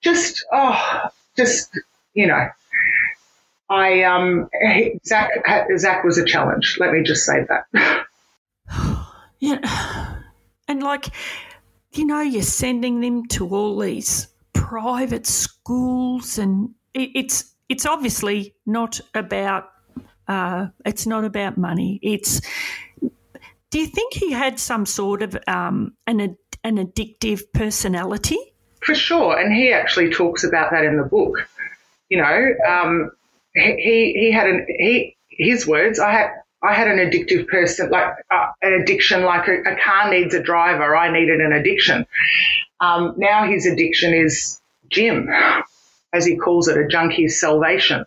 just, 0.00 0.44
oh, 0.52 1.08
just, 1.36 1.78
you 2.14 2.26
know, 2.26 2.48
I, 3.68 4.02
um, 4.02 4.48
Zac, 5.06 5.30
Zac 5.76 6.04
was 6.04 6.18
a 6.18 6.24
challenge. 6.24 6.76
Let 6.80 6.92
me 6.92 7.02
just 7.02 7.24
say 7.24 7.44
that. 7.48 8.06
Yeah. 9.42 9.58
And 10.68 10.80
like, 10.80 11.08
you 11.92 12.06
know, 12.06 12.20
you're 12.20 12.42
sending 12.42 13.00
them 13.00 13.26
to 13.26 13.48
all 13.48 13.78
these 13.80 14.28
private 14.54 15.26
schools, 15.26 16.38
and 16.38 16.70
it, 16.94 17.10
it's 17.14 17.52
it's 17.68 17.84
obviously 17.84 18.54
not 18.64 19.00
about 19.12 19.70
uh, 20.28 20.68
it's 20.86 21.04
not 21.04 21.24
about 21.24 21.58
money. 21.58 21.98
It's 22.00 22.40
do 23.70 23.80
you 23.80 23.86
think 23.86 24.14
he 24.14 24.30
had 24.30 24.60
some 24.60 24.86
sort 24.86 25.20
of 25.20 25.36
um, 25.48 25.94
an 26.06 26.36
an 26.62 26.78
addictive 26.78 27.42
personality? 27.52 28.38
For 28.80 28.94
sure, 28.94 29.36
and 29.36 29.52
he 29.52 29.72
actually 29.72 30.10
talks 30.10 30.44
about 30.44 30.70
that 30.70 30.84
in 30.84 30.96
the 30.96 31.04
book. 31.04 31.48
You 32.08 32.18
know, 32.18 32.54
um, 32.66 33.10
he 33.54 34.14
he 34.16 34.30
had 34.30 34.48
an 34.48 34.64
he 34.68 35.16
his 35.28 35.66
words. 35.66 35.98
I 35.98 36.12
had 36.12 36.30
I 36.62 36.74
had 36.74 36.88
an 36.88 36.98
addictive 36.98 37.48
person, 37.48 37.90
like 37.90 38.12
uh, 38.30 38.46
an 38.62 38.74
addiction, 38.74 39.22
like 39.22 39.48
a, 39.48 39.60
a, 39.62 39.76
car 39.82 40.10
needs 40.10 40.34
a 40.34 40.42
driver. 40.42 40.96
I 40.96 41.10
needed 41.12 41.40
an 41.40 41.52
addiction. 41.52 42.06
Um, 42.80 43.14
now 43.16 43.44
his 43.44 43.66
addiction 43.66 44.14
is 44.14 44.60
gym, 44.90 45.28
as 46.12 46.24
he 46.24 46.36
calls 46.36 46.68
it, 46.68 46.78
a 46.78 46.86
junkie's 46.86 47.40
salvation. 47.40 48.04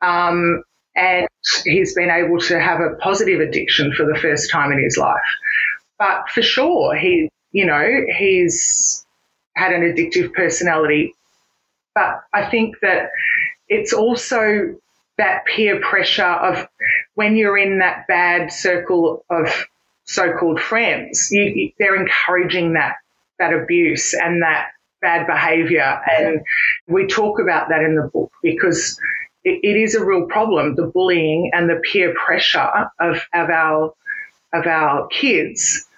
Um, 0.00 0.62
and 0.96 1.28
he's 1.64 1.94
been 1.94 2.10
able 2.10 2.38
to 2.40 2.58
have 2.60 2.80
a 2.80 2.96
positive 2.96 3.40
addiction 3.40 3.92
for 3.92 4.06
the 4.06 4.18
first 4.18 4.50
time 4.50 4.72
in 4.72 4.82
his 4.82 4.96
life. 4.96 5.16
But 5.98 6.28
for 6.30 6.42
sure, 6.42 6.96
he 6.96 7.28
you 7.52 7.66
know, 7.66 8.04
he's 8.18 9.06
had 9.54 9.72
an 9.72 9.82
addictive 9.82 10.32
personality. 10.32 11.14
But 11.94 12.20
I 12.32 12.48
think 12.50 12.76
that 12.82 13.10
it's 13.68 13.92
also 13.92 14.76
that 15.16 15.44
peer 15.46 15.80
pressure 15.80 16.22
of 16.22 16.68
when 17.18 17.36
you're 17.36 17.58
in 17.58 17.80
that 17.80 18.06
bad 18.06 18.52
circle 18.52 19.24
of 19.28 19.66
so-called 20.04 20.60
friends, 20.60 21.30
you, 21.32 21.72
they're 21.76 21.96
encouraging 21.96 22.74
that 22.74 22.94
that 23.40 23.52
abuse 23.52 24.14
and 24.14 24.40
that 24.42 24.68
bad 25.00 25.26
behaviour, 25.26 26.00
and 26.08 26.42
we 26.86 27.08
talk 27.08 27.40
about 27.40 27.70
that 27.70 27.82
in 27.82 27.96
the 27.96 28.08
book 28.12 28.30
because 28.40 29.00
it, 29.42 29.58
it 29.64 29.76
is 29.76 29.96
a 29.96 30.04
real 30.04 30.26
problem. 30.26 30.76
The 30.76 30.86
bullying 30.86 31.50
and 31.52 31.68
the 31.68 31.82
peer 31.90 32.14
pressure 32.14 32.70
of 33.00 33.16
of 33.34 33.50
our 33.50 33.94
of 34.52 34.66
our 34.68 35.08
kids, 35.08 35.88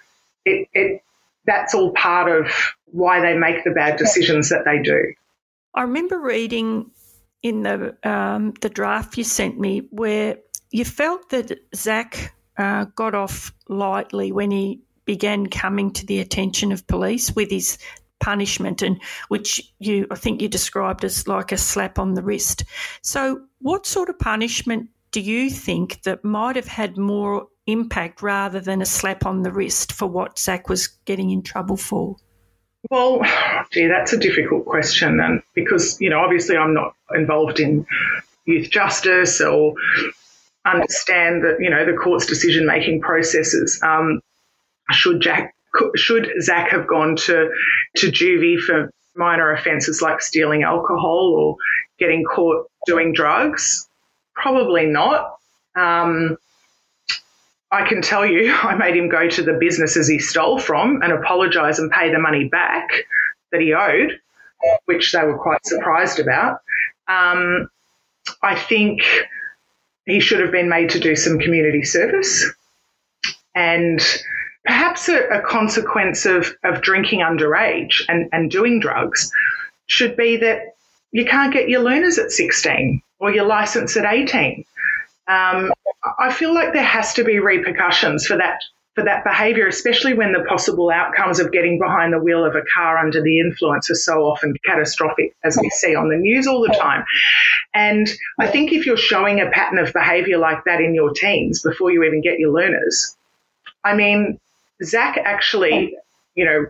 it, 0.43 0.67
it 0.73 1.03
that's 1.45 1.75
all 1.75 1.91
part 1.91 2.31
of 2.31 2.51
why 2.85 3.21
they 3.21 3.37
make 3.37 3.63
the 3.63 3.71
bad 3.71 3.97
decisions 3.97 4.49
that 4.49 4.65
they 4.65 4.81
do. 4.81 5.13
I 5.75 5.83
remember 5.83 6.19
reading 6.19 6.89
in 7.43 7.61
the 7.61 7.95
um, 8.09 8.55
the 8.61 8.69
draft 8.69 9.19
you 9.19 9.23
sent 9.23 9.59
me 9.59 9.87
where 9.91 10.37
you 10.71 10.85
felt 10.85 11.29
that 11.29 11.59
Zac 11.75 12.33
uh, 12.57 12.85
got 12.95 13.15
off 13.15 13.53
lightly 13.67 14.31
when 14.31 14.51
he 14.51 14.81
began 15.05 15.47
coming 15.47 15.91
to 15.91 16.05
the 16.05 16.19
attention 16.19 16.71
of 16.71 16.87
police 16.87 17.35
with 17.35 17.49
his 17.49 17.77
punishment 18.19 18.81
and 18.83 19.01
which 19.29 19.59
you 19.79 20.05
I 20.11 20.15
think 20.15 20.41
you 20.41 20.47
described 20.47 21.03
as 21.03 21.27
like 21.27 21.51
a 21.51 21.57
slap 21.57 21.97
on 21.97 22.13
the 22.13 22.21
wrist. 22.21 22.63
So 23.01 23.41
what 23.59 23.85
sort 23.85 24.09
of 24.09 24.19
punishment 24.19 24.89
do 25.11 25.19
you 25.19 25.49
think 25.49 26.03
that 26.03 26.23
might 26.23 26.55
have 26.55 26.67
had 26.67 26.97
more 26.97 27.47
impact 27.67 28.21
rather 28.21 28.59
than 28.59 28.81
a 28.81 28.85
slap 28.85 29.25
on 29.25 29.43
the 29.43 29.51
wrist 29.51 29.91
for 29.91 30.07
what 30.07 30.39
Zac 30.39 30.69
was 30.69 30.87
getting 31.05 31.31
in 31.31 31.41
trouble 31.41 31.77
for? 31.77 32.15
Well, 32.89 33.21
gee, 33.71 33.87
that's 33.87 34.13
a 34.13 34.17
difficult 34.17 34.65
question, 34.65 35.19
and 35.19 35.43
because 35.53 36.01
you 36.01 36.09
know, 36.09 36.19
obviously, 36.19 36.57
I'm 36.57 36.73
not 36.73 36.95
involved 37.13 37.59
in 37.59 37.85
youth 38.45 38.71
justice 38.71 39.39
or 39.39 39.75
understand 40.65 41.43
that 41.43 41.57
you 41.59 41.69
know 41.69 41.85
the 41.85 41.97
court's 41.97 42.25
decision 42.25 42.65
making 42.65 43.01
processes. 43.01 43.79
Um, 43.83 44.21
should 44.91 45.21
Jack 45.21 45.55
should 45.95 46.29
Zac 46.41 46.69
have 46.71 46.87
gone 46.87 47.15
to 47.15 47.49
to 47.97 48.07
juvie 48.07 48.59
for 48.59 48.91
minor 49.15 49.51
offences 49.51 50.01
like 50.01 50.21
stealing 50.21 50.63
alcohol 50.63 51.35
or 51.37 51.55
getting 51.99 52.23
caught 52.23 52.69
doing 52.85 53.13
drugs? 53.13 53.87
Probably 54.33 54.85
not. 54.85 55.37
Um, 55.75 56.37
I 57.71 57.87
can 57.87 58.01
tell 58.01 58.25
you, 58.25 58.53
I 58.63 58.75
made 58.75 58.95
him 58.95 59.09
go 59.09 59.29
to 59.29 59.43
the 59.43 59.53
businesses 59.53 60.07
he 60.07 60.19
stole 60.19 60.59
from 60.59 61.01
and 61.01 61.13
apologise 61.13 61.79
and 61.79 61.91
pay 61.91 62.11
the 62.11 62.19
money 62.19 62.45
back 62.45 62.89
that 63.51 63.61
he 63.61 63.73
owed, 63.73 64.19
which 64.85 65.11
they 65.11 65.23
were 65.23 65.37
quite 65.37 65.65
surprised 65.65 66.19
about. 66.19 66.59
Um, 67.07 67.69
I 68.43 68.55
think 68.55 69.03
he 70.11 70.19
should 70.19 70.41
have 70.41 70.51
been 70.51 70.67
made 70.67 70.89
to 70.89 70.99
do 70.99 71.15
some 71.15 71.39
community 71.39 71.83
service. 71.83 72.45
And 73.55 74.01
perhaps 74.65 75.07
a, 75.07 75.19
a 75.29 75.41
consequence 75.41 76.25
of, 76.25 76.53
of 76.65 76.81
drinking 76.81 77.19
underage 77.19 78.03
and, 78.09 78.27
and 78.33 78.51
doing 78.51 78.81
drugs 78.81 79.31
should 79.87 80.17
be 80.17 80.35
that 80.37 80.75
you 81.11 81.25
can't 81.25 81.53
get 81.53 81.69
your 81.69 81.81
learners 81.81 82.17
at 82.17 82.31
16 82.31 83.01
or 83.19 83.31
your 83.31 83.45
license 83.45 83.95
at 83.95 84.05
18. 84.05 84.65
Um, 85.27 85.71
I 86.19 86.33
feel 86.33 86.53
like 86.53 86.73
there 86.73 86.83
has 86.83 87.13
to 87.13 87.23
be 87.23 87.39
repercussions 87.39 88.25
for 88.25 88.37
that 88.37 88.59
for 88.93 89.05
that 89.05 89.23
behaviour, 89.23 89.67
especially 89.67 90.13
when 90.13 90.33
the 90.33 90.43
possible 90.49 90.89
outcomes 90.89 91.39
of 91.39 91.51
getting 91.51 91.79
behind 91.79 92.13
the 92.13 92.19
wheel 92.19 92.43
of 92.43 92.55
a 92.55 92.61
car 92.73 92.97
under 92.97 93.21
the 93.21 93.39
influence 93.39 93.89
are 93.89 93.95
so 93.95 94.23
often 94.23 94.53
catastrophic, 94.65 95.33
as 95.43 95.57
we 95.61 95.69
see 95.69 95.95
on 95.95 96.09
the 96.09 96.17
news 96.17 96.45
all 96.45 96.61
the 96.61 96.75
time. 96.77 97.05
And 97.73 98.09
I 98.39 98.47
think 98.47 98.73
if 98.73 98.85
you're 98.85 98.97
showing 98.97 99.39
a 99.39 99.49
pattern 99.49 99.79
of 99.79 99.93
behaviour 99.93 100.37
like 100.37 100.65
that 100.65 100.81
in 100.81 100.93
your 100.93 101.11
teens 101.11 101.61
before 101.61 101.91
you 101.91 102.03
even 102.03 102.21
get 102.21 102.37
your 102.37 102.51
learners, 102.51 103.15
I 103.83 103.95
mean, 103.95 104.39
Zac 104.83 105.17
actually, 105.17 105.95
you 106.35 106.45
know, 106.45 106.65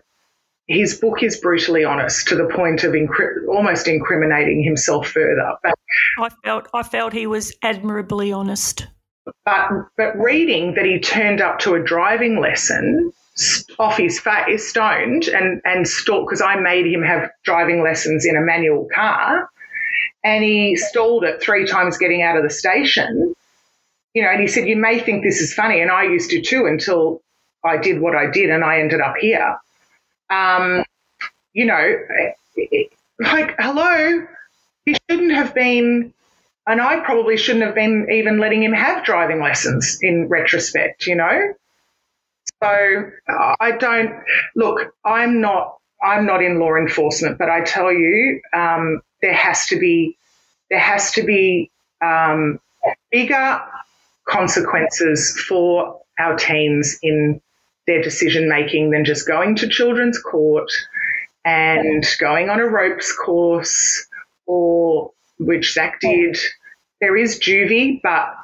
his 0.67 0.99
book 0.99 1.24
is 1.24 1.38
brutally 1.38 1.84
honest 1.84 2.28
to 2.28 2.36
the 2.36 2.47
point 2.47 2.84
of 2.84 2.93
incri- 2.93 3.47
almost 3.47 3.88
incriminating 3.88 4.63
himself 4.63 5.07
further. 5.07 5.55
But 5.63 5.74
I 6.19 6.30
felt 6.43 6.67
I 6.74 6.84
felt 6.84 7.13
he 7.13 7.28
was 7.28 7.53
admirably 7.63 8.32
honest. 8.32 8.88
But 9.45 9.69
but 9.97 10.17
reading 10.17 10.76
that 10.76 10.86
he 10.86 10.99
turned 10.99 11.41
up 11.41 11.59
to 11.59 11.76
a 11.76 11.84
driving 11.84 12.39
lesson 12.39 13.13
off 13.80 13.97
his 13.97 14.19
face, 14.19 14.67
stoned, 14.69 15.28
and 15.28 15.61
and 15.63 15.88
stalked 15.88 16.30
because 16.30 16.41
I 16.41 16.55
made 16.59 16.86
him 16.86 17.03
have 17.03 17.30
driving 17.43 17.84
lessons 17.84 18.26
in 18.26 18.36
a 18.36 18.41
manual 18.41 18.88
car, 18.93 19.49
and 20.24 20.43
he 20.43 20.76
stalled 20.76 21.24
it 21.24 21.41
three 21.41 21.65
times 21.65 21.97
getting 21.97 22.22
out 22.24 22.38
of 22.38 22.43
the 22.43 22.49
station. 22.49 23.34
You 24.13 24.24
know, 24.24 24.30
and 24.30 24.41
he 24.41 24.47
said, 24.47 24.67
"You 24.67 24.76
may 24.76 24.99
think 24.99 25.24
this 25.24 25.39
is 25.39 25.53
funny, 25.53 25.82
and 25.82 25.91
I 25.91 26.03
used 26.03 26.32
to 26.32 26.41
too 26.41 26.65
until 26.65 27.22
I 27.63 27.78
did 27.78 28.01
what 28.01 28.15
I 28.15 28.30
did, 28.30 28.49
and 28.49 28.63
I 28.63 28.80
ended 28.80 29.01
up 29.01 29.15
here." 29.17 29.57
Um, 30.30 30.84
you 31.53 31.65
know, 31.65 31.99
like, 33.19 33.55
hello, 33.59 34.28
he 34.86 34.95
shouldn't 35.09 35.34
have 35.34 35.53
been, 35.53 36.13
and 36.68 36.80
I 36.80 36.99
probably 36.99 37.38
shouldn't 37.38 37.66
have 37.66 37.76
been 37.76 38.07
even 38.12 38.39
letting 38.39 38.64
him 38.64 38.74
have 38.74 39.03
driving 39.03 39.41
lessons 39.41 39.97
in 40.01 40.28
retrospect, 40.28 41.07
you 41.07 41.16
know? 41.16 41.53
So 42.62 43.12
I 43.59 43.72
don't, 43.72 44.14
look, 44.55 44.93
I'm 45.03 45.41
not, 45.41 45.78
I'm 46.03 46.26
not 46.26 46.43
in 46.43 46.59
law 46.59 46.76
enforcement, 46.76 47.38
but 47.38 47.49
I 47.49 47.62
tell 47.62 47.91
you, 47.91 48.41
um, 48.53 49.01
there 49.22 49.34
has 49.34 49.68
to 49.68 49.80
be, 49.80 50.18
there 50.70 50.80
has 50.80 51.12
to 51.14 51.24
be 51.24 51.72
um, 52.01 52.59
bigger 53.12 53.62
consequences 54.28 55.39
for 55.47 56.01
our 56.20 56.36
teens 56.36 56.99
in 57.01 57.41
their 57.88 58.01
decision 58.01 58.47
making 58.47 58.91
than 58.91 59.05
just 59.05 59.28
going 59.28 59.55
to 59.55 59.68
children's 59.68 60.20
court 60.20 60.72
and 61.43 62.05
going 62.20 62.49
on 62.49 62.59
a 62.59 62.66
ropes 62.66 63.12
course 63.12 64.05
or 64.45 65.12
which 65.46 65.74
Zac 65.74 66.00
did. 66.00 66.38
There 67.00 67.18
is 67.18 67.39
juvie, 67.39 68.00
but 68.02 68.36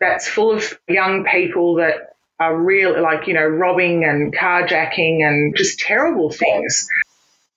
that's 0.00 0.28
full 0.28 0.52
of 0.52 0.78
young 0.88 1.24
people 1.24 1.76
that 1.76 2.14
are 2.38 2.56
real, 2.56 3.00
like, 3.00 3.26
you 3.26 3.34
know, 3.34 3.46
robbing 3.46 4.04
and 4.04 4.34
carjacking 4.34 5.26
and 5.26 5.56
just 5.56 5.78
terrible 5.78 6.30
things. 6.30 6.88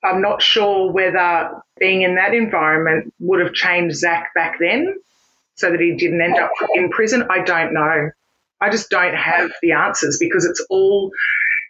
I'm 0.04 0.22
not 0.22 0.42
sure 0.42 0.92
whether 0.92 1.62
being 1.80 2.04
in 2.04 2.16
that 2.16 2.34
environment 2.34 3.14
would 3.20 3.42
have 3.42 3.54
changed 3.54 3.98
Zac 3.98 4.34
back 4.34 4.58
then 4.60 4.96
so 5.56 5.72
that 5.72 5.80
he 5.80 5.96
didn't 5.96 6.22
end 6.22 6.38
up 6.38 6.52
in 6.74 6.90
prison. 6.90 7.28
I 7.30 7.42
don't 7.42 7.74
know. 7.74 8.12
I 8.62 8.70
just 8.70 8.90
don't 8.90 9.16
have 9.16 9.52
the 9.62 9.74
answers 9.74 10.18
because 10.20 10.46
it's 10.46 10.66
all. 10.70 11.12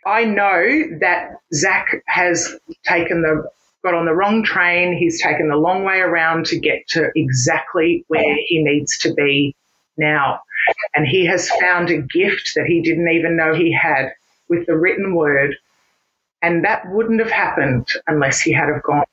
I 0.06 0.26
know 0.26 0.98
that 1.02 1.32
Zac 1.54 2.04
has 2.08 2.56
taken 2.86 3.22
the 3.22 3.50
got 3.84 3.94
on 3.94 4.06
the 4.06 4.14
wrong 4.14 4.44
train. 4.44 4.96
He's 4.98 5.22
taken 5.22 5.50
the 5.50 5.56
long 5.56 5.84
way 5.84 6.00
around 6.00 6.46
to 6.48 6.60
get 6.60 6.88
to 6.90 7.10
exactly 7.16 8.04
where 8.08 8.36
he 8.48 8.62
needs 8.64 8.98
to 9.00 9.14
be 9.14 9.56
now. 9.98 10.42
And 10.96 11.08
he 11.08 11.26
has 11.26 11.50
found 11.50 11.90
a 11.90 12.02
gift 12.02 12.54
that 12.56 12.66
he 12.66 12.82
didn't 12.82 13.10
even 13.10 13.36
know 13.36 13.54
he 13.54 13.72
had 13.72 14.12
with 14.50 14.66
the 14.66 14.78
written 14.78 15.16
word. 15.16 15.56
And 16.42 16.64
that 16.66 16.84
wouldn't 16.90 17.20
have 17.20 17.32
happened 17.32 17.88
unless 18.08 18.42
he 18.42 18.52
had 18.52 18.70
have 18.70 18.84
gone 18.84 19.06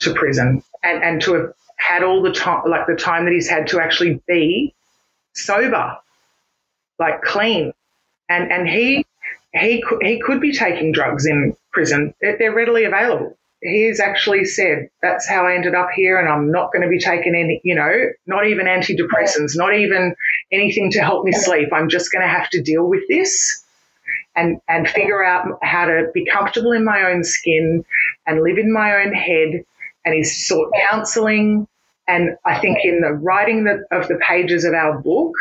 to 0.00 0.14
prison 0.14 0.62
and, 0.82 1.02
and 1.02 1.22
to 1.22 1.34
have 1.34 1.52
had 1.76 2.02
all 2.02 2.22
the 2.22 2.32
time, 2.32 2.62
like 2.68 2.86
the 2.86 2.94
time 2.96 3.24
that 3.24 3.32
he's 3.32 3.48
had 3.48 3.66
to 3.68 3.80
actually 3.80 4.20
be 4.26 4.74
sober 5.34 5.98
like 6.98 7.22
clean. 7.22 7.72
And 8.28 8.50
and 8.50 8.68
he 8.68 9.04
he 9.52 9.84
he 10.00 10.20
could 10.20 10.40
be 10.40 10.52
taking 10.52 10.92
drugs 10.92 11.26
in 11.26 11.56
prison. 11.72 12.14
They're, 12.20 12.38
they're 12.38 12.54
readily 12.54 12.84
available. 12.84 13.36
He's 13.66 13.98
actually 13.98 14.44
said 14.44 14.90
that's 15.00 15.26
how 15.26 15.46
I 15.46 15.54
ended 15.54 15.74
up 15.74 15.88
here, 15.96 16.18
and 16.18 16.28
I'm 16.28 16.52
not 16.52 16.70
going 16.70 16.82
to 16.82 16.88
be 16.88 16.98
taking 16.98 17.34
any, 17.34 17.62
you 17.64 17.74
know, 17.74 18.10
not 18.26 18.46
even 18.46 18.66
antidepressants, 18.66 19.56
not 19.56 19.74
even 19.74 20.14
anything 20.52 20.90
to 20.90 21.00
help 21.00 21.24
me 21.24 21.32
sleep. 21.32 21.70
I'm 21.72 21.88
just 21.88 22.12
going 22.12 22.20
to 22.20 22.28
have 22.28 22.50
to 22.50 22.60
deal 22.60 22.84
with 22.84 23.08
this 23.08 23.64
and 24.36 24.60
and 24.68 24.86
figure 24.86 25.24
out 25.24 25.58
how 25.62 25.86
to 25.86 26.10
be 26.12 26.26
comfortable 26.26 26.72
in 26.72 26.84
my 26.84 27.10
own 27.10 27.24
skin 27.24 27.86
and 28.26 28.42
live 28.42 28.58
in 28.58 28.70
my 28.70 28.96
own 28.96 29.14
head. 29.14 29.64
And 30.04 30.14
he's 30.14 30.46
sought 30.46 30.70
counselling. 30.90 31.66
And 32.06 32.36
I 32.44 32.58
think 32.58 32.84
in 32.84 33.00
the 33.00 33.14
writing 33.14 33.66
of 33.90 34.08
the 34.08 34.16
pages 34.16 34.66
of 34.66 34.74
our 34.74 34.98
book, 34.98 35.32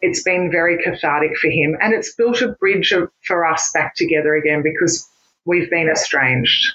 it's 0.00 0.22
been 0.22 0.50
very 0.50 0.82
cathartic 0.82 1.36
for 1.36 1.50
him. 1.50 1.76
And 1.82 1.92
it's 1.92 2.14
built 2.14 2.40
a 2.40 2.48
bridge 2.52 2.92
of, 2.92 3.10
for 3.26 3.44
us 3.44 3.70
back 3.74 3.94
together 3.96 4.34
again 4.34 4.62
because 4.62 5.06
we've 5.44 5.68
been 5.68 5.90
estranged. 5.90 6.72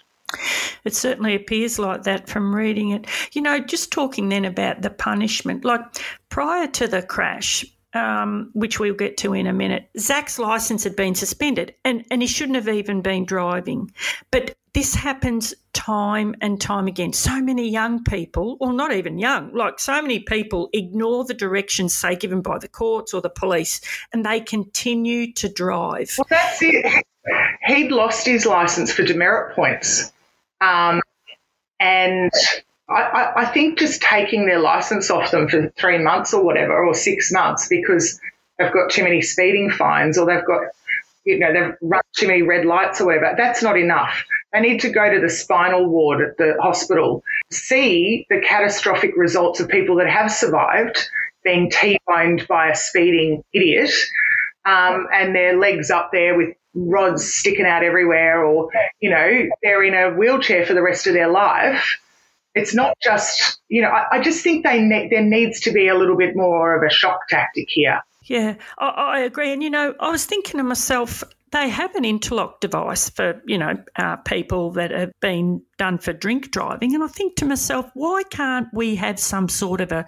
It 0.84 0.96
certainly 0.96 1.36
appears 1.36 1.78
like 1.80 2.04
that 2.04 2.28
from 2.28 2.56
reading 2.56 2.92
it. 2.92 3.08
You 3.34 3.42
know, 3.42 3.60
just 3.60 3.92
talking 3.92 4.30
then 4.30 4.46
about 4.46 4.82
the 4.82 4.90
punishment, 4.90 5.66
like 5.66 5.82
prior 6.30 6.68
to 6.68 6.88
the 6.88 7.02
crash, 7.02 7.66
um, 7.94 8.50
which 8.54 8.80
we'll 8.80 8.94
get 8.94 9.18
to 9.18 9.34
in 9.34 9.48
a 9.48 9.54
minute, 9.54 9.90
Zac's 10.00 10.40
license 10.40 10.84
had 10.84 10.96
been 10.96 11.16
suspended 11.16 11.76
and, 11.84 12.06
and 12.10 12.22
he 12.22 12.28
shouldn't 12.28 12.56
have 12.56 12.70
even 12.70 13.02
been 13.02 13.26
driving. 13.26 13.92
But 14.32 14.56
this 14.74 14.96
happens 14.96 15.54
time 15.74 16.36
and 16.42 16.60
time 16.60 16.88
again. 16.88 17.12
So 17.12 17.42
many 17.42 17.70
young 17.70 18.04
people, 18.04 18.58
or 18.62 18.72
not 18.72 18.94
even 18.94 19.20
young, 19.20 19.54
like 19.54 19.80
so 19.80 20.02
many 20.02 20.20
people 20.20 20.70
ignore 20.72 21.26
the 21.26 21.34
directions, 21.34 21.98
say, 21.98 22.16
given 22.16 22.42
by 22.42 22.58
the 22.58 22.70
courts 22.70 23.14
or 23.14 23.22
the 23.22 23.30
police, 23.30 23.82
and 24.14 24.26
they 24.26 24.40
continue 24.40 25.34
to 25.34 25.50
drive. 25.50 26.16
Well, 26.18 26.28
that's 26.30 26.62
it. 26.62 27.06
He'd 27.66 27.92
lost 27.92 28.26
his 28.26 28.46
license 28.46 28.92
for 28.92 29.04
demerit 29.04 29.56
points. 29.56 30.12
Um, 30.62 31.02
and 31.80 32.32
I, 32.88 33.34
I, 33.38 33.46
think 33.46 33.80
just 33.80 34.02
taking 34.02 34.46
their 34.46 34.60
license 34.60 35.10
off 35.10 35.32
them 35.32 35.48
for 35.48 35.70
three 35.70 35.98
months 35.98 36.34
or 36.34 36.44
whatever, 36.44 36.86
or 36.86 36.94
six 36.94 37.32
months, 37.32 37.68
because 37.68 38.20
they've 38.58 38.72
got 38.72 38.92
too 38.92 39.04
many 39.04 39.22
speeding 39.22 39.72
fines 39.72 40.18
or 40.18 40.28
they've 40.28 40.46
got, 40.46 40.62
you 41.26 41.40
know, 41.40 41.52
they've 41.52 41.76
run 41.82 42.02
too 42.16 42.28
many 42.28 42.44
red 42.44 42.66
lights 42.66 43.02
or 43.02 43.08
whatever, 43.08 43.34
that's 43.36 43.64
not 43.64 43.78
enough. 43.78 44.24
They 44.54 44.60
need 44.60 44.82
to 44.82 44.90
go 44.90 45.12
to 45.12 45.20
the 45.20 45.30
spinal 45.30 45.88
ward 45.88 46.22
at 46.22 46.38
the 46.38 46.56
hospital, 46.62 47.24
see 47.50 48.28
the 48.30 48.42
catastrophic 48.42 49.16
results 49.18 49.60
of 49.60 49.68
people 49.68 49.96
that 49.96 50.10
have 50.10 50.32
survived 50.32 51.10
being 51.44 51.72
T-boned 51.72 52.48
by 52.48 52.70
a 52.70 52.76
speeding 52.76 53.44
idiot, 53.54 53.92
um, 54.66 55.08
and 55.12 55.34
their 55.34 55.58
legs 55.58 55.90
up 55.90 56.12
there 56.12 56.38
with 56.38 56.56
rods 56.74 57.34
sticking 57.34 57.66
out 57.66 57.84
everywhere, 57.84 58.46
or 58.46 58.70
you 59.00 59.10
know 59.10 59.48
they're 59.64 59.84
in 59.84 59.94
a 59.94 60.16
wheelchair 60.18 60.66
for 60.66 60.74
the 60.74 60.82
rest 60.82 61.08
of 61.08 61.14
their 61.14 61.30
life 61.30 62.00
it's 62.54 62.74
not 62.74 62.98
just, 63.02 63.60
you 63.70 63.82
know, 63.82 63.90
I, 63.90 64.18
I 64.18 64.22
just 64.22 64.44
think 64.44 64.66
they 64.66 64.82
ne- 64.82 65.08
there 65.10 65.24
needs 65.24 65.62
to 65.62 65.72
be 65.72 65.88
a 65.88 65.96
little 65.96 66.18
bit 66.18 66.36
more 66.36 66.76
of 66.76 66.84
a 66.84 66.94
shock 66.94 67.28
tactic 67.30 67.68
here. 67.70 68.02
Yeah, 68.24 68.56
I, 68.78 68.88
I 68.88 69.20
agree. 69.20 69.52
And, 69.52 69.64
you 69.64 69.70
know, 69.70 69.96
I 70.00 70.10
was 70.10 70.26
thinking 70.26 70.58
to 70.58 70.64
myself, 70.64 71.24
they 71.52 71.70
have 71.70 71.94
an 71.96 72.06
interlock 72.06 72.60
device 72.62 73.10
for 73.10 73.42
you 73.46 73.58
know 73.58 73.74
uh, 73.98 74.16
people 74.18 74.72
that 74.72 74.92
have 74.92 75.12
been 75.20 75.62
done 75.78 75.98
for 75.98 76.14
drink 76.14 76.52
driving. 76.52 76.94
And 76.94 77.04
i 77.04 77.08
think 77.08 77.36
to 77.38 77.46
myself 77.46 77.90
why 77.94 78.24
can't 78.24 78.68
we 78.74 78.96
have 78.96 79.20
some 79.20 79.50
sort 79.50 79.82
of 79.82 79.92
a 79.92 80.06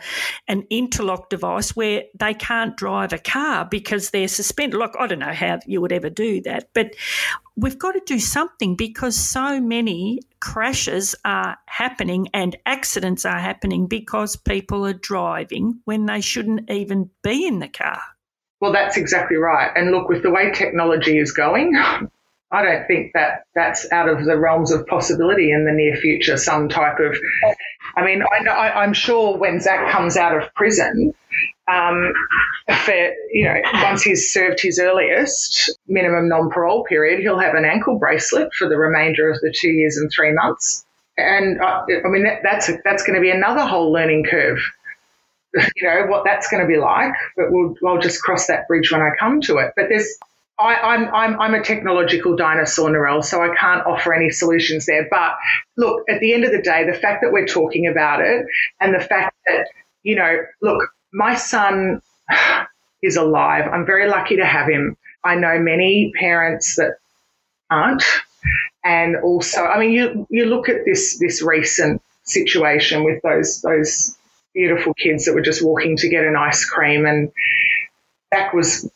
an 0.48 0.66
interlock 0.70 1.30
device 1.30 1.76
where 1.76 2.04
they 2.18 2.34
can't 2.34 2.78
drive 2.78 3.14
a 3.14 3.18
car 3.18 3.66
because 3.70 4.10
they're 4.10 4.28
suspended? 4.28 4.80
Look 4.80 4.96
i 5.00 5.08
don't 5.08 5.20
know 5.20 5.34
how 5.34 5.60
you 5.66 5.82
would 5.82 5.92
ever 5.92 6.10
do 6.10 6.42
that 6.42 6.70
but 6.74 6.94
we've 7.56 7.78
got 7.78 7.92
to 7.92 8.02
do 8.06 8.20
something 8.20 8.76
because 8.76 9.16
so 9.16 9.60
many 9.60 10.20
crashes 10.40 11.16
are 11.24 11.58
happening 11.68 12.28
and 12.34 12.56
accidents 12.66 13.26
are 13.26 13.40
happening 13.40 13.88
because 13.88 14.36
people 14.36 14.86
are 14.86 14.94
driving 14.94 15.80
when 15.86 16.06
they 16.06 16.22
shouldn't 16.22 16.70
even 16.70 17.10
be 17.22 17.46
in 17.46 17.60
the 17.60 17.68
car 17.68 18.02
well, 18.64 18.72
that's 18.72 18.96
exactly 18.96 19.36
right. 19.36 19.70
And 19.76 19.92
look, 19.92 20.08
with 20.08 20.24
the 20.24 20.32
way 20.32 20.50
technology 20.50 21.18
is 21.18 21.34
going, 21.34 21.76
I 22.50 22.64
don't 22.64 22.88
think 22.88 23.12
that 23.14 23.44
that's 23.54 23.92
out 23.92 24.08
of 24.08 24.24
the 24.24 24.40
realms 24.40 24.72
of 24.72 24.88
possibility 24.88 25.52
in 25.52 25.66
the 25.66 25.74
near 25.74 25.98
future. 25.98 26.38
Some 26.38 26.70
type 26.70 26.98
of, 27.00 27.14
I 27.98 28.06
mean, 28.06 28.24
I, 28.24 28.86
am 28.86 28.94
sure 28.94 29.38
when 29.38 29.60
Zac 29.60 29.92
comes 29.92 30.16
out 30.16 30.42
of 30.42 30.54
prison, 30.54 31.14
um, 31.68 32.14
for 32.86 33.12
you 33.34 33.44
know, 33.44 33.60
once 33.84 34.02
he's 34.02 34.32
served 34.32 34.62
his 34.62 34.80
earliest 34.80 35.78
minimum 35.90 36.30
non-parole 36.30 36.86
period, 36.86 37.20
he'll 37.20 37.40
have 37.40 37.56
an 37.56 37.66
ankle 37.66 38.00
bracelet 38.00 38.54
for 38.54 38.70
the 38.70 38.78
remainder 38.78 39.30
of 39.30 39.42
the 39.42 39.54
two 39.54 39.72
years 39.72 39.98
and 39.98 40.10
three 40.10 40.32
months. 40.32 40.86
And 41.18 41.60
uh, 41.60 41.84
I 42.06 42.08
mean, 42.08 42.24
that, 42.24 42.40
that's 42.44 42.72
that's 42.86 43.04
going 43.04 43.16
to 43.16 43.22
be 43.22 43.30
another 43.30 43.66
whole 43.66 43.92
learning 43.92 44.24
curve 44.24 44.60
you 45.54 45.88
know, 45.88 46.06
what 46.08 46.24
that's 46.26 46.48
going 46.50 46.62
to 46.62 46.68
be 46.68 46.78
like, 46.78 47.14
but 47.36 47.46
we'll, 47.50 47.76
I'll 47.88 48.00
just 48.00 48.22
cross 48.22 48.48
that 48.48 48.68
bridge 48.68 48.92
when 48.92 49.02
I 49.02 49.10
come 49.20 49.42
to 49.42 49.58
it. 49.58 49.74
But 49.76 49.86
there's, 49.90 50.18
I, 50.60 50.76
I'm, 50.76 51.14
I'm, 51.14 51.40
I'm 51.40 51.54
a 51.54 51.64
technological 51.64 52.36
dinosaur, 52.36 52.90
Narelle, 52.90 53.24
so 53.24 53.42
I 53.42 53.56
can't 53.56 53.86
offer 53.86 54.14
any 54.14 54.30
solutions 54.30 54.86
there. 54.86 55.08
But 55.10 55.34
look, 55.78 56.04
at 56.10 56.20
the 56.20 56.34
end 56.34 56.44
of 56.44 56.52
the 56.52 56.62
day, 56.62 56.86
the 56.86 56.98
fact 56.98 57.24
that 57.24 57.32
we're 57.32 57.46
talking 57.46 57.88
about 57.88 58.22
it 58.22 58.46
and 58.80 58.94
the 58.94 59.00
fact 59.00 59.36
that, 59.48 59.68
you 60.04 60.16
know, 60.16 60.40
look, 60.62 60.90
my 61.12 61.36
son 61.36 62.02
is 63.02 63.18
alive. 63.18 63.66
I'm 63.72 63.86
very 63.86 64.10
lucky 64.10 64.38
to 64.38 64.46
have 64.46 64.68
him. 64.68 64.98
I 65.24 65.36
know 65.36 65.60
many 65.60 66.12
parents 66.20 66.76
that 66.76 66.98
aren't. 67.70 68.04
And 68.84 69.16
also, 69.18 69.64
I 69.64 69.80
mean, 69.80 69.92
you, 69.92 70.28
you 70.30 70.46
look 70.46 70.68
at 70.68 70.86
this, 70.86 71.18
this 71.20 71.42
recent 71.42 72.02
situation 72.24 73.04
with 73.04 73.22
those, 73.22 73.62
those 73.62 74.18
beautiful 74.54 74.94
kids 74.94 75.26
that 75.26 75.34
were 75.34 75.42
just 75.42 75.64
walking 75.64 75.98
to 75.98 76.10
get 76.10 76.24
an 76.24 76.36
ice 76.36 76.66
cream. 76.66 77.06
And 77.06 77.32
that 78.32 78.54
was, 78.54 78.90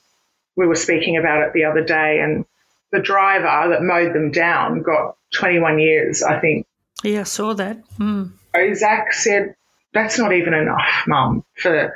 we 0.56 0.68
were 0.68 0.76
speaking 0.76 1.18
about 1.18 1.44
it 1.44 1.54
the 1.54 1.66
other 1.66 1.84
day, 1.84 2.20
and 2.22 2.46
the 2.92 3.00
driver 3.00 3.70
that 3.70 3.82
mowed 3.82 4.14
them 4.14 4.32
down 4.32 4.82
got 4.82 5.18
21 5.34 5.80
years, 5.80 6.24
I 6.24 6.40
think. 6.40 6.66
Yeah, 7.04 7.22
I 7.22 7.24
saw 7.24 7.54
that. 7.54 7.78
Mm. 7.98 8.32
Zac 8.74 9.14
said, 9.14 9.56
that's 9.94 10.18
not 10.18 10.34
even 10.34 10.54
enough, 10.54 11.04
mum, 11.06 11.44
for, 11.56 11.94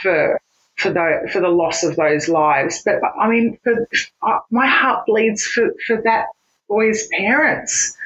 for, 0.00 0.40
for 0.76 0.90
the, 0.90 1.28
for 1.32 1.40
the 1.40 1.48
loss 1.48 1.84
of 1.84 1.96
those 1.96 2.28
lives. 2.28 2.82
But 2.84 3.00
I 3.20 3.28
mean, 3.28 3.58
for, 3.62 3.86
uh, 4.22 4.38
my 4.50 4.66
heart 4.66 5.06
bleeds 5.06 5.44
for, 5.44 5.74
for 5.86 6.00
that 6.02 6.26
boy's 6.68 7.08
parents, 7.08 7.96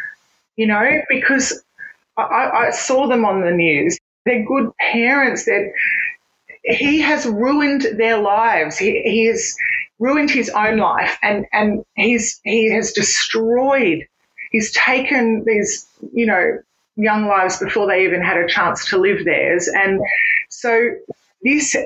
you 0.56 0.66
know, 0.66 1.02
because 1.08 1.62
I, 2.16 2.50
I 2.52 2.70
saw 2.70 3.06
them 3.06 3.24
on 3.24 3.42
the 3.42 3.52
news 3.52 3.98
they're 4.26 4.44
good 4.44 4.76
parents. 4.76 5.46
That 5.46 5.72
he 6.64 7.00
has 7.00 7.24
ruined 7.24 7.86
their 7.96 8.18
lives. 8.18 8.76
He, 8.76 9.00
he 9.02 9.26
has 9.26 9.56
ruined 9.98 10.30
his 10.30 10.50
own 10.50 10.76
life, 10.78 11.16
and 11.22 11.46
and 11.52 11.84
he's 11.94 12.40
he 12.44 12.70
has 12.72 12.92
destroyed. 12.92 14.06
He's 14.50 14.72
taken 14.72 15.44
these, 15.46 15.86
you 16.12 16.26
know, 16.26 16.58
young 16.96 17.26
lives 17.26 17.58
before 17.58 17.86
they 17.86 18.04
even 18.04 18.22
had 18.22 18.36
a 18.36 18.46
chance 18.46 18.90
to 18.90 18.98
live 18.98 19.24
theirs, 19.24 19.68
and 19.68 20.00
so 20.50 20.90
this 21.42 21.76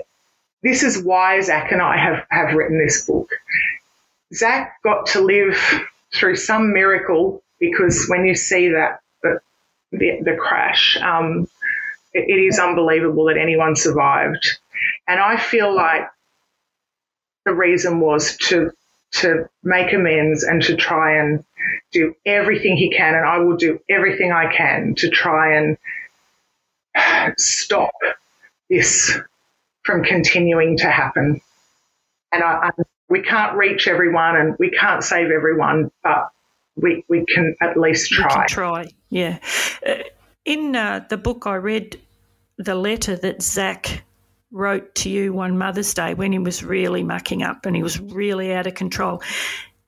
this 0.62 0.82
is 0.82 1.02
why 1.02 1.40
Zac 1.40 1.72
and 1.72 1.82
I 1.82 1.96
have 1.96 2.26
have 2.30 2.54
written 2.54 2.78
this 2.78 3.06
book. 3.06 3.30
Zac 4.34 4.82
got 4.82 5.06
to 5.06 5.20
live 5.20 5.56
through 6.14 6.36
some 6.36 6.72
miracle 6.72 7.42
because 7.58 8.06
when 8.08 8.24
you 8.24 8.34
see 8.34 8.68
that 8.70 9.00
the, 9.22 9.40
the, 9.92 10.20
the 10.22 10.36
crash, 10.36 10.96
um, 11.02 11.48
it 12.12 12.40
is 12.40 12.58
unbelievable 12.58 13.26
that 13.26 13.36
anyone 13.36 13.76
survived. 13.76 14.58
And 15.06 15.20
I 15.20 15.36
feel 15.36 15.74
like 15.74 16.08
the 17.44 17.54
reason 17.54 18.00
was 18.00 18.36
to 18.48 18.70
to 19.12 19.48
make 19.64 19.92
amends 19.92 20.44
and 20.44 20.62
to 20.62 20.76
try 20.76 21.18
and 21.18 21.44
do 21.92 22.14
everything 22.24 22.76
he 22.76 22.90
can, 22.90 23.14
and 23.14 23.26
I 23.26 23.38
will 23.38 23.56
do 23.56 23.80
everything 23.88 24.30
I 24.32 24.52
can 24.54 24.94
to 24.96 25.10
try 25.10 25.56
and 25.56 25.76
stop 27.36 27.92
this 28.68 29.18
from 29.82 30.04
continuing 30.04 30.76
to 30.78 30.90
happen. 30.90 31.40
And 32.32 32.44
I, 32.44 32.68
I, 32.68 32.70
we 33.08 33.22
can't 33.22 33.56
reach 33.56 33.88
everyone, 33.88 34.36
and 34.36 34.56
we 34.58 34.70
can't 34.70 35.02
save 35.02 35.30
everyone, 35.30 35.90
but 36.04 36.30
we 36.76 37.04
we 37.08 37.24
can 37.26 37.56
at 37.60 37.76
least 37.76 38.12
try. 38.12 38.46
try, 38.46 38.88
yeah. 39.08 39.38
Uh, 39.84 39.94
in 40.44 40.74
uh, 40.76 41.04
the 41.08 41.16
book 41.16 41.46
I 41.46 41.54
read, 41.54 42.00
the 42.58 42.74
letter 42.74 43.16
that 43.16 43.42
Zac 43.42 44.04
wrote 44.50 44.94
to 44.96 45.08
you 45.08 45.32
one 45.32 45.56
Mother's 45.56 45.94
Day 45.94 46.14
when 46.14 46.32
he 46.32 46.38
was 46.38 46.64
really 46.64 47.02
mucking 47.02 47.42
up 47.42 47.66
and 47.66 47.76
he 47.76 47.82
was 47.82 48.00
really 48.00 48.52
out 48.52 48.66
of 48.66 48.74
control. 48.74 49.22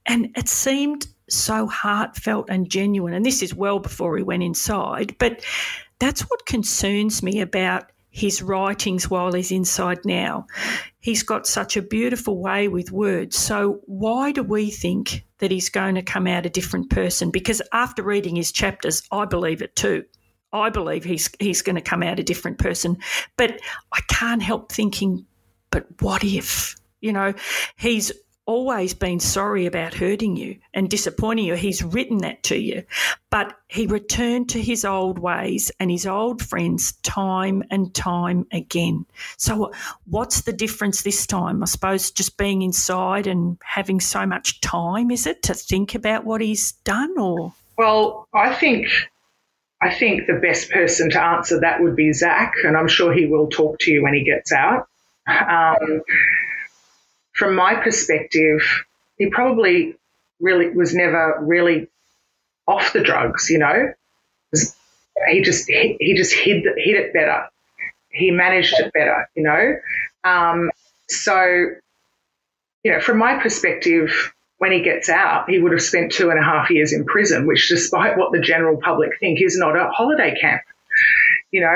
And 0.07 0.31
it 0.37 0.49
seemed 0.49 1.07
so 1.29 1.67
heartfelt 1.67 2.47
and 2.49 2.71
genuine. 2.71 3.15
And 3.15 3.25
this 3.25 3.43
is 3.43 3.55
well 3.55 3.79
before 3.79 4.17
he 4.17 4.23
went 4.23 4.43
inside. 4.43 5.17
But 5.19 5.45
that's 5.99 6.23
what 6.23 6.47
concerns 6.47 7.23
me 7.23 7.41
about 7.41 7.91
his 8.11 8.43
writings 8.43 9.09
while 9.09 9.33
he's 9.33 9.51
inside 9.51 10.01
now. 10.05 10.47
He's 11.01 11.23
got 11.23 11.47
such 11.47 11.77
a 11.77 11.83
beautiful 11.83 12.41
way 12.41 12.69
with 12.69 12.93
words. 12.93 13.37
So, 13.37 13.81
why 13.87 14.33
do 14.33 14.43
we 14.43 14.71
think 14.71 15.25
that 15.39 15.51
he's 15.51 15.71
going 15.71 15.95
to 15.95 16.03
come 16.03 16.27
out 16.27 16.45
a 16.45 16.51
different 16.51 16.91
person? 16.91 17.31
Because 17.31 17.63
after 17.73 18.03
reading 18.03 18.37
his 18.37 18.53
chapters, 18.53 19.03
I 19.11 19.25
believe 19.25 19.63
it 19.63 19.75
too. 19.75 20.05
I 20.53 20.71
believe 20.71 21.05
he's 21.05 21.31
he's 21.41 21.63
going 21.63 21.77
to 21.77 21.83
come 21.83 22.03
out 22.03 22.19
a 22.19 22.25
different 22.25 22.59
person. 22.59 22.99
But 23.37 23.61
I 23.93 24.01
can't 24.09 24.43
help 24.43 24.73
thinking, 24.73 25.27
but 25.71 25.87
what 26.01 26.25
if? 26.25 26.77
You 27.01 27.13
know, 27.13 27.35
he's 27.77 28.13
always 28.45 28.93
been 28.93 29.21
sorry 29.21 29.67
about 29.67 29.95
hurting 29.95 30.37
you 30.37 30.57
and 30.75 30.91
disappointing 30.91 31.45
you. 31.45 31.55
He's 31.55 31.83
written 31.83 32.19
that 32.19 32.43
to 32.45 32.57
you. 32.57 32.83
But 33.31 33.57
he 33.69 33.87
returned 33.87 34.49
to 34.51 34.61
his 34.61 34.85
old 34.85 35.19
ways 35.19 35.71
and 35.79 35.91
his 35.91 36.07
old 36.07 36.43
friends 36.43 36.93
time 37.03 37.63
and 37.71 37.95
time 37.95 38.47
again. 38.53 39.07
So, 39.37 39.73
what's 40.07 40.43
the 40.43 40.53
difference 40.53 41.03
this 41.03 41.27
time? 41.27 41.63
I 41.63 41.67
suppose 41.67 42.11
just 42.11 42.37
being 42.37 42.63
inside 42.63 43.27
and 43.27 43.59
having 43.65 44.01
so 44.01 44.27
much 44.27 44.61
time, 44.61 45.11
is 45.11 45.27
it, 45.27 45.43
to 45.45 45.55
think 45.55 45.95
about 45.95 46.25
what 46.25 46.41
he's 46.41 46.73
done 46.85 47.17
or? 47.19 47.55
Well, 47.79 48.29
I 48.35 48.55
think 48.55 48.89
I 49.83 49.93
think 49.93 50.27
the 50.27 50.35
best 50.35 50.71
person 50.71 51.11
to 51.11 51.21
answer 51.21 51.61
that 51.61 51.83
would 51.83 51.97
be 51.97 52.13
Zac, 52.13 52.53
and 52.65 52.77
I'm 52.77 52.87
sure 52.87 53.13
he 53.13 53.27
will 53.27 53.49
talk 53.49 53.81
to 53.81 53.91
you 53.91 54.05
when 54.05 54.15
he 54.15 54.23
gets 54.23 54.53
out. 54.53 54.87
Um, 55.27 56.03
from 57.33 57.57
my 57.57 57.75
perspective, 57.75 58.61
he 59.19 59.29
probably 59.31 59.97
really 60.41 60.69
was 60.69 60.95
never 60.95 61.39
really 61.41 61.89
off 62.67 62.93
the 62.93 63.03
drugs. 63.03 63.51
You 63.51 63.59
know, 63.59 63.93
he 65.29 65.43
just 65.43 65.69
he 65.69 66.15
just 66.17 66.35
hid 66.35 66.65
hid 66.77 66.97
it 66.97 67.13
better. 67.13 67.49
He 68.11 68.31
managed 68.31 68.75
it 68.79 68.93
better. 68.93 69.29
You 69.35 69.43
know, 69.43 69.75
um, 70.23 70.71
so 71.09 71.67
you 72.85 72.93
know, 72.93 73.01
from 73.01 73.19
my 73.19 73.41
perspective, 73.43 74.33
when 74.63 74.71
he 74.71 74.81
gets 74.81 75.09
out, 75.09 75.51
he 75.51 75.59
would 75.59 75.73
have 75.73 75.83
spent 75.83 76.13
two 76.13 76.31
and 76.31 76.39
a 76.39 76.43
half 76.43 76.71
years 76.71 76.93
in 76.93 77.05
prison, 77.05 77.49
which, 77.49 77.69
despite 77.69 78.17
what 78.17 78.31
the 78.31 78.39
general 78.39 78.77
public 78.81 79.19
think, 79.19 79.43
is 79.43 79.59
not 79.59 79.75
a 79.77 79.91
holiday 79.91 80.37
camp. 80.41 80.63
You 81.51 81.63
know, 81.63 81.75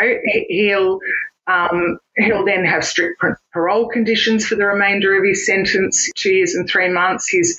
he'll 0.48 1.00
um, 1.48 1.98
he'll 2.16 2.44
then 2.44 2.64
have 2.64 2.84
strict 2.84 3.20
parole 3.52 3.88
conditions 3.88 4.46
for 4.46 4.54
the 4.54 4.66
remainder 4.66 5.18
of 5.18 5.24
his 5.24 5.44
sentence, 5.44 6.08
two 6.14 6.32
years 6.32 6.54
and 6.54 6.68
three 6.68 6.88
months. 6.88 7.26
He's 7.26 7.58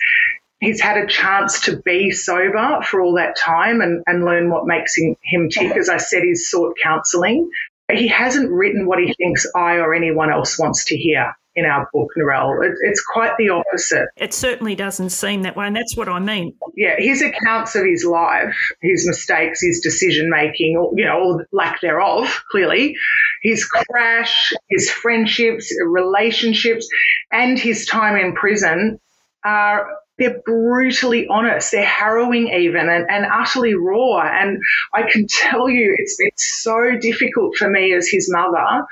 he's 0.62 0.80
had 0.80 0.96
a 0.96 1.08
chance 1.08 1.60
to 1.66 1.76
be 1.76 2.12
sober 2.12 2.80
for 2.84 3.02
all 3.02 3.16
that 3.16 3.36
time 3.36 3.82
and, 3.82 4.04
and 4.08 4.24
learn 4.24 4.50
what 4.50 4.66
makes 4.66 4.96
him, 4.98 5.18
him 5.24 5.50
tick. 5.50 5.76
As 5.76 5.90
I 5.90 5.98
said, 5.98 6.24
he's 6.24 6.50
sought 6.50 6.78
counselling. 6.82 7.52
He 7.92 8.08
hasn't 8.08 8.50
written 8.50 8.86
what 8.86 9.00
he 9.00 9.14
thinks 9.16 9.46
I 9.54 9.80
or 9.80 9.94
anyone 9.94 10.32
else 10.32 10.58
wants 10.58 10.86
to 10.86 10.96
hear 10.96 11.36
in 11.58 11.66
our 11.66 11.90
book, 11.92 12.12
Narelle. 12.16 12.64
It, 12.64 12.76
it's 12.84 13.02
quite 13.02 13.32
the 13.38 13.50
opposite. 13.50 14.08
It 14.16 14.34
certainly 14.34 14.76
doesn't 14.76 15.10
seem 15.10 15.42
that 15.42 15.56
way, 15.56 15.66
and 15.66 15.76
that's 15.76 15.98
what 15.98 16.08
I 16.08 16.20
mean. 16.20 16.56
Yeah, 16.76 16.96
his 17.00 17.24
accounts 17.24 17.76
of 17.76 17.84
his 17.84 18.06
life, 18.06 18.56
his 18.82 19.08
mistakes, 19.08 19.60
his 19.62 19.82
decision 19.82 20.30
making, 20.30 20.78
or 20.78 20.92
you 20.96 21.04
know, 21.04 21.20
or 21.20 21.48
lack 21.52 21.82
thereof, 21.82 22.44
clearly, 22.52 22.96
his 23.42 23.66
crash, 23.66 24.54
his 24.70 24.92
friendships, 24.92 25.76
relationships, 25.84 26.88
and 27.32 27.58
his 27.58 27.88
time 27.88 28.16
in 28.16 28.36
prison 28.36 29.00
are 29.44 29.88
they're 30.20 30.40
brutally 30.46 31.28
honest. 31.28 31.72
They're 31.72 31.86
harrowing 31.86 32.50
even 32.50 32.90
and, 32.90 33.06
and 33.10 33.26
utterly 33.32 33.74
raw. 33.74 34.22
And 34.22 34.62
I 34.94 35.04
can 35.12 35.28
tell 35.28 35.70
you 35.70 35.96
it's 35.98 36.18
been 36.18 36.30
so 36.36 36.98
difficult 37.00 37.56
for 37.56 37.70
me 37.70 37.94
as 37.94 38.08
his 38.08 38.32
mother 38.32 38.86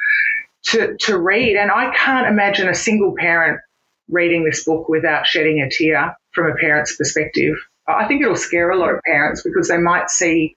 to, 0.66 0.96
to 1.02 1.18
read. 1.18 1.56
And 1.56 1.72
I 1.72 1.94
can't 1.96 2.28
imagine 2.28 2.70
a 2.70 2.76
single 2.76 3.16
parent 3.18 3.60
reading 4.10 4.44
this 4.44 4.64
book 4.64 4.88
without 4.90 5.26
shedding 5.26 5.62
a 5.62 5.70
tear 5.70 6.16
from 6.32 6.52
a 6.52 6.56
parent's 6.56 6.96
perspective. 6.96 7.56
I 7.88 8.08
think 8.08 8.22
it'll 8.22 8.36
scare 8.36 8.72
a 8.72 8.78
lot 8.78 8.94
of 8.94 9.02
parents 9.04 9.44
because 9.44 9.68
they 9.68 9.78
might 9.78 10.10
see 10.10 10.56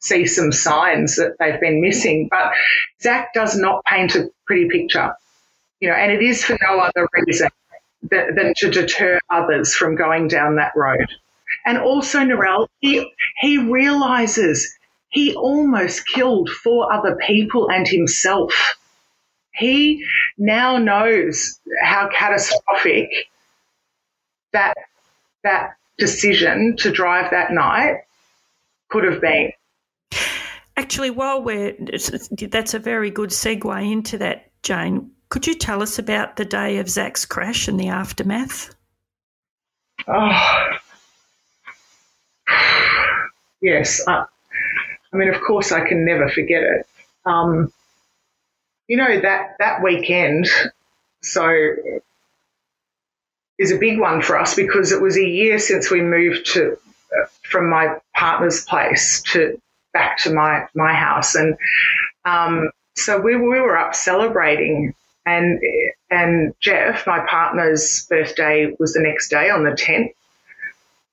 see 0.00 0.26
some 0.26 0.50
signs 0.50 1.14
that 1.16 1.36
they've 1.38 1.60
been 1.60 1.80
missing. 1.80 2.28
But 2.28 2.52
Zac 3.00 3.32
does 3.34 3.56
not 3.56 3.84
paint 3.84 4.16
a 4.16 4.30
pretty 4.46 4.68
picture, 4.68 5.14
you 5.80 5.88
know, 5.88 5.94
and 5.94 6.10
it 6.10 6.20
is 6.22 6.44
for 6.44 6.58
no 6.60 6.80
other 6.80 7.08
reason 7.12 7.48
than, 8.10 8.34
than 8.34 8.52
to 8.56 8.70
deter 8.70 9.20
others 9.30 9.74
from 9.74 9.94
going 9.94 10.26
down 10.28 10.56
that 10.56 10.72
road. 10.74 11.06
And 11.64 11.78
also, 11.78 12.18
Narelle, 12.18 12.66
he, 12.80 13.12
he 13.40 13.58
realizes 13.58 14.76
he 15.10 15.36
almost 15.36 16.08
killed 16.08 16.50
four 16.50 16.92
other 16.92 17.16
people 17.24 17.70
and 17.70 17.86
himself 17.86 18.76
he 19.54 20.04
now 20.38 20.78
knows 20.78 21.60
how 21.82 22.08
catastrophic 22.12 23.08
that 24.52 24.74
that 25.44 25.76
decision 25.98 26.76
to 26.78 26.90
drive 26.90 27.30
that 27.30 27.52
night 27.52 28.02
could 28.88 29.04
have 29.04 29.20
been. 29.20 29.52
Actually, 30.76 31.10
while 31.10 31.42
we're 31.42 31.76
that's 32.48 32.74
a 32.74 32.78
very 32.78 33.10
good 33.10 33.30
segue 33.30 33.92
into 33.92 34.18
that, 34.18 34.50
Jane. 34.62 35.10
Could 35.28 35.46
you 35.46 35.54
tell 35.54 35.82
us 35.82 35.98
about 35.98 36.36
the 36.36 36.44
day 36.44 36.76
of 36.76 36.90
Zac's 36.90 37.24
crash 37.24 37.66
and 37.66 37.80
the 37.80 37.88
aftermath? 37.88 38.74
Oh, 40.06 40.78
yes. 43.62 44.02
I, 44.06 44.26
I 45.12 45.16
mean, 45.16 45.32
of 45.32 45.40
course, 45.40 45.72
I 45.72 45.86
can 45.86 46.04
never 46.04 46.28
forget 46.28 46.62
it. 46.62 46.86
Um, 47.24 47.72
you 48.88 48.96
know 48.96 49.20
that 49.20 49.56
that 49.58 49.82
weekend, 49.82 50.48
so 51.22 51.50
is 53.58 53.72
a 53.72 53.78
big 53.78 53.98
one 53.98 54.22
for 54.22 54.38
us 54.38 54.54
because 54.54 54.92
it 54.92 55.00
was 55.00 55.16
a 55.16 55.24
year 55.24 55.58
since 55.58 55.90
we 55.90 56.00
moved 56.00 56.46
to 56.46 56.72
uh, 56.72 57.26
from 57.42 57.70
my 57.70 57.96
partner's 58.14 58.64
place 58.64 59.22
to 59.22 59.60
back 59.92 60.18
to 60.18 60.32
my 60.32 60.66
my 60.74 60.92
house, 60.92 61.34
and 61.34 61.56
um, 62.24 62.70
so 62.96 63.20
we 63.20 63.36
we 63.36 63.60
were 63.60 63.76
up 63.76 63.94
celebrating, 63.94 64.94
and 65.26 65.60
and 66.10 66.54
Jeff, 66.60 67.06
my 67.06 67.20
partner's 67.26 68.06
birthday 68.06 68.74
was 68.78 68.94
the 68.94 69.00
next 69.00 69.28
day 69.28 69.50
on 69.50 69.64
the 69.64 69.74
tenth. 69.74 70.12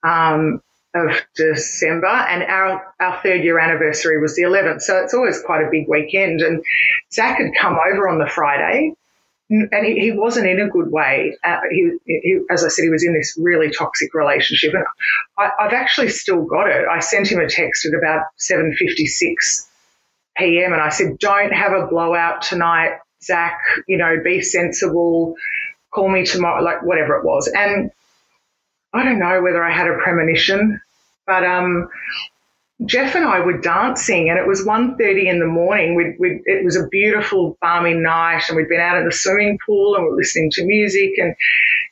Um, 0.03 0.61
of 0.95 1.11
December, 1.35 2.07
and 2.07 2.43
our, 2.43 2.93
our 2.99 3.21
third 3.21 3.43
year 3.43 3.59
anniversary 3.59 4.19
was 4.19 4.35
the 4.35 4.43
11th. 4.43 4.81
So 4.81 4.97
it's 4.97 5.13
always 5.13 5.41
quite 5.41 5.61
a 5.61 5.69
big 5.69 5.87
weekend. 5.87 6.41
And 6.41 6.63
Zac 7.13 7.37
had 7.37 7.51
come 7.59 7.77
over 7.93 8.09
on 8.09 8.17
the 8.17 8.27
Friday, 8.27 8.95
and 9.49 9.85
he, 9.85 9.99
he 9.99 10.11
wasn't 10.11 10.47
in 10.47 10.59
a 10.59 10.69
good 10.69 10.91
way. 10.91 11.37
Uh, 11.43 11.59
he, 11.71 11.91
he, 12.05 12.39
as 12.49 12.63
I 12.63 12.69
said, 12.69 12.83
he 12.83 12.89
was 12.89 13.03
in 13.03 13.13
this 13.13 13.37
really 13.39 13.71
toxic 13.71 14.13
relationship, 14.13 14.73
and 14.73 14.85
I, 15.37 15.49
I've 15.59 15.73
actually 15.73 16.09
still 16.09 16.43
got 16.43 16.67
it. 16.67 16.87
I 16.87 16.99
sent 16.99 17.31
him 17.31 17.39
a 17.39 17.49
text 17.49 17.85
at 17.85 17.93
about 17.93 18.23
7:56 18.39 19.67
p.m. 20.37 20.73
and 20.73 20.81
I 20.81 20.89
said, 20.89 21.17
"Don't 21.19 21.51
have 21.51 21.73
a 21.73 21.87
blowout 21.87 22.43
tonight, 22.43 22.99
Zac. 23.23 23.59
You 23.87 23.97
know, 23.97 24.17
be 24.23 24.41
sensible. 24.41 25.35
Call 25.91 26.09
me 26.09 26.25
tomorrow, 26.25 26.63
like 26.63 26.83
whatever 26.83 27.17
it 27.17 27.25
was." 27.25 27.47
And 27.47 27.91
I 28.93 29.03
don't 29.03 29.19
know 29.19 29.41
whether 29.41 29.63
I 29.63 29.71
had 29.71 29.87
a 29.87 29.97
premonition, 29.97 30.81
but 31.27 31.43
um, 31.43 31.89
Jeff 32.85 33.15
and 33.15 33.25
I 33.25 33.39
were 33.41 33.57
dancing, 33.57 34.29
and 34.29 34.39
it 34.39 34.47
was 34.47 34.65
1.30 34.65 35.25
in 35.25 35.39
the 35.39 35.45
morning. 35.45 35.95
We'd, 35.95 36.15
we'd, 36.17 36.41
it 36.45 36.63
was 36.63 36.75
a 36.75 36.87
beautiful, 36.87 37.57
balmy 37.61 37.93
night, 37.93 38.43
and 38.47 38.55
we'd 38.55 38.69
been 38.69 38.79
out 38.79 38.97
in 38.97 39.05
the 39.05 39.11
swimming 39.11 39.59
pool, 39.65 39.95
and 39.95 40.05
we 40.05 40.11
are 40.11 40.15
listening 40.15 40.49
to 40.51 40.65
music, 40.65 41.11
and 41.17 41.35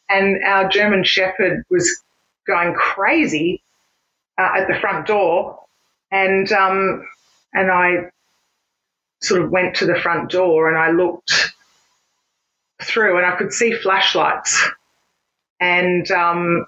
and 0.10 0.42
our 0.44 0.70
German 0.70 1.04
Shepherd 1.04 1.66
was 1.70 2.02
going 2.48 2.74
crazy 2.74 3.62
uh, 4.38 4.50
at 4.60 4.68
the 4.68 4.80
front 4.80 5.06
door, 5.06 5.60
and 6.10 6.50
um, 6.54 7.06
and 7.54 7.70
I 7.70 8.10
sort 9.22 9.42
of 9.42 9.52
went 9.52 9.76
to 9.78 9.86
the 9.86 10.00
front 10.00 10.32
door, 10.32 10.70
and 10.70 10.78
I 10.78 10.92
looked 10.92 11.54
through, 12.82 13.18
and 13.18 13.26
I 13.26 13.36
could 13.36 13.52
see 13.52 13.74
flashlights, 13.74 14.70
and 15.60 16.10
um, 16.12 16.66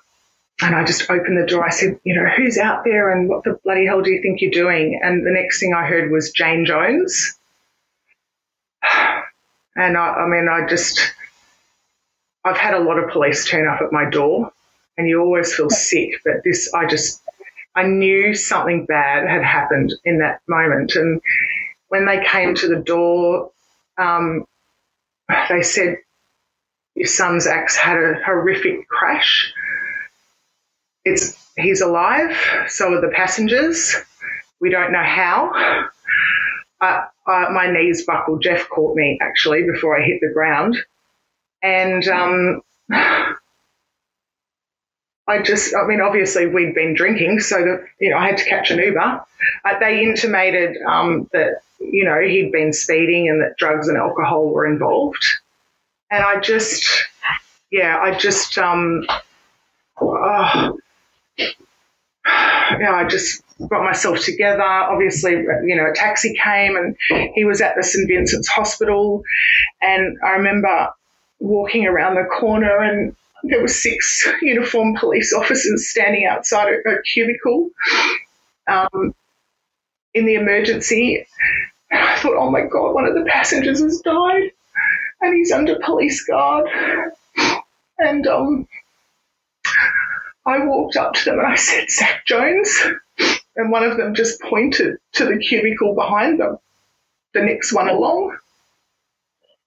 and 0.62 0.76
I 0.76 0.84
just 0.84 1.10
opened 1.10 1.38
the 1.41 1.45
door. 1.45 1.66
I 1.66 1.70
said, 1.70 1.99
you 2.03 2.16
know, 2.16 2.30
who's 2.36 2.57
out 2.57 2.84
there 2.84 3.12
and 3.12 3.30
what 3.30 3.43
the 3.43 3.57
bloody 3.64 3.86
hell 3.86 4.01
do 4.01 4.12
you 4.12 4.22
think 4.22 4.41
you're 4.41 4.51
doing? 4.51 4.99
And 5.01 5.26
the 5.26 5.32
next 5.32 5.60
thing 5.60 5.74
I 5.74 5.86
heard 5.86 6.12
was 6.12 6.32
Jane 6.32 6.66
Jones. 6.66 7.38
And 9.76 9.95
I, 9.95 10.07
I 10.10 10.28
mean, 10.28 10.49
I 10.49 10.68
just, 10.68 10.99
I've 12.43 12.57
had 12.57 12.74
a 12.74 12.80
lot 12.80 12.97
of 12.97 13.12
police 13.12 13.47
turn 13.47 13.66
up 13.66 13.80
at 13.80 13.93
my 13.93 14.10
door 14.10 14.51
and 14.97 15.07
you 15.07 15.22
always 15.22 15.55
feel 15.55 15.70
sick. 15.70 16.20
But 16.26 16.43
this, 16.43 16.74
I 16.74 16.86
just, 16.86 17.22
I 17.76 17.84
knew 17.84 18.36
something 18.36 18.86
bad 18.86 19.30
had 19.30 19.41
happened 19.41 19.93
in 20.03 20.20
that 20.20 20.41
moment. 20.49 20.95
And 20.95 21.22
when 21.88 22.05
they 22.05 22.22
came 22.26 22.55
to 22.55 22.68
the 22.68 22.82
door, 22.82 23.51
um, 23.97 24.45
they 25.49 25.62
said, 25.62 25.99
your 26.95 27.07
son 27.07 27.39
Zac's 27.39 27.78
had 27.78 27.95
a 27.95 28.22
horrific 28.26 28.86
crash 28.89 29.53
it's 31.06 31.52
he's 31.58 31.82
alive. 31.82 32.36
So 32.68 32.93
are 32.93 33.02
the 33.02 33.12
passengers. 33.16 33.95
We 34.60 34.70
don't 34.70 34.91
know 34.91 35.04
how. 35.04 35.88
Uh, 36.82 37.02
uh, 37.28 37.45
my 37.52 37.70
knees 37.72 38.06
buckled. 38.06 38.41
Jeff 38.41 38.70
caught 38.70 38.95
me 38.95 39.18
actually 39.22 39.64
before 39.64 40.00
I 40.00 40.06
hit 40.06 40.20
the 40.22 40.32
ground, 40.34 40.78
and 41.62 42.08
um, 42.08 42.62
I 45.30 45.41
just, 45.43 45.76
I 45.76 45.86
mean, 45.86 46.02
obviously 46.02 46.47
we'd 46.47 46.74
been 46.74 46.95
drinking, 46.95 47.41
so 47.41 47.58
that 47.58 47.86
you 48.00 48.10
know 48.10 48.18
I 48.18 48.28
had 48.28 48.38
to 48.38 48.45
catch 48.45 48.72
an 48.72 48.80
Uber. 48.80 49.00
Uh, 49.66 49.80
they 49.80 50.02
intimated 50.04 50.78
um, 50.88 51.30
that 51.34 51.62
you 51.80 52.04
know 52.04 52.20
he'd 52.20 52.52
been 52.52 52.74
speeding 52.74 53.30
and 53.30 53.41
that 53.41 53.58
drugs 53.58 53.88
and 53.88 53.97
alcohol 53.97 54.50
were 54.50 54.66
involved, 54.66 55.24
and 56.10 56.24
I 56.24 56.39
just, 56.39 56.89
yeah, 57.72 58.00
I 58.00 58.18
just, 58.18 58.58
um, 58.58 59.06
oh, 60.02 60.79
you 61.40 62.80
know, 62.80 62.94
I 62.94 63.06
just 63.08 63.44
got 63.68 63.84
myself 63.84 64.20
together. 64.20 64.62
Obviously, 64.62 65.34
you 65.34 65.76
know, 65.76 65.90
a 65.90 65.94
taxi 65.96 66.34
came 66.44 66.76
and 66.76 66.96
he 67.34 67.46
was 67.46 67.62
at 67.62 67.76
the 67.76 67.84
St. 67.84 68.08
Vincent's 68.08 68.48
Hospital. 68.48 69.24
And 69.82 70.18
I 70.26 70.32
remember 70.32 70.90
walking 71.40 71.86
around 71.86 72.16
the 72.16 72.26
corner 72.26 72.80
and 72.80 73.16
there 73.44 73.62
were 73.62 73.68
six 73.68 74.28
uniformed 74.42 74.98
police 75.00 75.34
officers 75.34 75.90
standing 75.90 76.26
outside 76.26 76.68
a, 76.74 76.90
a 76.90 77.02
cubicle 77.04 77.70
um, 78.68 79.14
in 80.14 80.26
the 80.26 80.36
emergency. 80.36 81.26
And 81.92 82.02
I 82.02 82.18
thought, 82.18 82.38
oh 82.38 82.52
my 82.52 82.62
God, 82.62 82.94
one 82.94 83.06
of 83.06 83.16
the 83.16 83.26
passengers 83.26 83.82
has 83.82 84.00
died. 84.02 84.52
and 85.22 85.36
he's 85.36 85.52
under 85.52 85.80
police 85.84 86.24
guard. 86.26 86.68
And 87.98 88.28
um, 88.28 88.68
I 90.50 90.66
walked 90.66 90.95
up 90.95 91.14
to 91.14 91.26
them 91.26 91.39
and 91.39 91.47
I 91.47 91.56
said, 91.56 91.89
Zac 91.91 92.26
Jones. 92.26 92.76
And 93.56 93.72
one 93.72 93.84
of 93.84 93.97
them 93.97 94.16
just 94.16 94.41
pointed 94.41 94.97
to 95.14 95.26
the 95.26 95.38
cubicle 95.38 95.93
behind 95.93 96.39
them, 96.39 96.58
the 97.34 97.41
next 97.41 97.72
one 97.74 97.88
along. 97.88 98.36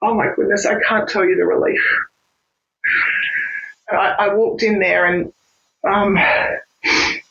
Oh 0.03 0.15
my 0.15 0.29
goodness, 0.35 0.67
I 0.67 0.81
can't 0.81 1.09
tell 1.09 1.25
you 1.25 1.37
the 1.37 1.45
relief. 1.45 1.81
I, 3.91 4.15
I 4.19 4.35
walked 4.35 4.63
in 4.63 4.81
there 4.81 5.07
and 5.07 5.33
um, 5.89 6.19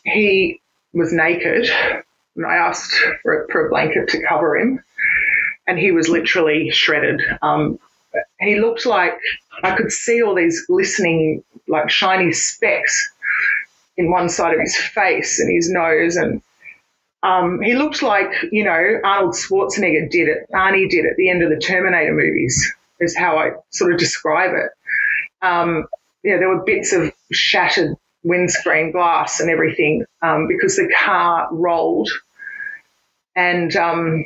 he 0.06 0.62
was 0.93 1.12
naked. 1.12 1.70
And 2.36 2.45
I 2.45 2.56
asked 2.56 2.95
for, 3.24 3.47
for, 3.52 3.68
a 3.68 3.70
blanket 3.70 4.08
to 4.10 4.26
cover 4.26 4.58
him, 4.58 4.82
and 5.68 5.78
he 5.78 5.91
was 5.91 6.08
literally 6.08 6.70
shredded. 6.72 7.22
Um, 7.41 7.78
he 8.39 8.58
looked 8.62 8.86
like 8.86 9.20
I 9.64 9.76
could 9.76 9.91
see 9.91 10.24
all 10.24 10.34
these 10.34 10.66
glistening, 10.66 11.43
like 11.68 11.89
shiny 11.89 12.32
specks 12.32 13.12
in 14.02 14.12
one 14.12 14.30
side 14.30 14.54
of 14.54 14.60
his 14.60 14.76
face 14.76 15.39
and 15.39 15.54
his 15.54 15.70
nose, 15.70 16.16
and 16.16 16.41
um, 17.24 17.62
he 17.62 17.74
looked 17.74 18.02
like 18.02 18.32
you 18.52 18.64
know 18.64 18.99
Arnold 19.04 19.36
Schwarzenegger 19.36 20.10
did 20.10 20.28
it. 20.28 20.47
Arnie 20.54 20.89
did 20.89 21.06
it 21.06 21.12
at 21.12 21.18
the 21.18 21.30
end 21.30 21.43
of 21.43 21.49
the 21.49 21.60
Terminator 21.60 22.14
movies. 22.14 22.74
Is 22.99 23.18
how 23.18 23.38
I 23.38 23.54
sort 23.72 23.93
of 23.93 23.99
describe 23.99 24.52
it. 24.54 24.72
Um, 25.41 25.88
yeah, 26.24 26.38
there 26.38 26.49
were 26.49 26.64
bits 26.64 26.93
of 26.93 27.12
shattered 27.32 27.95
windscreen 28.24 28.91
glass 28.91 29.39
and 29.39 29.49
everything 29.49 30.06
um, 30.22 30.47
because 30.47 30.76
the 30.76 30.93
car 31.04 31.47
rolled 31.52 32.10
and 33.36 33.76
um, 33.76 34.26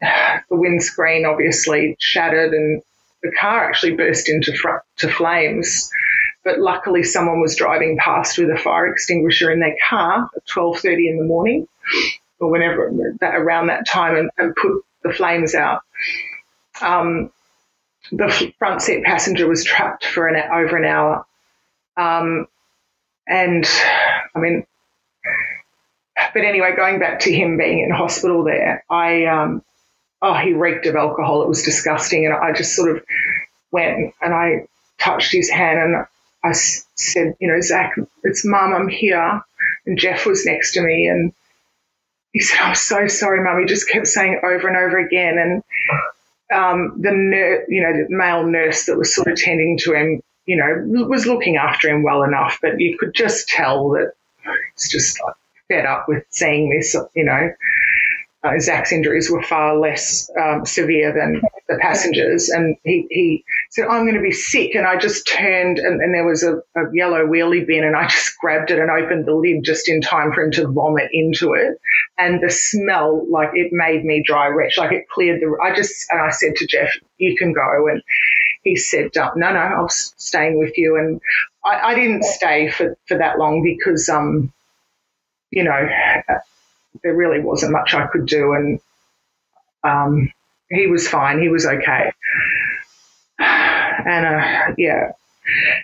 the 0.00 0.42
windscreen 0.50 1.24
obviously 1.24 1.96
shattered 1.98 2.52
and 2.52 2.82
the 3.22 3.32
car 3.32 3.64
actually 3.64 3.94
burst 3.94 4.28
into 4.28 4.52
fr- 4.54 4.84
to 4.98 5.08
flames. 5.08 5.90
But 6.44 6.58
luckily, 6.58 7.02
someone 7.02 7.40
was 7.40 7.56
driving 7.56 7.98
past 7.98 8.38
with 8.38 8.50
a 8.50 8.56
fire 8.56 8.86
extinguisher 8.86 9.50
in 9.50 9.60
their 9.60 9.76
car 9.88 10.30
at 10.34 10.46
twelve 10.46 10.78
thirty 10.78 11.08
in 11.08 11.18
the 11.18 11.24
morning, 11.24 11.68
or 12.38 12.50
whenever 12.50 12.90
that, 13.20 13.34
around 13.34 13.66
that 13.66 13.86
time, 13.86 14.16
and, 14.16 14.30
and 14.38 14.56
put 14.56 14.84
the 15.02 15.12
flames 15.12 15.54
out. 15.54 15.82
Um, 16.80 17.30
the 18.10 18.52
front 18.58 18.82
seat 18.82 19.04
passenger 19.04 19.46
was 19.46 19.64
trapped 19.64 20.06
for 20.06 20.26
an 20.28 20.36
over 20.36 20.76
an 20.76 20.84
hour, 20.84 21.26
um, 21.96 22.46
and 23.26 23.66
I 24.34 24.38
mean, 24.38 24.66
but 26.32 26.42
anyway, 26.42 26.74
going 26.74 26.98
back 26.98 27.20
to 27.20 27.32
him 27.32 27.58
being 27.58 27.80
in 27.80 27.90
hospital 27.90 28.44
there, 28.44 28.84
I 28.88 29.26
um, 29.26 29.62
oh, 30.22 30.34
he 30.34 30.52
reeked 30.52 30.86
of 30.86 30.96
alcohol. 30.96 31.42
It 31.42 31.48
was 31.48 31.62
disgusting. 31.62 32.26
And 32.26 32.34
I 32.34 32.52
just 32.52 32.74
sort 32.74 32.96
of 32.96 33.04
went 33.70 34.14
and 34.20 34.34
I 34.34 34.66
touched 34.98 35.32
his 35.32 35.50
hand 35.50 35.78
and 35.78 36.06
I 36.42 36.52
said, 36.52 37.36
you 37.40 37.48
know, 37.48 37.60
Zac, 37.60 37.96
it's 38.24 38.44
mum, 38.44 38.74
I'm 38.74 38.88
here. 38.88 39.42
And 39.86 39.98
Jeff 39.98 40.26
was 40.26 40.44
next 40.46 40.74
to 40.74 40.82
me 40.82 41.06
and 41.06 41.32
he 42.32 42.40
said, 42.40 42.60
I'm 42.60 42.74
so 42.74 43.06
sorry, 43.08 43.42
mum. 43.42 43.60
He 43.60 43.66
just 43.66 43.88
kept 43.88 44.06
saying 44.06 44.40
over 44.44 44.68
and 44.68 44.76
over 44.76 44.98
again. 44.98 45.38
And 45.38 45.62
um, 46.56 47.00
the 47.00 47.12
ner- 47.12 47.64
you 47.68 47.82
know, 47.82 47.92
the 47.92 48.06
male 48.08 48.46
nurse 48.46 48.86
that 48.86 48.96
was 48.96 49.14
sort 49.14 49.28
of 49.28 49.36
tending 49.36 49.78
to 49.78 49.92
him, 49.94 50.22
you 50.46 50.56
know, 50.56 51.04
was 51.06 51.26
looking 51.26 51.56
after 51.56 51.88
him 51.88 52.02
well 52.02 52.22
enough, 52.22 52.58
but 52.62 52.80
you 52.80 52.96
could 52.98 53.14
just 53.14 53.48
tell 53.48 53.90
that 53.90 54.12
he's 54.76 54.90
just 54.90 55.20
like 55.24 55.34
fed 55.68 55.86
up 55.86 56.06
with 56.08 56.24
seeing 56.30 56.70
this, 56.70 56.96
you 57.14 57.24
know 57.24 57.50
uh, 58.42 58.58
Zac's 58.58 58.92
injuries 58.92 59.30
were 59.30 59.42
far 59.42 59.78
less 59.78 60.30
um, 60.40 60.64
severe 60.64 61.12
than 61.12 61.42
the 61.68 61.76
passengers. 61.76 62.48
And 62.48 62.76
he, 62.84 63.06
he 63.10 63.44
said, 63.70 63.86
I'm 63.86 64.04
going 64.04 64.14
to 64.14 64.22
be 64.22 64.32
sick. 64.32 64.74
And 64.74 64.86
I 64.86 64.96
just 64.96 65.26
turned 65.26 65.78
and, 65.78 66.00
and 66.00 66.14
there 66.14 66.26
was 66.26 66.42
a, 66.42 66.56
a, 66.74 66.92
yellow 66.94 67.26
wheelie 67.26 67.66
bin 67.66 67.84
and 67.84 67.94
I 67.94 68.04
just 68.08 68.38
grabbed 68.40 68.70
it 68.70 68.78
and 68.78 68.90
opened 68.90 69.26
the 69.26 69.34
lid 69.34 69.62
just 69.62 69.88
in 69.88 70.00
time 70.00 70.32
for 70.32 70.42
him 70.42 70.52
to 70.52 70.68
vomit 70.68 71.10
into 71.12 71.52
it. 71.52 71.78
And 72.16 72.42
the 72.42 72.50
smell, 72.50 73.26
like 73.30 73.50
it 73.52 73.72
made 73.72 74.04
me 74.04 74.22
dry 74.26 74.46
retch, 74.48 74.78
like 74.78 74.92
it 74.92 75.08
cleared 75.10 75.40
the, 75.40 75.58
I 75.62 75.74
just, 75.74 76.06
and 76.10 76.22
I 76.22 76.30
said 76.30 76.56
to 76.56 76.66
Jeff, 76.66 76.90
you 77.18 77.36
can 77.36 77.52
go. 77.52 77.88
And 77.88 78.02
he 78.62 78.76
said, 78.76 79.10
no, 79.14 79.32
no, 79.36 79.46
I'm 79.46 79.88
staying 79.90 80.58
with 80.58 80.78
you. 80.78 80.96
And 80.96 81.20
I, 81.62 81.90
I 81.90 81.94
didn't 81.94 82.24
stay 82.24 82.70
for, 82.70 82.96
for 83.06 83.18
that 83.18 83.38
long 83.38 83.62
because, 83.62 84.08
um, 84.08 84.50
you 85.50 85.64
know, 85.64 85.88
there 87.02 87.14
really 87.14 87.40
wasn't 87.40 87.72
much 87.72 87.94
I 87.94 88.06
could 88.06 88.26
do, 88.26 88.52
and 88.52 88.80
um, 89.84 90.32
he 90.70 90.86
was 90.86 91.08
fine. 91.08 91.40
He 91.40 91.48
was 91.48 91.66
okay. 91.66 92.12
And 93.38 94.26
uh, 94.26 94.74
yeah, 94.78 95.12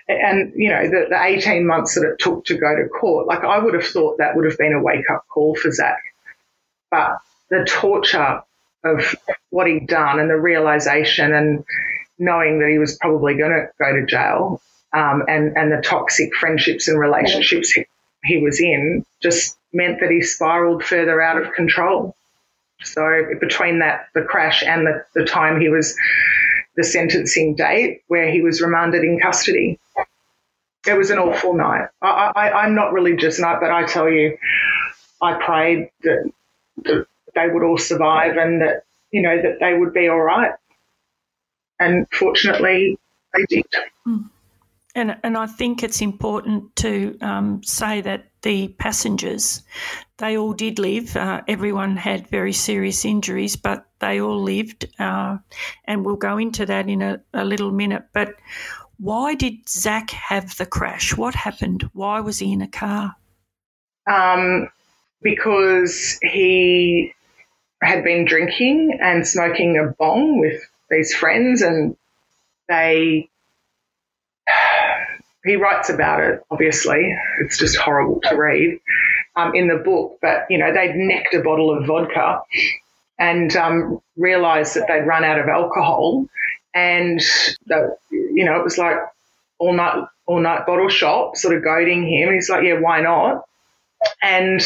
and 0.09 0.53
you 0.55 0.71
know 0.71 0.89
the, 0.89 1.07
the 1.11 1.23
18 1.23 1.67
months 1.67 1.95
that 1.95 2.09
it 2.09 2.19
took 2.19 2.45
to 2.47 2.57
go 2.57 2.75
to 2.75 2.89
court, 2.89 3.27
like 3.27 3.45
I 3.45 3.59
would 3.59 3.75
have 3.75 3.87
thought 3.87 4.19
that 4.19 4.37
would 4.37 4.45
have 4.45 4.59
been 4.59 4.73
a 4.73 4.83
wake 4.83 5.11
up 5.11 5.25
call 5.29 5.55
for 5.55 5.71
Zac, 5.71 6.03
but 6.91 7.19
the 7.51 7.65
torture 7.65 8.43
of 8.85 9.15
what 9.51 9.67
he'd 9.67 9.89
done 9.89 10.21
and 10.21 10.31
the 10.31 10.37
realization 10.37 11.33
and 11.35 11.65
knowing 12.19 12.61
that 12.61 12.69
he 12.71 12.79
was 12.79 12.97
probably 12.97 13.37
going 13.37 13.51
to 13.51 13.69
go 13.79 13.93
to 13.93 14.07
jail 14.07 14.61
um, 14.93 15.25
and 15.29 15.57
and 15.57 15.73
the 15.73 15.83
toxic 15.83 16.35
friendships 16.35 16.89
and 16.89 16.99
relationships 16.99 17.77
he 18.27 18.39
was 18.39 18.61
in 18.61 19.05
just 19.23 19.57
meant 19.73 20.01
that 20.01 20.11
he 20.11 20.23
spiraled 20.23 20.85
further 20.85 21.21
out 21.21 21.41
of 21.41 21.53
control. 21.53 22.15
So 22.83 23.25
between 23.41 23.81
that, 23.81 24.09
the 24.15 24.23
crash 24.23 24.63
and 24.63 24.87
the, 24.87 25.05
the 25.15 25.25
time 25.25 25.61
he 25.61 25.69
was 25.69 25.97
the 26.77 26.85
sentencing 26.85 27.55
date 27.55 28.03
where 28.09 28.31
he 28.31 28.43
was 28.43 28.61
remanded 28.61 29.03
in 29.03 29.19
custody, 29.19 29.79
it 30.87 30.95
was 30.95 31.11
an 31.11 31.19
awful 31.19 31.55
night. 31.55 31.89
I, 32.03 32.65
am 32.65 32.75
not 32.75 32.93
religious, 32.93 33.41
but 33.41 33.71
I 33.71 33.87
tell 33.87 34.09
you, 34.09 34.37
I 35.21 35.35
prayed 35.35 35.91
that, 36.03 36.31
that 36.85 37.07
they 37.35 37.49
would 37.49 37.63
all 37.63 37.79
survive 37.79 38.37
and 38.37 38.63
that 38.63 38.85
you 39.11 39.23
know 39.23 39.41
that 39.41 39.59
they 39.61 39.75
would 39.75 39.93
be 39.93 40.09
all 40.09 40.21
right. 40.21 40.53
And 41.79 42.07
fortunately, 42.11 42.99
they 43.35 43.45
did. 43.49 43.67
Mm. 44.07 44.31
And, 44.97 45.19
and 45.23 45.37
I 45.37 45.47
think 45.47 45.83
it's 45.83 46.01
important 46.01 46.75
to 46.77 47.19
um, 47.21 47.63
say 47.63 48.01
that 48.01 48.31
the 48.41 48.69
passengers, 48.69 49.63
they 50.17 50.39
all 50.39 50.55
did 50.55 50.79
live. 50.79 51.15
Uh, 51.15 51.43
everyone 51.47 51.99
had 51.99 52.29
very 52.29 52.55
serious 52.55 53.05
injuries, 53.05 53.57
but 53.57 53.85
they 53.99 54.23
all 54.23 54.43
lived. 54.43 54.87
Uh, 54.99 55.37
and 55.85 56.03
we'll 56.03 56.17
go 56.17 56.39
into 56.39 56.65
that 56.65 56.89
in 56.89 57.03
a, 57.03 57.21
a 57.35 57.45
little 57.45 57.73
minute. 57.73 58.05
But 58.15 58.37
why 58.99 59.35
did 59.35 59.69
Zac 59.69 60.13
have 60.13 60.57
the 60.57 60.65
crash? 60.65 61.15
What 61.15 61.35
happened? 61.35 61.91
Why 61.93 62.21
was 62.21 62.39
he 62.39 62.51
in 62.55 62.63
a 62.63 62.69
car? 62.69 63.15
Um, 64.11 64.71
because 65.21 66.19
he 66.23 67.13
had 67.83 68.03
been 68.03 68.25
drinking 68.25 68.99
and 69.03 69.29
smoking 69.29 69.77
a 69.77 69.93
bong 69.99 70.41
with 70.41 70.59
these 70.89 71.15
friends, 71.15 71.61
and 71.61 71.99
they 72.67 73.29
he 75.47 75.57
writes 75.57 75.89
about 75.89 76.23
it, 76.23 76.43
obviously. 76.51 77.17
It's 77.41 77.57
just 77.57 77.77
horrible 77.77 78.21
to 78.25 78.37
read 78.37 78.81
um, 79.37 79.55
in 79.55 79.69
the 79.69 79.77
book. 79.77 80.19
But, 80.21 80.47
you 80.51 80.59
know, 80.59 80.73
they'd 80.73 80.97
necked 80.97 81.35
a 81.35 81.41
bottle 81.41 81.77
of 81.77 81.87
vodka 81.87 82.41
and 83.19 83.55
um, 83.57 84.01
realized 84.17 84.75
that 84.75 84.89
they'd 84.89 85.07
run 85.07 85.25
out 85.25 85.39
of 85.39 85.49
alcohol. 85.49 86.27
And, 86.75 87.21
the, 87.67 87.97
you 88.11 88.45
know, 88.45 88.57
it 88.57 88.65
was 88.65 88.77
like 88.77 88.97
all 89.59 89.73
night, 89.73 90.05
all 90.27 90.41
night 90.41 90.67
bottle 90.67 90.89
shop, 90.89 91.37
sort 91.37 91.57
of 91.57 91.63
goading 91.63 92.07
him. 92.07 92.29
And 92.29 92.35
he's 92.35 92.51
like, 92.51 92.65
yeah, 92.65 92.81
why 92.81 93.01
not? 93.01 93.45
And 94.23 94.61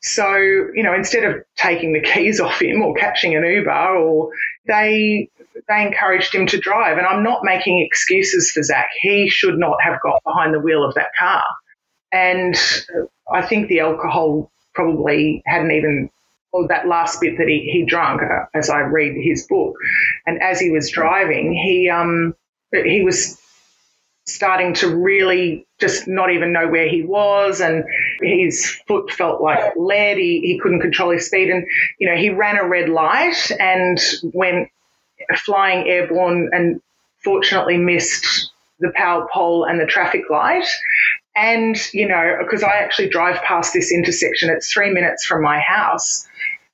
so, 0.00 0.34
you 0.36 0.82
know, 0.82 0.94
instead 0.94 1.24
of 1.24 1.44
taking 1.56 1.92
the 1.92 2.00
keys 2.00 2.40
off 2.40 2.62
him 2.62 2.82
or 2.82 2.94
catching 2.94 3.36
an 3.36 3.44
Uber, 3.44 3.96
or 3.96 4.32
they 4.66 5.28
they 5.68 5.82
encouraged 5.82 6.34
him 6.34 6.46
to 6.46 6.58
drive. 6.58 6.98
And 6.98 7.06
I'm 7.06 7.22
not 7.22 7.40
making 7.42 7.80
excuses 7.80 8.50
for 8.50 8.62
Zac. 8.62 8.88
He 9.00 9.28
should 9.28 9.58
not 9.58 9.80
have 9.82 10.00
got 10.02 10.22
behind 10.24 10.54
the 10.54 10.60
wheel 10.60 10.84
of 10.84 10.94
that 10.94 11.10
car. 11.18 11.44
And 12.12 12.56
I 13.30 13.42
think 13.42 13.68
the 13.68 13.80
alcohol 13.80 14.50
probably 14.74 15.42
hadn't 15.46 15.72
even, 15.72 16.10
or 16.52 16.68
that 16.68 16.88
last 16.88 17.20
bit 17.20 17.38
that 17.38 17.48
he, 17.48 17.70
he 17.72 17.84
drunk 17.84 18.22
uh, 18.22 18.46
as 18.54 18.70
I 18.70 18.80
read 18.80 19.14
his 19.16 19.46
book. 19.46 19.74
And 20.26 20.42
as 20.42 20.60
he 20.60 20.70
was 20.70 20.90
driving, 20.90 21.52
he, 21.52 21.90
um, 21.90 22.34
he 22.72 23.02
was 23.02 23.38
starting 24.28 24.74
to 24.74 24.94
really 24.94 25.66
just 25.80 26.06
not 26.06 26.30
even 26.30 26.52
know 26.52 26.68
where 26.68 26.88
he 26.88 27.02
was 27.02 27.60
and 27.60 27.84
his 28.20 28.66
foot 28.86 29.10
felt 29.10 29.40
like 29.40 29.72
lead 29.76 30.18
he, 30.18 30.40
he 30.40 30.60
couldn't 30.62 30.80
control 30.80 31.10
his 31.10 31.26
speed 31.26 31.48
and 31.48 31.64
you 31.98 32.08
know 32.08 32.16
he 32.16 32.28
ran 32.28 32.58
a 32.58 32.68
red 32.68 32.90
light 32.90 33.50
and 33.58 33.98
went 34.34 34.68
flying 35.36 35.88
airborne 35.88 36.50
and 36.52 36.80
fortunately 37.24 37.76
missed 37.76 38.50
the 38.80 38.92
power 38.94 39.28
pole 39.32 39.64
and 39.64 39.80
the 39.80 39.86
traffic 39.86 40.22
light. 40.30 40.66
And, 41.36 41.76
you 41.92 42.08
know, 42.08 42.38
because 42.40 42.62
I 42.62 42.76
actually 42.78 43.08
drive 43.10 43.42
past 43.42 43.72
this 43.72 43.92
intersection, 43.92 44.50
it's 44.50 44.72
three 44.72 44.92
minutes 44.92 45.24
from 45.24 45.42
my 45.42 45.60
house 45.60 46.26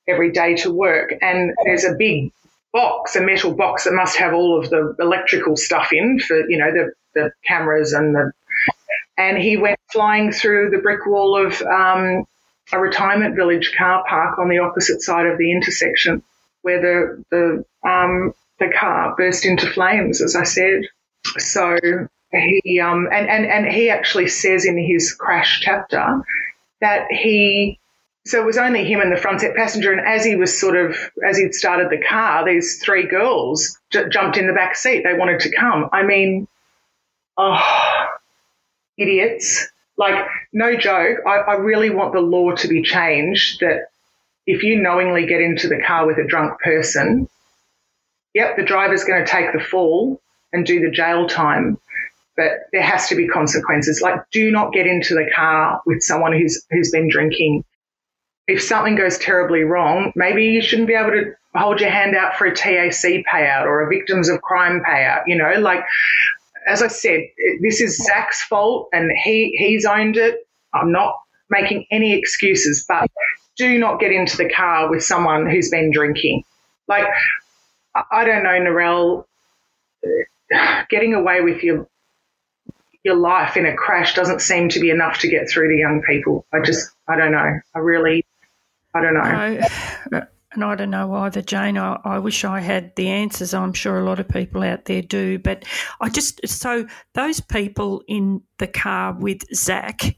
every 0.07 0.31
day 0.31 0.55
to 0.55 0.71
work. 0.71 1.13
And 1.21 1.53
there's 1.65 1.83
a 1.83 1.93
big 1.93 2.31
box, 2.73 3.15
a 3.15 3.21
metal 3.21 3.53
box 3.53 3.83
that 3.85 3.93
must 3.93 4.17
have 4.17 4.33
all 4.33 4.59
of 4.59 4.69
the 4.69 4.95
electrical 4.99 5.55
stuff 5.55 5.89
in 5.91 6.19
for, 6.19 6.49
you 6.49 6.57
know, 6.57 6.71
the, 6.71 6.91
the 7.13 7.31
cameras 7.45 7.93
and 7.93 8.15
the. 8.15 8.31
And 9.17 9.37
he 9.37 9.55
went 9.55 9.79
flying 9.91 10.31
through 10.31 10.71
the 10.71 10.79
brick 10.79 11.05
wall 11.05 11.45
of 11.45 11.61
um, 11.61 12.25
a 12.73 12.79
retirement 12.79 13.35
village 13.35 13.71
car 13.77 14.03
park 14.07 14.39
on 14.39 14.49
the 14.49 14.59
opposite 14.59 15.01
side 15.01 15.25
of 15.25 15.37
the 15.37 15.51
intersection 15.51 16.21
where 16.63 16.81
the, 16.81 17.23
the, 17.29 17.89
um, 17.89 18.33
the 18.59 18.69
car 18.69 19.15
burst 19.17 19.45
into 19.45 19.67
flames, 19.67 20.21
as 20.21 20.35
I 20.35 20.43
said. 20.43 20.83
So 21.37 21.77
he, 22.31 22.79
um, 22.79 23.07
and, 23.11 23.27
and, 23.27 23.45
and 23.45 23.67
he 23.67 23.89
actually 23.89 24.27
says 24.27 24.65
in 24.65 24.77
his 24.77 25.13
crash 25.13 25.61
chapter 25.61 26.21
that 26.81 27.07
he 27.11 27.79
so 28.27 28.41
it 28.41 28.45
was 28.45 28.57
only 28.57 28.83
him 28.83 29.01
and 29.01 29.11
the 29.11 29.21
front 29.21 29.41
seat 29.41 29.55
passenger. 29.55 29.91
And 29.91 30.01
as 30.01 30.25
he 30.25 30.35
was 30.35 30.59
sort 30.59 30.75
of, 30.75 30.97
as 31.23 31.37
he'd 31.37 31.53
started 31.53 31.91
the 31.91 32.03
car, 32.03 32.43
these 32.43 32.81
three 32.83 33.05
girls 33.05 33.79
j- 33.91 34.09
jumped 34.09 34.37
in 34.37 34.47
the 34.47 34.53
back 34.53 34.75
seat. 34.75 35.03
They 35.03 35.13
wanted 35.13 35.41
to 35.41 35.55
come. 35.55 35.89
I 35.93 36.01
mean, 36.01 36.47
oh, 37.37 38.07
idiots. 38.97 39.67
Like, 39.97 40.25
no 40.51 40.75
joke. 40.75 41.19
I, 41.27 41.37
I 41.37 41.53
really 41.57 41.91
want 41.91 42.13
the 42.13 42.19
law 42.19 42.55
to 42.55 42.67
be 42.67 42.81
changed 42.81 43.59
that 43.59 43.89
if 44.47 44.63
you 44.63 44.81
knowingly 44.81 45.27
get 45.27 45.41
into 45.41 45.67
the 45.67 45.81
car 45.85 46.07
with 46.07 46.17
a 46.17 46.25
drunk 46.25 46.59
person, 46.59 47.29
yep, 48.35 48.55
the 48.55 48.63
driver's 48.63 49.03
going 49.03 49.25
to 49.25 49.29
take 49.29 49.51
the 49.51 49.59
fall 49.59 50.21
and 50.53 50.65
do 50.65 50.79
the 50.79 50.91
jail 50.91 51.27
time 51.27 51.79
but 52.37 52.67
there 52.73 52.81
has 52.81 53.07
to 53.07 53.15
be 53.15 53.29
consequences. 53.29 54.01
Like, 54.01 54.19
do 54.29 54.51
not 54.51 54.73
get 54.73 54.85
into 54.85 55.13
the 55.13 55.25
car 55.33 55.81
with 55.85 56.03
someone 56.03 56.33
who's 56.33 56.65
who's 56.69 56.91
been 56.91 57.09
drinking 57.09 57.63
if 58.47 58.61
something 58.61 58.95
goes 58.95 59.17
terribly 59.17 59.61
wrong, 59.61 60.11
maybe 60.15 60.45
you 60.45 60.61
shouldn't 60.61 60.87
be 60.87 60.93
able 60.93 61.11
to 61.11 61.33
hold 61.55 61.79
your 61.79 61.89
hand 61.89 62.15
out 62.15 62.35
for 62.35 62.45
a 62.45 62.55
TAC 62.55 63.23
payout 63.31 63.65
or 63.65 63.81
a 63.81 63.89
victims 63.89 64.29
of 64.29 64.41
crime 64.41 64.81
payout. 64.87 65.23
You 65.25 65.37
know, 65.37 65.59
like 65.59 65.83
as 66.67 66.81
I 66.81 66.87
said, 66.87 67.21
this 67.61 67.81
is 67.81 67.97
Zac's 67.97 68.43
fault 68.43 68.89
and 68.93 69.11
he 69.23 69.55
he's 69.57 69.85
owned 69.85 70.17
it. 70.17 70.47
I'm 70.73 70.91
not 70.91 71.19
making 71.49 71.85
any 71.91 72.13
excuses, 72.13 72.85
but 72.87 73.09
do 73.57 73.79
not 73.79 73.99
get 73.99 74.11
into 74.11 74.37
the 74.37 74.49
car 74.49 74.89
with 74.89 75.03
someone 75.03 75.49
who's 75.49 75.69
been 75.69 75.91
drinking. 75.91 76.43
Like 76.87 77.07
I 78.11 78.25
don't 78.25 78.43
know, 78.43 78.49
Narelle, 78.49 79.25
getting 80.89 81.13
away 81.13 81.41
with 81.41 81.63
your 81.63 81.87
your 83.03 83.15
life 83.15 83.55
in 83.55 83.67
a 83.67 83.75
crash 83.75 84.15
doesn't 84.15 84.41
seem 84.41 84.67
to 84.69 84.79
be 84.79 84.89
enough 84.89 85.19
to 85.19 85.27
get 85.27 85.47
through 85.47 85.69
to 85.69 85.75
young 85.75 86.01
people. 86.01 86.45
I 86.51 86.61
just 86.61 86.89
I 87.07 87.15
don't 87.15 87.31
know. 87.31 87.59
I 87.75 87.79
really 87.79 88.25
I 88.95 89.01
don't 89.01 89.13
know. 89.13 90.21
and 90.55 90.63
I 90.63 90.75
don't 90.75 90.89
know 90.89 91.13
either, 91.13 91.41
Jane. 91.41 91.77
I, 91.77 91.99
I, 92.03 92.19
wish 92.19 92.43
I 92.45 92.61
had 92.61 92.95
the 92.95 93.09
answers. 93.09 93.53
I'm 93.53 93.73
sure 93.73 93.99
a 93.99 94.05
lot 94.05 94.19
of 94.19 94.27
people 94.27 94.63
out 94.63 94.85
there 94.85 95.01
do. 95.01 95.37
But 95.37 95.65
I 96.01 96.09
just, 96.09 96.47
so 96.47 96.87
those 97.13 97.41
people 97.41 98.03
in 98.07 98.41
the 98.57 98.67
car 98.67 99.13
with 99.13 99.43
Zac, 99.53 100.15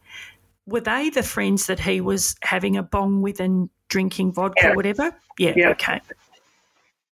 were 0.66 0.82
they 0.82 1.10
the 1.10 1.24
friends 1.24 1.68
that 1.68 1.80
he 1.80 2.02
was 2.02 2.36
having 2.42 2.78
a 2.78 2.84
bong 2.84 3.22
with 3.22 3.40
and 3.40 3.70
drinking 3.90 4.34
vodka 4.34 4.60
yeah. 4.62 4.72
or 4.72 4.76
whatever? 4.76 5.16
Yeah, 5.40 5.54
yeah, 5.56 5.70
okay. 5.70 6.02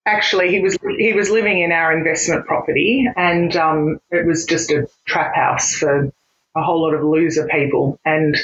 Actually, 0.06 0.50
he 0.50 0.60
was 0.60 0.78
he 0.98 1.14
was 1.14 1.30
living 1.30 1.62
in 1.62 1.72
our 1.72 1.96
investment 1.96 2.46
property, 2.46 3.08
and 3.16 3.56
um, 3.56 4.02
it 4.12 4.26
was 4.26 4.46
just 4.46 4.70
a 4.70 4.88
trap 5.06 5.34
house 5.34 5.76
for 5.76 6.12
a 6.56 6.62
whole 6.62 6.82
lot 6.82 6.94
of 6.94 7.04
loser 7.04 7.48
people, 7.48 8.00
and 8.04 8.36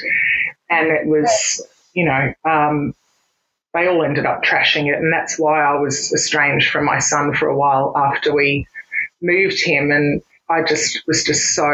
and 0.69 0.87
it 0.87 1.05
was 1.05 1.61
you 1.93 2.05
know 2.05 2.33
um, 2.49 2.93
they 3.73 3.87
all 3.87 4.03
ended 4.03 4.25
up 4.25 4.43
trashing 4.43 4.87
it. 4.91 4.99
And 4.99 5.13
that's 5.13 5.37
why 5.37 5.61
I 5.61 5.79
was 5.79 6.11
estranged 6.13 6.69
from 6.71 6.85
my 6.85 6.99
son 6.99 7.33
for 7.33 7.47
a 7.47 7.57
while 7.57 7.93
after 7.95 8.33
we 8.33 8.67
moved 9.21 9.61
him. 9.61 9.91
And 9.91 10.21
I 10.49 10.63
just 10.63 11.01
was 11.07 11.23
just 11.23 11.55
so 11.55 11.71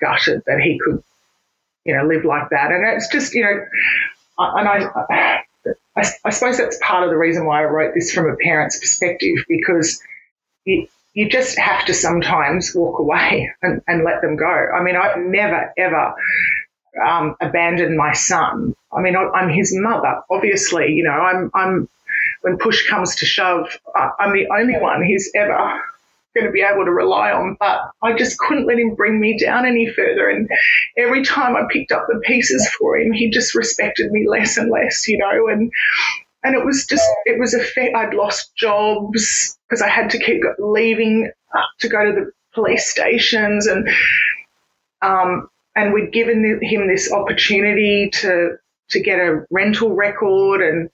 gutted 0.00 0.42
that 0.46 0.60
he 0.60 0.80
could, 0.84 1.02
you 1.84 1.96
know, 1.96 2.04
live 2.04 2.24
like 2.24 2.50
that. 2.50 2.72
And 2.72 2.84
it's 2.86 3.08
just, 3.08 3.34
you 3.34 3.44
know, 3.44 3.64
and 4.38 4.68
I, 4.68 5.42
I, 5.98 6.06
I 6.24 6.30
suppose 6.30 6.58
that's 6.58 6.78
part 6.80 7.02
of 7.02 7.10
the 7.10 7.16
reason 7.16 7.44
why 7.44 7.62
I 7.62 7.64
wrote 7.64 7.94
this 7.94 8.12
from 8.12 8.30
a 8.30 8.36
parent's 8.36 8.78
perspective 8.78 9.36
because 9.48 10.00
you, 10.64 10.86
you 11.14 11.28
just 11.28 11.58
have 11.58 11.84
to 11.86 11.94
sometimes 11.94 12.74
walk 12.74 13.00
away 13.00 13.50
and, 13.62 13.82
and 13.88 14.04
let 14.04 14.22
them 14.22 14.36
go. 14.36 14.46
I 14.46 14.82
mean, 14.82 14.96
I've 14.96 15.18
never, 15.18 15.72
ever 15.76 16.14
um, 17.04 17.36
abandon 17.40 17.96
my 17.96 18.12
son. 18.12 18.74
I 18.92 19.00
mean, 19.00 19.16
I'm 19.16 19.50
his 19.50 19.74
mother. 19.74 20.22
Obviously, 20.30 20.92
you 20.92 21.02
know, 21.02 21.10
I'm, 21.10 21.50
I'm, 21.54 21.88
when 22.42 22.58
push 22.58 22.88
comes 22.88 23.16
to 23.16 23.26
shove, 23.26 23.76
I'm 23.94 24.32
the 24.32 24.48
only 24.56 24.78
one 24.78 25.02
he's 25.02 25.30
ever 25.34 25.80
going 26.34 26.46
to 26.46 26.52
be 26.52 26.62
able 26.62 26.84
to 26.84 26.90
rely 26.90 27.30
on. 27.30 27.56
But 27.58 27.80
I 28.02 28.16
just 28.16 28.38
couldn't 28.38 28.66
let 28.66 28.78
him 28.78 28.94
bring 28.94 29.20
me 29.20 29.38
down 29.38 29.66
any 29.66 29.86
further. 29.86 30.28
And 30.28 30.48
every 30.96 31.24
time 31.24 31.56
I 31.56 31.62
picked 31.70 31.92
up 31.92 32.06
the 32.08 32.20
pieces 32.24 32.68
for 32.78 32.98
him, 32.98 33.12
he 33.12 33.30
just 33.30 33.54
respected 33.54 34.10
me 34.10 34.28
less 34.28 34.56
and 34.56 34.70
less, 34.70 35.06
you 35.08 35.18
know, 35.18 35.48
and, 35.48 35.70
and 36.44 36.54
it 36.54 36.64
was 36.64 36.86
just, 36.86 37.08
it 37.24 37.38
was 37.38 37.54
a 37.54 37.62
fact. 37.62 37.94
I'd 37.96 38.14
lost 38.14 38.54
jobs 38.56 39.58
because 39.68 39.82
I 39.82 39.88
had 39.88 40.10
to 40.10 40.18
keep 40.18 40.42
leaving 40.58 41.30
to 41.80 41.88
go 41.88 42.04
to 42.04 42.12
the 42.12 42.30
police 42.54 42.90
stations 42.90 43.66
and, 43.66 43.88
um, 45.02 45.48
and 45.74 45.92
we'd 45.92 46.12
given 46.12 46.58
him 46.62 46.88
this 46.88 47.12
opportunity 47.12 48.10
to 48.14 48.58
to 48.90 49.00
get 49.00 49.18
a 49.18 49.44
rental 49.50 49.94
record 49.94 50.62
and 50.62 50.90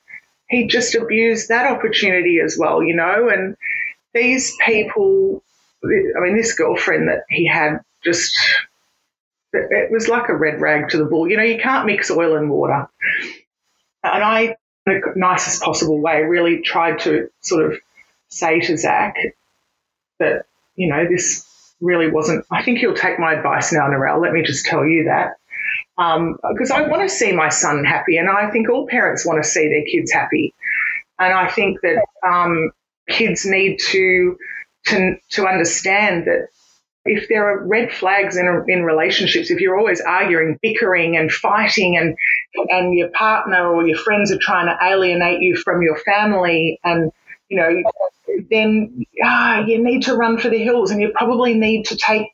he 0.48 0.66
just 0.66 0.94
abused 0.94 1.48
that 1.48 1.70
opportunity 1.70 2.38
as 2.44 2.56
well, 2.58 2.82
you 2.82 2.94
know. 2.94 3.28
And 3.28 3.56
these 4.14 4.56
people, 4.64 5.42
I 5.84 6.20
mean, 6.20 6.36
this 6.36 6.54
girlfriend 6.54 7.08
that 7.08 7.24
he 7.28 7.46
had 7.46 7.80
just, 8.02 8.34
it 9.52 9.90
was 9.90 10.08
like 10.08 10.28
a 10.28 10.34
red 10.34 10.60
rag 10.60 10.88
to 10.90 10.98
the 10.98 11.04
bull. 11.04 11.28
You 11.28 11.36
know, 11.36 11.42
you 11.42 11.58
can't 11.58 11.86
mix 11.86 12.10
oil 12.10 12.36
and 12.36 12.50
water. 12.50 12.88
And 14.02 14.24
I, 14.24 14.56
in 14.86 15.00
the 15.00 15.12
nicest 15.16 15.62
possible 15.62 16.00
way, 16.00 16.22
really 16.22 16.62
tried 16.62 17.00
to 17.00 17.30
sort 17.40 17.70
of 17.70 17.78
say 18.28 18.60
to 18.60 18.76
Zac 18.76 19.16
that, 20.18 20.46
you 20.76 20.88
know, 20.88 21.06
this 21.08 21.46
really 21.80 22.10
wasn't. 22.10 22.44
I 22.50 22.62
think 22.62 22.78
he'll 22.78 22.94
take 22.94 23.18
my 23.18 23.34
advice 23.34 23.72
now, 23.72 23.88
Narelle. 23.88 24.20
Let 24.20 24.32
me 24.32 24.42
just 24.42 24.66
tell 24.66 24.84
you 24.84 25.04
that. 25.04 25.36
Because 25.96 26.70
um, 26.70 26.84
I 26.84 26.88
want 26.88 27.02
to 27.02 27.08
see 27.08 27.32
my 27.32 27.48
son 27.48 27.84
happy, 27.84 28.16
and 28.16 28.28
I 28.28 28.50
think 28.50 28.68
all 28.68 28.86
parents 28.86 29.24
want 29.24 29.42
to 29.42 29.48
see 29.48 29.68
their 29.68 29.84
kids 29.84 30.12
happy. 30.12 30.52
And 31.18 31.32
I 31.32 31.48
think 31.48 31.80
that 31.82 32.04
um, 32.26 32.70
kids 33.08 33.44
need 33.44 33.78
to, 33.88 34.36
to 34.86 35.16
to 35.30 35.46
understand 35.46 36.26
that 36.26 36.48
if 37.06 37.28
there 37.28 37.46
are 37.50 37.66
red 37.66 37.92
flags 37.92 38.36
in, 38.36 38.64
in 38.68 38.82
relationships, 38.82 39.50
if 39.50 39.60
you're 39.60 39.78
always 39.78 40.00
arguing, 40.00 40.58
bickering, 40.62 41.16
and 41.16 41.30
fighting, 41.30 41.96
and 41.96 42.16
and 42.70 42.94
your 42.94 43.08
partner 43.10 43.74
or 43.74 43.86
your 43.86 43.98
friends 43.98 44.32
are 44.32 44.38
trying 44.38 44.66
to 44.66 44.84
alienate 44.84 45.40
you 45.40 45.56
from 45.56 45.82
your 45.82 45.96
family, 45.98 46.80
and 46.82 47.12
you 47.48 47.58
know 47.58 47.82
then 48.50 49.04
ah, 49.22 49.60
you 49.60 49.82
need 49.82 50.02
to 50.02 50.14
run 50.14 50.38
for 50.38 50.48
the 50.48 50.62
hills 50.62 50.90
and 50.90 51.00
you 51.00 51.12
probably 51.14 51.54
need 51.54 51.84
to 51.86 51.96
take 51.96 52.28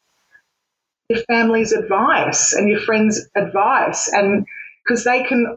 your 1.09 1.21
family's 1.25 1.73
advice 1.73 2.53
and 2.53 2.69
your 2.69 2.81
friends' 2.81 3.29
advice. 3.35 4.09
And 4.13 4.47
because 4.85 5.05
they 5.05 5.25
can 5.25 5.57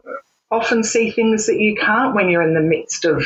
often 0.50 0.82
see 0.82 1.10
things 1.10 1.46
that 1.46 1.58
you 1.58 1.76
can't 1.76 2.14
when 2.14 2.28
you're 2.28 2.42
in 2.42 2.54
the 2.54 2.60
midst 2.60 3.04
of 3.04 3.24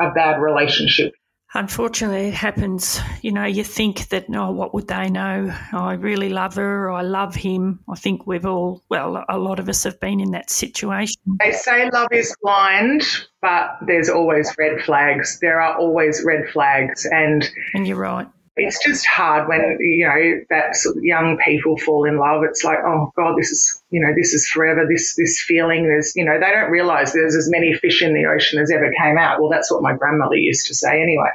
a 0.00 0.10
bad 0.10 0.40
relationship. 0.40 1.14
Unfortunately, 1.54 2.28
it 2.28 2.34
happens. 2.34 3.00
You 3.22 3.32
know, 3.32 3.44
you 3.44 3.64
think 3.64 4.08
that, 4.08 4.26
oh, 4.34 4.50
what 4.50 4.74
would 4.74 4.88
they 4.88 5.08
know? 5.08 5.54
I 5.72 5.94
really 5.94 6.28
love 6.28 6.56
her, 6.56 6.90
I 6.90 7.02
love 7.02 7.34
him. 7.34 7.80
I 7.88 7.94
think 7.94 8.26
we've 8.26 8.44
all, 8.44 8.82
well, 8.90 9.24
a 9.28 9.38
lot 9.38 9.58
of 9.58 9.68
us 9.68 9.84
have 9.84 9.98
been 9.98 10.20
in 10.20 10.32
that 10.32 10.50
situation. 10.50 11.16
They 11.38 11.52
say 11.52 11.88
love 11.90 12.08
is 12.12 12.36
blind, 12.42 13.04
but 13.40 13.78
there's 13.86 14.10
always 14.10 14.54
red 14.58 14.82
flags. 14.82 15.38
There 15.40 15.60
are 15.60 15.78
always 15.78 16.22
red 16.26 16.50
flags. 16.52 17.06
And, 17.06 17.48
and 17.72 17.86
you're 17.86 17.96
right 17.96 18.28
it's 18.56 18.82
just 18.82 19.06
hard 19.06 19.48
when 19.48 19.76
you 19.80 20.06
know 20.06 20.40
that 20.48 20.76
sort 20.76 20.96
of 20.96 21.04
young 21.04 21.36
people 21.44 21.76
fall 21.76 22.04
in 22.04 22.18
love. 22.18 22.42
It's 22.42 22.64
like, 22.64 22.78
oh 22.84 23.12
God, 23.14 23.36
this 23.36 23.50
is 23.50 23.82
you 23.90 24.00
know 24.00 24.14
this 24.16 24.32
is 24.32 24.48
forever. 24.48 24.86
This 24.88 25.14
this 25.14 25.42
feeling. 25.42 25.82
There's 25.82 26.14
you 26.16 26.24
know 26.24 26.40
they 26.40 26.50
don't 26.50 26.70
realise 26.70 27.12
there's 27.12 27.36
as 27.36 27.50
many 27.50 27.74
fish 27.74 28.02
in 28.02 28.14
the 28.14 28.24
ocean 28.24 28.58
as 28.58 28.70
ever 28.70 28.90
came 28.98 29.18
out. 29.18 29.40
Well, 29.40 29.50
that's 29.50 29.70
what 29.70 29.82
my 29.82 29.94
grandmother 29.94 30.36
used 30.36 30.66
to 30.68 30.74
say 30.74 31.02
anyway. 31.02 31.30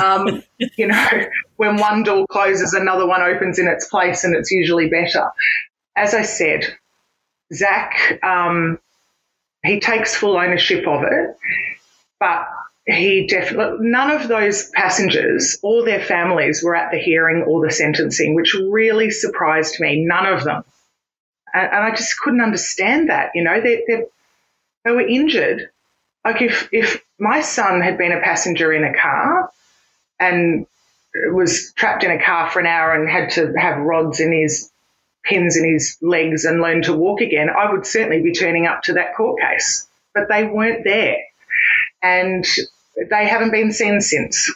Um, 0.00 0.44
you 0.76 0.86
know, 0.86 1.26
when 1.56 1.76
one 1.76 2.04
door 2.04 2.24
closes, 2.30 2.72
another 2.72 3.06
one 3.06 3.22
opens 3.22 3.58
in 3.58 3.66
its 3.66 3.88
place, 3.88 4.22
and 4.22 4.36
it's 4.36 4.52
usually 4.52 4.88
better. 4.88 5.30
As 5.96 6.14
I 6.14 6.22
said, 6.22 6.66
Zac, 7.52 8.20
um, 8.22 8.78
he 9.64 9.80
takes 9.80 10.14
full 10.14 10.36
ownership 10.36 10.86
of 10.86 11.02
it, 11.02 11.36
but 12.20 12.46
he 12.86 13.26
definitely, 13.26 13.88
none 13.88 14.10
of 14.10 14.28
those 14.28 14.70
passengers 14.70 15.58
or 15.62 15.84
their 15.84 16.02
families 16.02 16.62
were 16.62 16.76
at 16.76 16.90
the 16.90 16.98
hearing 16.98 17.42
or 17.42 17.64
the 17.64 17.72
sentencing, 17.72 18.34
which 18.34 18.54
really 18.54 19.10
surprised 19.10 19.80
me. 19.80 20.04
None 20.04 20.26
of 20.26 20.44
them. 20.44 20.64
And, 21.52 21.72
and 21.72 21.84
I 21.84 21.90
just 21.90 22.18
couldn't 22.18 22.42
understand 22.42 23.08
that. 23.08 23.30
You 23.34 23.44
know, 23.44 23.60
they, 23.60 23.84
they, 23.86 24.04
they 24.84 24.90
were 24.90 25.06
injured 25.06 25.70
like 26.24 26.40
if 26.40 26.68
if 26.72 27.04
my 27.18 27.42
son 27.42 27.80
had 27.80 27.98
been 27.98 28.12
a 28.12 28.20
passenger 28.20 28.72
in 28.72 28.82
a 28.82 28.94
car 28.94 29.50
and 30.18 30.66
was 31.14 31.72
trapped 31.74 32.02
in 32.02 32.10
a 32.10 32.22
car 32.22 32.50
for 32.50 32.60
an 32.60 32.66
hour 32.66 32.92
and 32.92 33.08
had 33.08 33.30
to 33.30 33.52
have 33.56 33.78
rods 33.78 34.20
in 34.20 34.32
his 34.32 34.70
pins 35.22 35.56
in 35.56 35.70
his 35.70 35.96
legs 36.02 36.44
and 36.44 36.60
learn 36.60 36.82
to 36.82 36.92
walk 36.92 37.20
again, 37.20 37.48
I 37.48 37.70
would 37.70 37.86
certainly 37.86 38.20
be 38.20 38.32
turning 38.32 38.66
up 38.66 38.82
to 38.84 38.94
that 38.94 39.14
court 39.14 39.40
case. 39.40 39.86
But 40.12 40.28
they 40.28 40.44
weren't 40.44 40.84
there. 40.84 41.16
And 42.02 42.44
they 42.96 43.26
haven't 43.26 43.50
been 43.50 43.72
seen 43.72 44.00
since. 44.00 44.52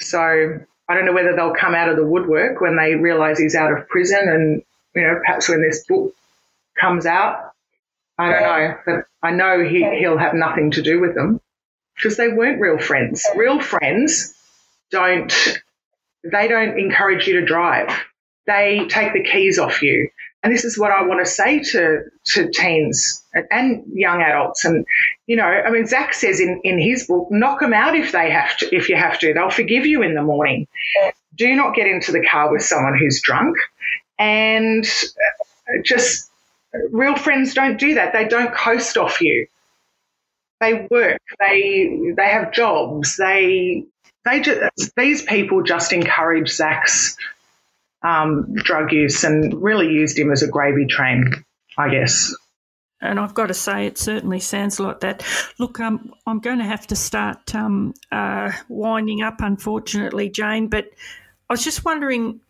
So 0.00 0.18
I 0.88 0.94
don't 0.94 1.06
know 1.06 1.12
whether 1.12 1.34
they'll 1.34 1.54
come 1.54 1.74
out 1.74 1.88
of 1.88 1.96
the 1.96 2.04
woodwork 2.04 2.60
when 2.60 2.76
they 2.76 2.94
realise 2.94 3.38
he's 3.38 3.54
out 3.54 3.72
of 3.72 3.88
prison 3.88 4.20
and, 4.28 4.62
you 4.94 5.02
know, 5.02 5.18
perhaps 5.18 5.48
when 5.48 5.62
this 5.62 5.84
book 5.86 6.14
comes 6.78 7.06
out. 7.06 7.52
I 8.18 8.30
don't 8.30 8.42
know. 8.42 8.76
But 8.86 8.94
I 9.22 9.30
know 9.32 9.64
he, 9.64 9.84
he'll 9.98 10.18
have 10.18 10.34
nothing 10.34 10.72
to 10.72 10.82
do 10.82 11.00
with 11.00 11.14
them 11.14 11.40
because 11.96 12.16
they 12.16 12.28
weren't 12.28 12.60
real 12.60 12.78
friends. 12.78 13.24
Real 13.34 13.60
friends 13.60 14.34
don't, 14.90 15.32
they 16.22 16.48
don't 16.48 16.78
encourage 16.78 17.26
you 17.26 17.40
to 17.40 17.46
drive. 17.46 17.90
They 18.46 18.86
take 18.88 19.14
the 19.14 19.22
keys 19.22 19.58
off 19.58 19.82
you. 19.82 20.10
And 20.44 20.52
this 20.52 20.66
is 20.66 20.78
what 20.78 20.92
I 20.92 21.02
want 21.04 21.24
to 21.24 21.30
say 21.30 21.60
to, 21.60 22.02
to 22.26 22.50
teens 22.50 23.24
and 23.50 23.82
young 23.90 24.20
adults. 24.20 24.66
And, 24.66 24.84
you 25.26 25.36
know, 25.36 25.44
I 25.44 25.70
mean, 25.70 25.86
Zac 25.86 26.12
says 26.12 26.38
in, 26.38 26.60
in 26.64 26.78
his 26.78 27.06
book, 27.06 27.28
knock 27.30 27.60
them 27.60 27.72
out 27.72 27.96
if 27.96 28.12
they 28.12 28.30
have 28.30 28.54
to, 28.58 28.76
if 28.76 28.90
you 28.90 28.96
have 28.96 29.18
to. 29.20 29.32
They'll 29.32 29.48
forgive 29.48 29.86
you 29.86 30.02
in 30.02 30.14
the 30.14 30.22
morning. 30.22 30.68
Do 31.34 31.56
not 31.56 31.74
get 31.74 31.86
into 31.86 32.12
the 32.12 32.22
car 32.22 32.52
with 32.52 32.62
someone 32.62 32.96
who's 32.98 33.22
drunk. 33.22 33.56
And 34.18 34.84
uh, 34.84 35.82
just 35.82 36.30
uh, 36.74 36.78
real 36.90 37.16
friends 37.16 37.54
don't 37.54 37.80
do 37.80 37.94
that. 37.94 38.12
They 38.12 38.28
don't 38.28 38.54
coast 38.54 38.98
off 38.98 39.22
you. 39.22 39.46
They 40.60 40.86
work. 40.90 41.20
They 41.40 42.12
they 42.16 42.28
have 42.28 42.52
jobs. 42.52 43.16
They 43.16 43.84
they 44.24 44.40
just, 44.40 44.94
these 44.96 45.22
people 45.22 45.62
just 45.62 45.92
encourage 45.92 46.50
Zac's 46.50 47.16
um, 48.04 48.54
drug 48.54 48.92
use 48.92 49.24
and 49.24 49.60
really 49.62 49.88
used 49.88 50.18
him 50.18 50.30
as 50.30 50.42
a 50.42 50.48
gravy 50.48 50.86
train, 50.86 51.30
I 51.78 51.88
guess. 51.90 52.34
And 53.00 53.18
I've 53.18 53.34
got 53.34 53.48
to 53.48 53.54
say, 53.54 53.86
it 53.86 53.98
certainly 53.98 54.40
sounds 54.40 54.78
like 54.80 55.00
that. 55.00 55.24
Look, 55.58 55.80
um, 55.80 56.12
I'm 56.26 56.38
going 56.38 56.58
to 56.58 56.64
have 56.64 56.86
to 56.86 56.96
start 56.96 57.54
um, 57.54 57.92
uh, 58.12 58.52
winding 58.68 59.22
up, 59.22 59.36
unfortunately, 59.40 60.30
Jane. 60.30 60.68
But 60.68 60.86
I 61.50 61.52
was 61.52 61.64
just 61.64 61.84
wondering, 61.84 62.40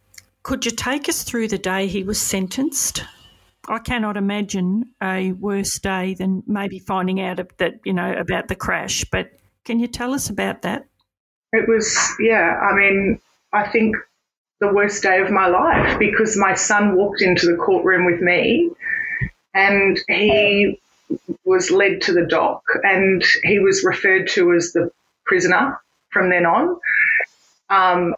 could 0.43 0.65
you 0.65 0.71
take 0.71 1.09
us 1.09 1.25
through 1.25 1.49
the 1.49 1.59
day 1.59 1.87
he 1.87 2.05
was 2.05 2.21
sentenced? 2.21 3.05
I 3.67 3.79
cannot 3.79 4.17
imagine 4.17 4.91
a 5.03 5.33
worse 5.33 5.79
day 5.79 6.15
than 6.15 6.43
maybe 6.47 6.79
finding 6.79 7.21
out 7.21 7.41
that 7.57 7.75
you 7.85 7.95
know 7.95 8.13
about 8.13 8.49
the 8.49 8.55
crash. 8.55 9.05
But 9.11 9.31
can 9.65 9.81
you 9.81 9.89
tell 9.89 10.15
us 10.15 10.29
about 10.29 10.63
that? 10.63 10.85
It 11.53 11.69
was, 11.69 11.97
yeah. 12.21 12.61
I 12.61 12.75
mean, 12.77 13.21
I 13.53 13.69
think 13.69 13.97
the 14.61 14.73
worst 14.73 15.03
day 15.03 15.21
of 15.21 15.31
my 15.31 15.47
life 15.47 15.99
because 15.99 16.37
my 16.37 16.55
son 16.55 16.95
walked 16.95 17.23
into 17.23 17.47
the 17.47 17.57
courtroom 17.57 18.07
with 18.07 18.21
me 18.21 18.71
and 19.53 20.01
he 20.09 20.81
was 21.45 21.71
led 21.71 22.03
to 22.03 22.13
the 22.13 22.27
dock 22.27 22.63
and 22.83 23.23
he 23.43 23.59
was 23.59 23.85
referred 23.85 24.29
to 24.29 24.53
as 24.53 24.73
the 24.73 24.91
prisoner 25.25 25.79
from 26.11 26.31
then 26.31 26.47
on. 26.47 26.79
Um, 27.69 28.15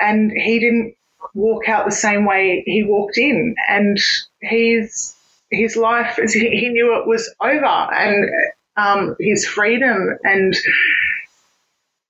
and 0.00 0.32
he 0.32 0.58
didn't 0.58 0.96
walk 1.34 1.68
out 1.68 1.84
the 1.86 1.92
same 1.92 2.24
way 2.24 2.62
he 2.66 2.82
walked 2.82 3.18
in. 3.18 3.54
And 3.68 3.98
his 4.40 5.14
his 5.50 5.76
life, 5.76 6.18
he 6.32 6.68
knew 6.70 6.98
it 6.98 7.06
was 7.06 7.32
over, 7.40 7.64
and 7.64 8.30
um, 8.76 9.16
his 9.20 9.46
freedom 9.46 10.18
and 10.24 10.54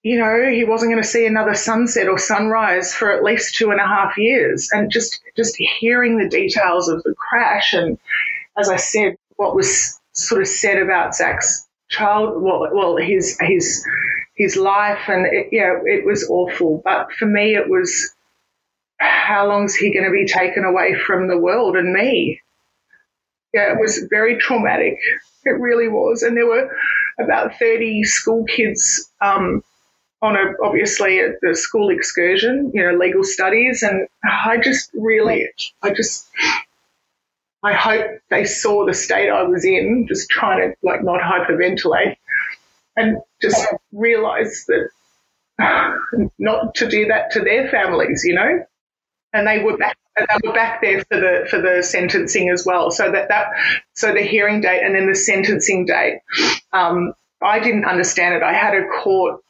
you 0.06 0.20
know, 0.20 0.48
he 0.48 0.62
wasn't 0.62 0.92
going 0.92 1.02
to 1.02 1.08
see 1.08 1.26
another 1.26 1.56
sunset 1.56 2.06
or 2.06 2.16
sunrise 2.16 2.94
for 2.94 3.10
at 3.10 3.24
least 3.24 3.56
two 3.56 3.72
and 3.72 3.80
a 3.80 3.86
half 3.88 4.16
years. 4.16 4.68
And 4.70 4.88
just 4.88 5.20
just 5.36 5.56
hearing 5.56 6.16
the 6.16 6.28
details 6.28 6.88
of 6.88 7.02
the 7.02 7.12
crash 7.14 7.72
and, 7.72 7.98
as 8.56 8.68
I 8.68 8.76
said, 8.76 9.16
what 9.34 9.56
was 9.56 10.00
sort 10.12 10.42
of 10.42 10.46
said 10.46 10.80
about 10.80 11.16
Zac's 11.16 11.66
child, 11.88 12.40
well, 12.40 12.68
well, 12.72 12.96
his 12.96 13.36
his 13.40 13.84
his 14.36 14.56
life, 14.56 15.08
and 15.08 15.26
it, 15.26 15.48
yeah, 15.50 15.74
it 15.84 16.06
was 16.06 16.24
awful. 16.30 16.82
But 16.84 17.12
for 17.14 17.26
me, 17.26 17.56
it 17.56 17.68
was 17.68 18.14
how 18.98 19.48
long 19.48 19.64
is 19.64 19.74
he 19.74 19.92
going 19.92 20.04
to 20.04 20.12
be 20.12 20.24
taken 20.24 20.64
away 20.64 20.94
from 20.94 21.26
the 21.26 21.36
world 21.36 21.74
and 21.74 21.92
me? 21.92 22.40
Yeah, 23.52 23.72
it 23.72 23.80
was 23.80 24.06
very 24.08 24.36
traumatic. 24.36 24.98
It 25.44 25.58
really 25.58 25.88
was, 25.88 26.22
and 26.22 26.36
there 26.36 26.46
were 26.46 26.70
about 27.18 27.58
thirty 27.58 28.04
school 28.04 28.44
kids. 28.44 29.10
Um, 29.20 29.64
on 30.26 30.36
a 30.36 30.52
obviously 30.62 31.20
a, 31.20 31.32
a 31.48 31.54
school 31.54 31.90
excursion, 31.90 32.70
you 32.74 32.82
know, 32.82 32.96
legal 32.96 33.24
studies, 33.24 33.82
and 33.82 34.08
I 34.24 34.58
just 34.58 34.90
really, 34.94 35.48
I 35.82 35.92
just, 35.94 36.28
I 37.62 37.72
hope 37.72 38.06
they 38.30 38.44
saw 38.44 38.86
the 38.86 38.94
state 38.94 39.30
I 39.30 39.42
was 39.44 39.64
in, 39.64 40.06
just 40.08 40.28
trying 40.28 40.60
to 40.60 40.76
like 40.82 41.02
not 41.02 41.20
hyperventilate, 41.20 42.16
and 42.96 43.18
just 43.40 43.66
realize 43.92 44.66
that 44.68 44.88
not 46.38 46.74
to 46.74 46.88
do 46.88 47.06
that 47.06 47.30
to 47.32 47.40
their 47.40 47.68
families, 47.70 48.24
you 48.24 48.34
know, 48.34 48.64
and 49.32 49.46
they 49.46 49.62
were 49.62 49.76
back. 49.76 49.96
They 50.18 50.48
were 50.48 50.54
back 50.54 50.80
there 50.80 51.04
for 51.04 51.20
the 51.20 51.46
for 51.50 51.60
the 51.60 51.82
sentencing 51.82 52.48
as 52.48 52.64
well. 52.64 52.90
So 52.90 53.12
that 53.12 53.28
that 53.28 53.48
so 53.92 54.14
the 54.14 54.22
hearing 54.22 54.62
date 54.62 54.80
and 54.82 54.94
then 54.94 55.06
the 55.06 55.14
sentencing 55.14 55.84
date. 55.84 56.20
Um, 56.72 57.12
I 57.42 57.60
didn't 57.60 57.84
understand 57.84 58.34
it. 58.34 58.42
I 58.42 58.54
had 58.54 58.74
a 58.74 58.88
court 58.88 59.42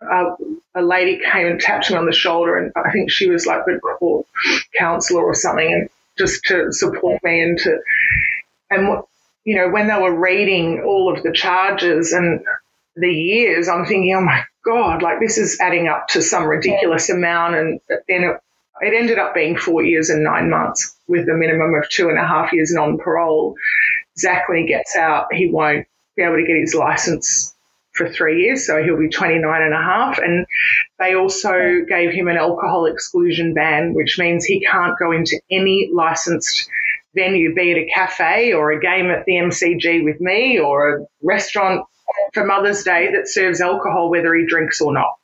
uh, 0.00 0.36
a 0.74 0.82
lady 0.82 1.20
came 1.24 1.46
and 1.46 1.60
tapped 1.60 1.90
me 1.90 1.96
on 1.96 2.06
the 2.06 2.12
shoulder, 2.12 2.56
and 2.56 2.72
I 2.76 2.90
think 2.90 3.10
she 3.10 3.28
was 3.28 3.46
like 3.46 3.64
the 3.64 3.78
court 3.98 4.26
counselor 4.76 5.24
or 5.24 5.34
something, 5.34 5.66
and 5.66 5.88
just 6.16 6.44
to 6.44 6.72
support 6.72 7.22
me 7.22 7.42
and 7.42 7.58
to 7.58 7.78
and 8.70 8.88
what 8.88 9.06
you 9.44 9.56
know 9.56 9.68
when 9.68 9.88
they 9.88 10.00
were 10.00 10.14
reading 10.14 10.82
all 10.84 11.12
of 11.12 11.22
the 11.22 11.32
charges 11.32 12.12
and 12.12 12.44
the 12.96 13.12
years, 13.12 13.68
I'm 13.68 13.86
thinking, 13.86 14.14
oh 14.16 14.20
my 14.20 14.44
god, 14.64 15.02
like 15.02 15.20
this 15.20 15.38
is 15.38 15.58
adding 15.60 15.88
up 15.88 16.08
to 16.08 16.22
some 16.22 16.44
ridiculous 16.44 17.10
amount, 17.10 17.54
and 17.54 17.80
then 18.08 18.24
it, 18.24 18.40
it 18.80 18.94
ended 18.94 19.18
up 19.18 19.34
being 19.34 19.56
four 19.56 19.84
years 19.84 20.10
and 20.10 20.22
nine 20.22 20.50
months 20.50 20.96
with 21.08 21.28
a 21.28 21.34
minimum 21.34 21.74
of 21.74 21.88
two 21.88 22.08
and 22.08 22.18
a 22.18 22.26
half 22.26 22.52
years 22.52 22.72
non 22.72 22.98
parole. 22.98 23.56
Zac, 24.18 24.48
when 24.48 24.58
he 24.58 24.66
gets 24.66 24.96
out, 24.96 25.32
he 25.32 25.48
won't 25.48 25.86
be 26.16 26.22
able 26.22 26.36
to 26.36 26.44
get 26.44 26.56
his 26.56 26.74
license 26.74 27.54
for 27.98 28.08
three 28.08 28.42
years, 28.42 28.66
so 28.66 28.82
he'll 28.82 28.96
be 28.96 29.08
29 29.10 29.62
and 29.62 29.74
a 29.74 29.76
half. 29.76 30.18
And 30.18 30.46
they 30.98 31.14
also 31.14 31.84
gave 31.86 32.12
him 32.12 32.28
an 32.28 32.36
alcohol 32.36 32.86
exclusion 32.86 33.52
ban, 33.52 33.92
which 33.92 34.18
means 34.18 34.44
he 34.44 34.64
can't 34.64 34.98
go 34.98 35.12
into 35.12 35.38
any 35.50 35.90
licensed 35.92 36.70
venue, 37.14 37.54
be 37.54 37.72
it 37.72 37.78
a 37.78 37.90
cafe 37.92 38.52
or 38.52 38.70
a 38.70 38.80
game 38.80 39.10
at 39.10 39.24
the 39.26 39.32
MCG 39.32 40.04
with 40.04 40.20
me 40.20 40.58
or 40.58 40.96
a 40.96 41.06
restaurant 41.22 41.84
for 42.32 42.46
Mother's 42.46 42.84
Day 42.84 43.10
that 43.12 43.28
serves 43.28 43.60
alcohol, 43.60 44.10
whether 44.10 44.34
he 44.34 44.46
drinks 44.46 44.80
or 44.80 44.92
not. 44.92 45.14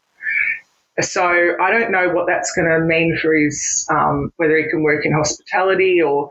So 1.01 1.25
I 1.61 1.71
don't 1.71 1.91
know 1.91 2.11
what 2.11 2.27
that's 2.27 2.53
going 2.55 2.69
to 2.69 2.81
mean 2.81 3.19
for 3.21 3.35
his 3.35 3.87
um, 3.91 4.33
whether 4.37 4.57
he 4.57 4.69
can 4.69 4.83
work 4.83 5.05
in 5.05 5.13
hospitality 5.13 6.01
or, 6.03 6.31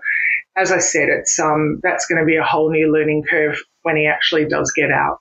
as 0.56 0.72
I 0.72 0.80
said, 0.80 1.10
it's 1.10 1.38
um, 1.40 1.80
that's 1.84 2.06
going 2.06 2.20
to 2.20 2.26
be 2.26 2.38
a 2.38 2.44
whole 2.44 2.72
new 2.72 2.92
learning 2.92 3.24
curve 3.30 3.62
when 3.82 3.98
he 3.98 4.08
actually 4.08 4.46
does 4.46 4.72
get 4.72 4.90
out. 4.90 5.20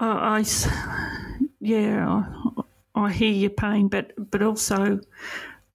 I, 0.00 0.44
yeah, 1.60 2.24
I 2.94 3.12
hear 3.12 3.32
your 3.32 3.50
pain, 3.50 3.88
but 3.88 4.12
but 4.30 4.42
also, 4.42 5.00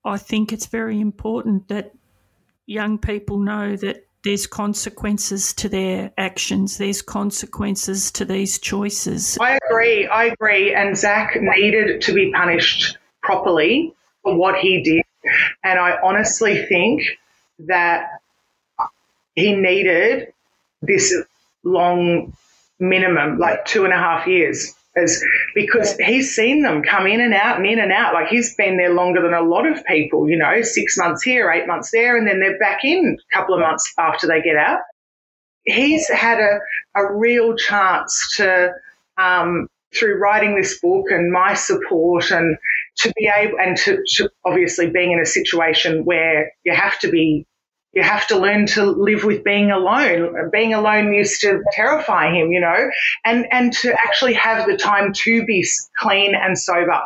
I 0.03 0.17
think 0.17 0.51
it's 0.51 0.65
very 0.65 0.99
important 0.99 1.67
that 1.67 1.93
young 2.65 2.97
people 2.97 3.37
know 3.37 3.75
that 3.75 4.07
there's 4.23 4.47
consequences 4.47 5.53
to 5.53 5.69
their 5.69 6.11
actions. 6.17 6.79
There's 6.79 7.03
consequences 7.03 8.11
to 8.13 8.25
these 8.25 8.57
choices. 8.57 9.37
I 9.39 9.59
agree. 9.69 10.07
I 10.07 10.25
agree. 10.25 10.73
And 10.73 10.97
Zac 10.97 11.37
needed 11.39 12.01
to 12.01 12.13
be 12.13 12.31
punished 12.31 12.97
properly 13.21 13.93
for 14.23 14.35
what 14.35 14.55
he 14.55 14.81
did. 14.81 15.03
And 15.63 15.79
I 15.79 15.99
honestly 16.01 16.65
think 16.65 17.03
that 17.59 18.09
he 19.35 19.55
needed 19.55 20.33
this 20.81 21.13
long 21.63 22.33
minimum, 22.79 23.37
like 23.37 23.65
two 23.65 23.85
and 23.85 23.93
a 23.93 23.97
half 23.97 24.27
years. 24.27 24.73
is 24.95 25.23
because 25.53 25.97
he's 25.97 26.35
seen 26.35 26.61
them 26.61 26.81
come 26.83 27.07
in 27.07 27.19
and 27.21 27.33
out 27.33 27.57
and 27.57 27.65
in 27.65 27.79
and 27.79 27.91
out. 27.91 28.13
Like 28.13 28.27
he's 28.27 28.55
been 28.55 28.77
there 28.77 28.93
longer 28.93 29.21
than 29.21 29.33
a 29.33 29.41
lot 29.41 29.67
of 29.67 29.83
people, 29.85 30.29
you 30.29 30.37
know, 30.37 30.61
six 30.61 30.97
months 30.97 31.23
here, 31.23 31.51
eight 31.51 31.67
months 31.67 31.91
there, 31.91 32.17
and 32.17 32.27
then 32.27 32.39
they're 32.39 32.59
back 32.59 32.83
in 32.83 33.17
a 33.19 33.35
couple 33.35 33.55
of 33.55 33.61
months 33.61 33.93
after 33.97 34.27
they 34.27 34.41
get 34.41 34.55
out. 34.55 34.79
He's 35.65 36.07
had 36.09 36.39
a, 36.39 36.59
a 36.95 37.13
real 37.13 37.55
chance 37.55 38.35
to, 38.37 38.73
um, 39.17 39.67
through 39.97 40.19
writing 40.19 40.55
this 40.55 40.79
book 40.79 41.05
and 41.09 41.31
my 41.31 41.53
support 41.53 42.29
and 42.31 42.57
to 42.97 43.11
be 43.15 43.29
able, 43.35 43.57
and 43.59 43.77
to, 43.77 44.03
to 44.15 44.29
obviously 44.45 44.89
being 44.89 45.11
in 45.11 45.19
a 45.19 45.25
situation 45.25 46.05
where 46.05 46.51
you 46.63 46.73
have 46.73 46.99
to 46.99 47.09
be 47.09 47.47
You 47.95 48.03
have 48.03 48.27
to 48.27 48.37
learn 48.37 48.65
to 48.67 48.85
live 48.85 49.23
with 49.23 49.43
being 49.43 49.71
alone. 49.71 50.49
Being 50.51 50.73
alone 50.73 51.13
used 51.13 51.41
to 51.41 51.63
terrify 51.71 52.31
him, 52.31 52.51
you 52.51 52.59
know, 52.59 52.89
and, 53.23 53.47
and 53.51 53.73
to 53.73 53.93
actually 53.93 54.33
have 54.33 54.67
the 54.67 54.77
time 54.77 55.13
to 55.13 55.45
be 55.45 55.65
clean 55.97 56.35
and 56.35 56.57
sober. 56.57 56.99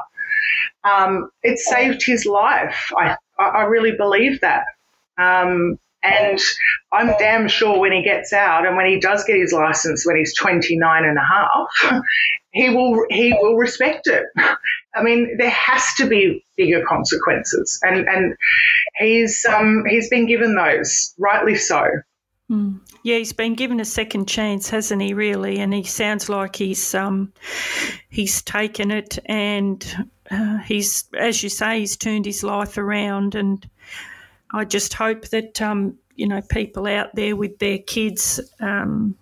Um, 0.84 1.30
it 1.44 1.60
saved 1.60 2.04
his 2.04 2.26
life. 2.26 2.92
I, 2.98 3.16
I 3.38 3.64
really 3.64 3.92
believe 3.96 4.42
that. 4.42 4.66
Um, 5.18 5.78
and 6.02 6.40
I'm 6.94 7.08
damn 7.20 7.48
sure 7.48 7.80
when 7.80 7.92
he 7.92 8.04
gets 8.04 8.32
out 8.32 8.66
and 8.66 8.78
when 8.78 8.88
he 8.88 9.00
does 9.00 9.24
get 9.26 9.38
his 9.38 9.52
license 9.52 10.06
when 10.06 10.16
he's 10.16 10.36
29 10.36 11.04
and 11.04 11.18
a 11.18 11.22
half, 11.22 12.02
he 12.52 12.70
will 12.70 13.06
he 13.10 13.34
will 13.34 13.56
respect 13.56 14.08
it. 14.08 14.24
I 14.96 15.04
mean, 15.04 15.38
there 15.38 15.50
has 15.50 15.84
to 15.98 16.08
be 16.08 16.44
bigger 16.58 16.84
consequences, 16.86 17.80
and 17.84 18.08
and 18.08 18.36
he's 18.98 19.46
um, 19.46 19.84
he's 19.88 20.10
been 20.10 20.26
given 20.26 20.56
those, 20.56 21.14
rightly 21.18 21.56
so. 21.56 21.86
Mm. 22.50 22.80
Yeah, 23.04 23.18
he's 23.18 23.34
been 23.34 23.54
given 23.54 23.80
a 23.80 23.86
second 23.86 24.28
chance, 24.28 24.70
hasn't 24.70 25.02
he? 25.02 25.14
Really, 25.14 25.60
and 25.60 25.74
he 25.74 25.84
sounds 25.84 26.28
like 26.28 26.56
he's 26.56 26.96
um, 26.96 27.32
he's 28.10 28.42
taken 28.42 28.92
it, 28.92 29.20
and 29.26 30.08
uh, 30.32 30.58
he's, 30.60 31.06
as 31.18 31.44
you 31.44 31.50
say, 31.50 31.80
he's 31.80 31.96
turned 31.96 32.26
his 32.26 32.44
life 32.44 32.78
around, 32.78 33.36
and 33.36 33.68
I 34.52 34.66
just 34.66 34.94
hope 34.94 35.28
that 35.30 35.62
um, 35.62 35.98
you 36.16 36.28
know 36.28 36.42
people 36.42 36.88
out 36.88 37.16
there 37.16 37.36
with 37.36 37.60
their 37.60 37.78
kids 37.78 38.40
um, 38.60 39.16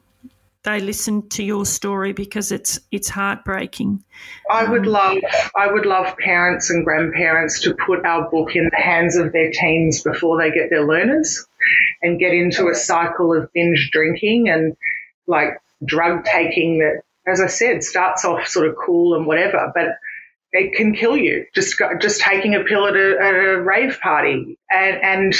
they 0.68 0.82
listen 0.82 1.28
to 1.30 1.43
your 1.43 1.65
story 1.65 2.11
because 2.11 2.51
it's 2.51 2.78
it's 2.91 3.07
heartbreaking. 3.07 4.03
I 4.51 4.65
would 4.65 4.86
um, 4.86 4.91
love 4.91 5.18
I 5.55 5.72
would 5.72 5.86
love 5.86 6.18
parents 6.18 6.70
and 6.70 6.84
grandparents 6.84 7.61
to 7.61 7.74
put 7.74 8.05
our 8.05 8.30
book 8.30 8.53
in 8.53 8.70
the 8.70 8.78
hands 8.78 9.15
of 9.15 9.32
their 9.32 9.49
teens 9.49 10.03
before 10.03 10.38
they 10.38 10.51
get 10.51 10.70
their 10.70 10.86
learners 10.86 11.47
and 12.01 12.20
get 12.20 12.34
into 12.34 12.68
a 12.68 12.76
cycle 12.76 13.34
of 13.34 13.51
binge 13.53 13.91
drinking 13.93 14.49
and 14.49 14.76
like 15.26 15.61
drug 15.86 16.26
taking 16.26 16.80
that 16.80 17.01
as 17.26 17.39
I 17.39 17.47
said 17.47 17.82
starts 17.82 18.26
off 18.26 18.45
sort 18.47 18.68
of 18.68 18.76
cool 18.76 19.15
and 19.15 19.26
whatever 19.26 19.72
but 19.74 19.95
it 20.51 20.76
can 20.76 20.93
kill 20.93 21.15
you 21.15 21.45
just 21.55 21.82
just 22.01 22.20
taking 22.20 22.55
a 22.55 22.63
pill 22.65 22.88
at 22.88 22.95
a, 22.95 23.18
at 23.22 23.34
a 23.34 23.61
rave 23.61 23.99
party 24.01 24.57
and 24.70 24.97
and 25.01 25.36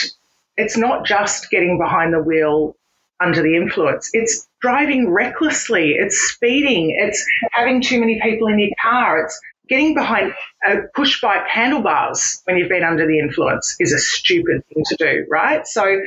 it's 0.56 0.78
not 0.78 1.06
just 1.06 1.50
getting 1.50 1.78
behind 1.78 2.14
the 2.14 2.24
wheel 2.24 2.78
under 3.20 3.42
the 3.42 3.56
influence. 3.56 4.10
It's 4.14 4.48
driving 4.62 5.10
recklessly. 5.10 5.92
It's 5.92 6.18
speeding. 6.32 6.96
It's 6.98 7.26
having 7.52 7.82
too 7.82 8.00
many 8.00 8.20
people 8.22 8.48
in 8.48 8.60
your 8.60 8.72
car. 8.82 9.24
It's 9.24 9.40
getting 9.68 9.94
behind 9.94 10.34
a 10.66 10.78
push 10.96 11.22
bike 11.22 11.48
handlebars 11.48 12.42
when 12.46 12.58
you've 12.58 12.70
been 12.70 12.84
under 12.84 13.06
the 13.06 13.20
influence 13.20 13.76
is 13.80 13.94
a 13.94 14.00
stupid 14.00 14.66
thing 14.68 14.84
to 14.86 14.96
do, 14.96 15.26
right? 15.30 15.68
So 15.68 16.02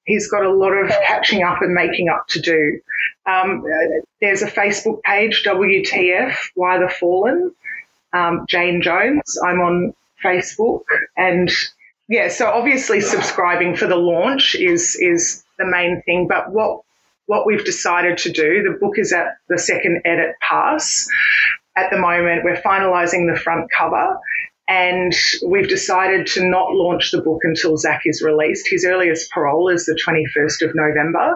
he's 0.06 0.30
got 0.30 0.46
a 0.46 0.54
lot 0.54 0.72
of 0.72 0.90
catching 1.08 1.44
up 1.44 1.62
and 1.62 1.74
making 1.74 2.10
up 2.10 2.28
to 2.30 2.40
do. 2.40 2.80
Um, 3.26 3.64
there's 4.22 4.42
a 4.42 4.50
Facebook 4.50 5.02
page, 5.04 5.44
WTF, 5.46 6.36
Why 6.56 6.78
the 6.78 6.90
Fallen, 6.90 7.54
um, 8.14 8.46
Jane 8.48 8.82
Jones. 8.82 9.38
I'm 9.44 9.60
on 9.62 9.94
Facebook, 10.24 10.84
and 11.18 11.52
yeah, 12.08 12.30
so 12.30 12.48
obviously 12.48 13.02
subscribing 13.02 13.76
for 13.76 13.88
the 13.88 13.96
launch 13.96 14.56
is 14.56 14.96
is 14.96 15.44
the 15.58 15.66
main 15.66 16.02
thing. 16.04 16.28
But 16.28 16.52
what 16.52 16.82
what 17.28 17.46
we've 17.46 17.66
decided 17.66 18.18
to 18.20 18.32
do, 18.32 18.62
the 18.64 18.78
book 18.80 19.00
is 19.00 19.12
at 19.12 19.38
the 19.50 19.58
second 19.58 20.02
edit 20.06 20.36
pass. 20.48 21.08
At 21.78 21.90
the 21.92 21.98
moment, 21.98 22.44
we're 22.44 22.62
finalising 22.62 23.34
the 23.34 23.40
front 23.40 23.70
cover 23.78 24.18
and 24.68 25.14
we've 25.46 25.70
decided 25.70 26.26
to 26.26 26.48
not 26.48 26.74
launch 26.74 27.12
the 27.12 27.22
book 27.22 27.42
until 27.44 27.78
Zac 27.78 28.02
is 28.06 28.22
released. 28.22 28.68
His 28.68 28.84
earliest 28.84 29.30
parole 29.32 29.70
is 29.70 29.86
the 29.86 30.00
21st 30.06 30.68
of 30.68 30.76
November. 30.76 31.36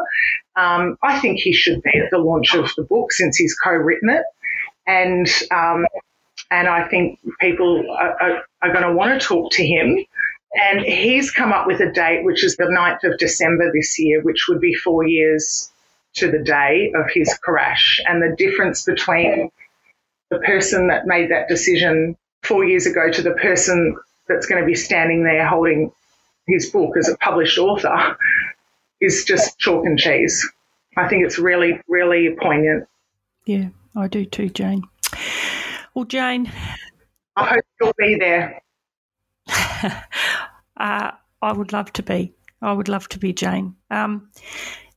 Um, 0.56 0.98
I 1.04 1.20
think 1.20 1.40
he 1.40 1.54
should 1.54 1.82
be 1.84 1.92
at 2.04 2.10
the 2.10 2.18
launch 2.18 2.56
of 2.56 2.72
the 2.76 2.84
book 2.84 3.12
since 3.12 3.38
he's 3.38 3.56
co-written 3.56 4.10
it, 4.10 4.24
and 4.88 5.30
um, 5.52 5.86
and 6.50 6.68
I 6.68 6.88
think 6.88 7.20
people 7.40 7.86
are, 7.92 8.22
are, 8.22 8.44
are 8.64 8.74
going 8.74 8.86
to 8.86 8.94
want 8.94 9.20
to 9.20 9.26
talk 9.26 9.52
to 9.54 9.66
him. 9.66 10.04
And 10.52 10.82
he's 10.82 11.30
come 11.30 11.54
up 11.54 11.68
with 11.68 11.80
a 11.80 11.92
date, 11.92 12.26
which 12.26 12.44
is 12.44 12.56
the 12.56 12.64
9th 12.64 13.04
of 13.04 13.20
December 13.20 13.72
this 13.72 14.00
year, 14.00 14.24
which 14.24 14.48
would 14.50 14.60
be 14.60 14.74
four 14.74 15.08
years 15.08 15.70
to 16.16 16.32
the 16.32 16.40
day 16.40 16.92
of 16.96 17.06
his 17.14 17.38
crash 17.44 18.02
and 18.08 18.20
the 18.20 18.36
difference 18.36 18.84
between 18.84 19.52
the 20.30 20.39
person 20.39 20.88
that 20.88 21.06
made 21.06 21.31
that 21.31 21.47
decision 21.47 22.15
four 22.43 22.64
years 22.64 22.85
ago 22.85 23.11
to 23.11 23.22
the 23.22 23.34
person 23.34 23.97
that's 24.27 24.45
going 24.45 24.61
to 24.61 24.65
be 24.65 24.76
standing 24.76 25.23
there 25.23 25.47
holding 25.47 25.91
his 26.47 26.69
book 26.69 26.95
as 26.97 27.10
a 27.10 27.18
published 27.18 27.57
author 27.57 28.18
is 29.01 29.23
just 29.26 29.57
chalk 29.60 29.85
and 29.85 29.97
cheese. 29.97 30.47
I 30.97 31.07
think 31.07 31.26
it's 31.26 31.39
really, 31.39 31.80
really 31.88 32.35
poignant. 32.41 32.88
Yeah, 33.45 33.69
I 33.95 34.07
do 34.07 34.26
too, 34.26 34.49
Jane. 34.49 34.84
Well, 35.93 36.06
Jane. 36.06 36.51
I 37.35 37.45
hope 37.45 37.65
you'll 37.80 37.93
be 37.97 38.18
there. 38.19 38.61
uh, 40.77 41.11
I 41.41 41.53
would 41.53 41.73
love 41.73 41.93
to 41.93 42.03
be. 42.03 42.34
I 42.61 42.73
would 42.73 42.89
love 42.89 43.07
to 43.10 43.19
be 43.19 43.34
Jane. 43.34 43.76
Um, 43.89 44.30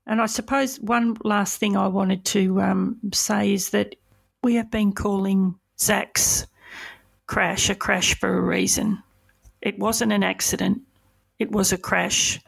and 0.07 0.21
I 0.21 0.27
suppose 0.27 0.81
one 0.81 1.17
last 1.23 1.59
thing 1.59 1.77
I 1.77 1.87
wanted 1.87 2.25
to 2.27 2.61
um, 2.61 2.99
say 3.13 3.53
is 3.53 3.71
that 3.71 3.95
we 4.43 4.57
have 4.57 4.71
been 4.71 4.93
calling 4.93 5.55
Zac's 5.79 6.47
crash 7.27 7.71
a 7.71 7.75
crash 7.75 8.19
for 8.19 8.37
a 8.37 8.41
reason. 8.41 9.03
It 9.61 9.79
wasn't 9.79 10.13
an 10.13 10.23
accident, 10.23 10.83
it 11.39 11.51
was 11.51 11.73
a 11.73 11.79
crash 11.79 12.41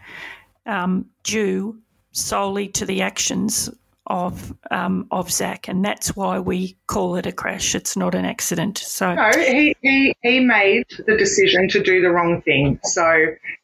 um, 0.66 1.06
due 1.22 1.78
solely 2.12 2.68
to 2.68 2.86
the 2.86 3.02
actions 3.02 3.70
of 4.06 4.54
um, 4.70 5.06
of 5.10 5.30
Zac, 5.30 5.66
and 5.68 5.82
that's 5.82 6.14
why 6.14 6.38
we 6.38 6.76
call 6.86 7.16
it 7.16 7.24
a 7.24 7.32
crash. 7.32 7.74
It's 7.74 7.96
not 7.96 8.14
an 8.14 8.26
accident. 8.26 8.76
So 8.78 9.14
no, 9.14 9.30
he, 9.34 9.74
he, 9.80 10.14
he 10.20 10.40
made 10.40 10.84
the 11.06 11.16
decision 11.16 11.68
to 11.68 11.82
do 11.82 12.02
the 12.02 12.10
wrong 12.10 12.42
thing. 12.42 12.78
So 12.84 13.08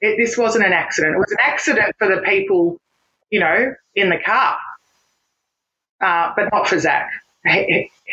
it, 0.01 0.17
this 0.17 0.39
wasn't 0.39 0.65
an 0.65 0.73
accident. 0.73 1.17
It 1.17 1.19
was 1.19 1.33
an 1.33 1.39
accident 1.41 1.95
for 1.99 2.09
the 2.09 2.23
people 2.23 2.81
you 3.31 3.41
know, 3.41 3.75
in 3.95 4.11
the 4.11 4.19
car. 4.19 4.59
Uh, 6.01 6.33
but 6.35 6.49
not 6.53 6.67
for 6.67 6.79
Zac. 6.79 7.11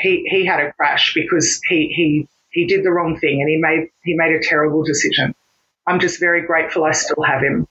He, 0.02 0.28
he 0.30 0.46
had 0.46 0.60
a 0.60 0.72
crash 0.74 1.14
because 1.14 1.60
he, 1.68 1.92
he, 1.96 2.28
he 2.50 2.66
did 2.66 2.84
the 2.84 2.92
wrong 2.92 3.20
thing 3.20 3.42
and 3.42 3.50
he 3.50 3.58
made, 3.58 3.90
he 4.04 4.16
made 4.16 4.34
a 4.34 4.40
terrible 4.42 4.84
decision. 4.84 5.34
I'm 5.86 6.00
just 6.00 6.20
very 6.20 6.46
grateful 6.46 6.84
I 6.84 6.92
still 6.92 7.24
have 7.24 7.42
him. 7.42 7.68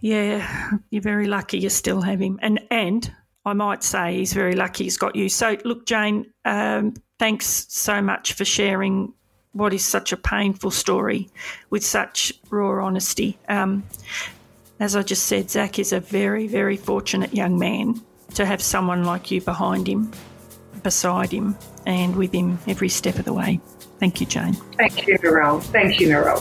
Yeah, 0.00 0.78
you're 0.90 1.02
very 1.02 1.26
lucky 1.26 1.58
you 1.58 1.68
still 1.68 2.00
have 2.00 2.20
him. 2.20 2.38
And, 2.42 2.60
and 2.70 3.12
I 3.44 3.52
might 3.52 3.82
say 3.82 4.14
he's 4.14 4.32
very 4.32 4.54
lucky 4.54 4.84
he's 4.84 4.96
got 4.96 5.16
you. 5.16 5.28
So, 5.28 5.56
look, 5.64 5.86
Jane, 5.86 6.32
um, 6.44 6.94
thanks 7.18 7.66
so 7.68 8.00
much 8.00 8.34
for 8.34 8.44
sharing 8.44 9.12
what 9.52 9.74
is 9.74 9.84
such 9.84 10.12
a 10.12 10.16
painful 10.16 10.70
story 10.70 11.28
with 11.70 11.84
such 11.84 12.32
raw 12.50 12.84
honesty. 12.84 13.38
Um, 13.48 13.84
as 14.78 14.96
I 14.96 15.02
just 15.02 15.26
said, 15.26 15.50
Zac 15.50 15.78
is 15.78 15.92
a 15.92 16.00
very, 16.00 16.46
very 16.46 16.76
fortunate 16.76 17.34
young 17.34 17.58
man 17.58 18.00
to 18.34 18.46
have 18.46 18.62
someone 18.62 19.04
like 19.04 19.30
you 19.30 19.40
behind 19.40 19.86
him, 19.86 20.10
beside 20.82 21.30
him, 21.30 21.56
and 21.86 22.16
with 22.16 22.32
him 22.32 22.58
every 22.66 22.88
step 22.88 23.18
of 23.18 23.24
the 23.24 23.32
way. 23.32 23.60
Thank 23.98 24.20
you, 24.20 24.26
Jane. 24.26 24.54
Thank 24.78 25.06
you, 25.06 25.18
Narelle. 25.18 25.62
Thank 25.62 26.00
you, 26.00 26.08
Narelle. 26.08 26.40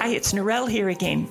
Hey, 0.00 0.14
it's 0.14 0.32
Narelle 0.32 0.68
here 0.68 0.88
again. 0.88 1.28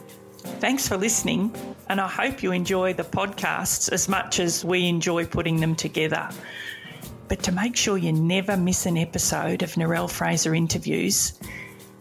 Thanks 0.60 0.88
for 0.88 0.98
listening, 0.98 1.56
and 1.90 2.02
I 2.02 2.08
hope 2.08 2.42
you 2.42 2.52
enjoy 2.52 2.94
the 2.94 3.04
podcasts 3.04 3.92
as 3.92 4.10
much 4.10 4.40
as 4.40 4.66
we 4.66 4.88
enjoy 4.88 5.26
putting 5.26 5.60
them 5.60 5.76
together. 5.76 6.28
But 7.28 7.44
to 7.44 7.52
make 7.52 7.76
sure 7.76 7.98
you 7.98 8.12
never 8.12 8.58
miss 8.58 8.86
an 8.86 8.98
episode 8.98 9.64
of 9.64 9.72
Narelle 9.74 10.10
Fraser 10.10 10.54
interviews, 10.54 11.40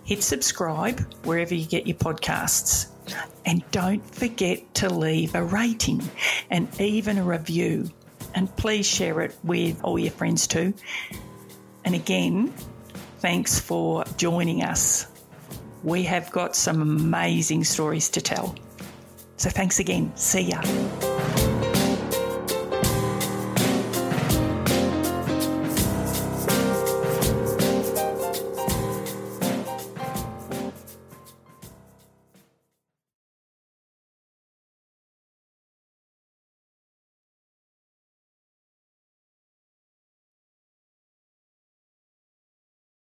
hit 0.05 0.23
subscribe 0.23 1.01
wherever 1.25 1.55
you 1.55 1.67
get 1.67 1.87
your 1.87 1.97
podcasts. 1.97 2.89
And 3.45 3.63
don't 3.71 4.05
forget 4.15 4.75
to 4.77 4.89
leave 4.89 5.35
a 5.35 5.43
rating 5.43 6.03
and 6.51 6.69
even 6.81 7.19
a 7.19 7.25
review. 7.25 7.91
And 8.35 8.55
please 8.57 8.87
share 8.87 9.21
it 9.21 9.37
with 9.45 9.83
all 9.85 9.99
your 9.99 10.11
friends 10.11 10.47
too. 10.47 10.75
And 11.85 11.95
again, 11.95 12.53
thanks 13.19 13.59
for 13.59 14.05
joining 14.17 14.63
us. 14.63 15.07
We 15.83 16.05
have 16.05 16.31
got 16.31 16.57
some 16.57 16.81
amazing 16.81 17.65
stories 17.65 18.09
to 18.11 18.23
tell. 18.23 18.55
So 19.37 19.51
thanks 19.51 19.79
again. 19.79 20.13
See 20.17 20.51
ya. 20.51 21.44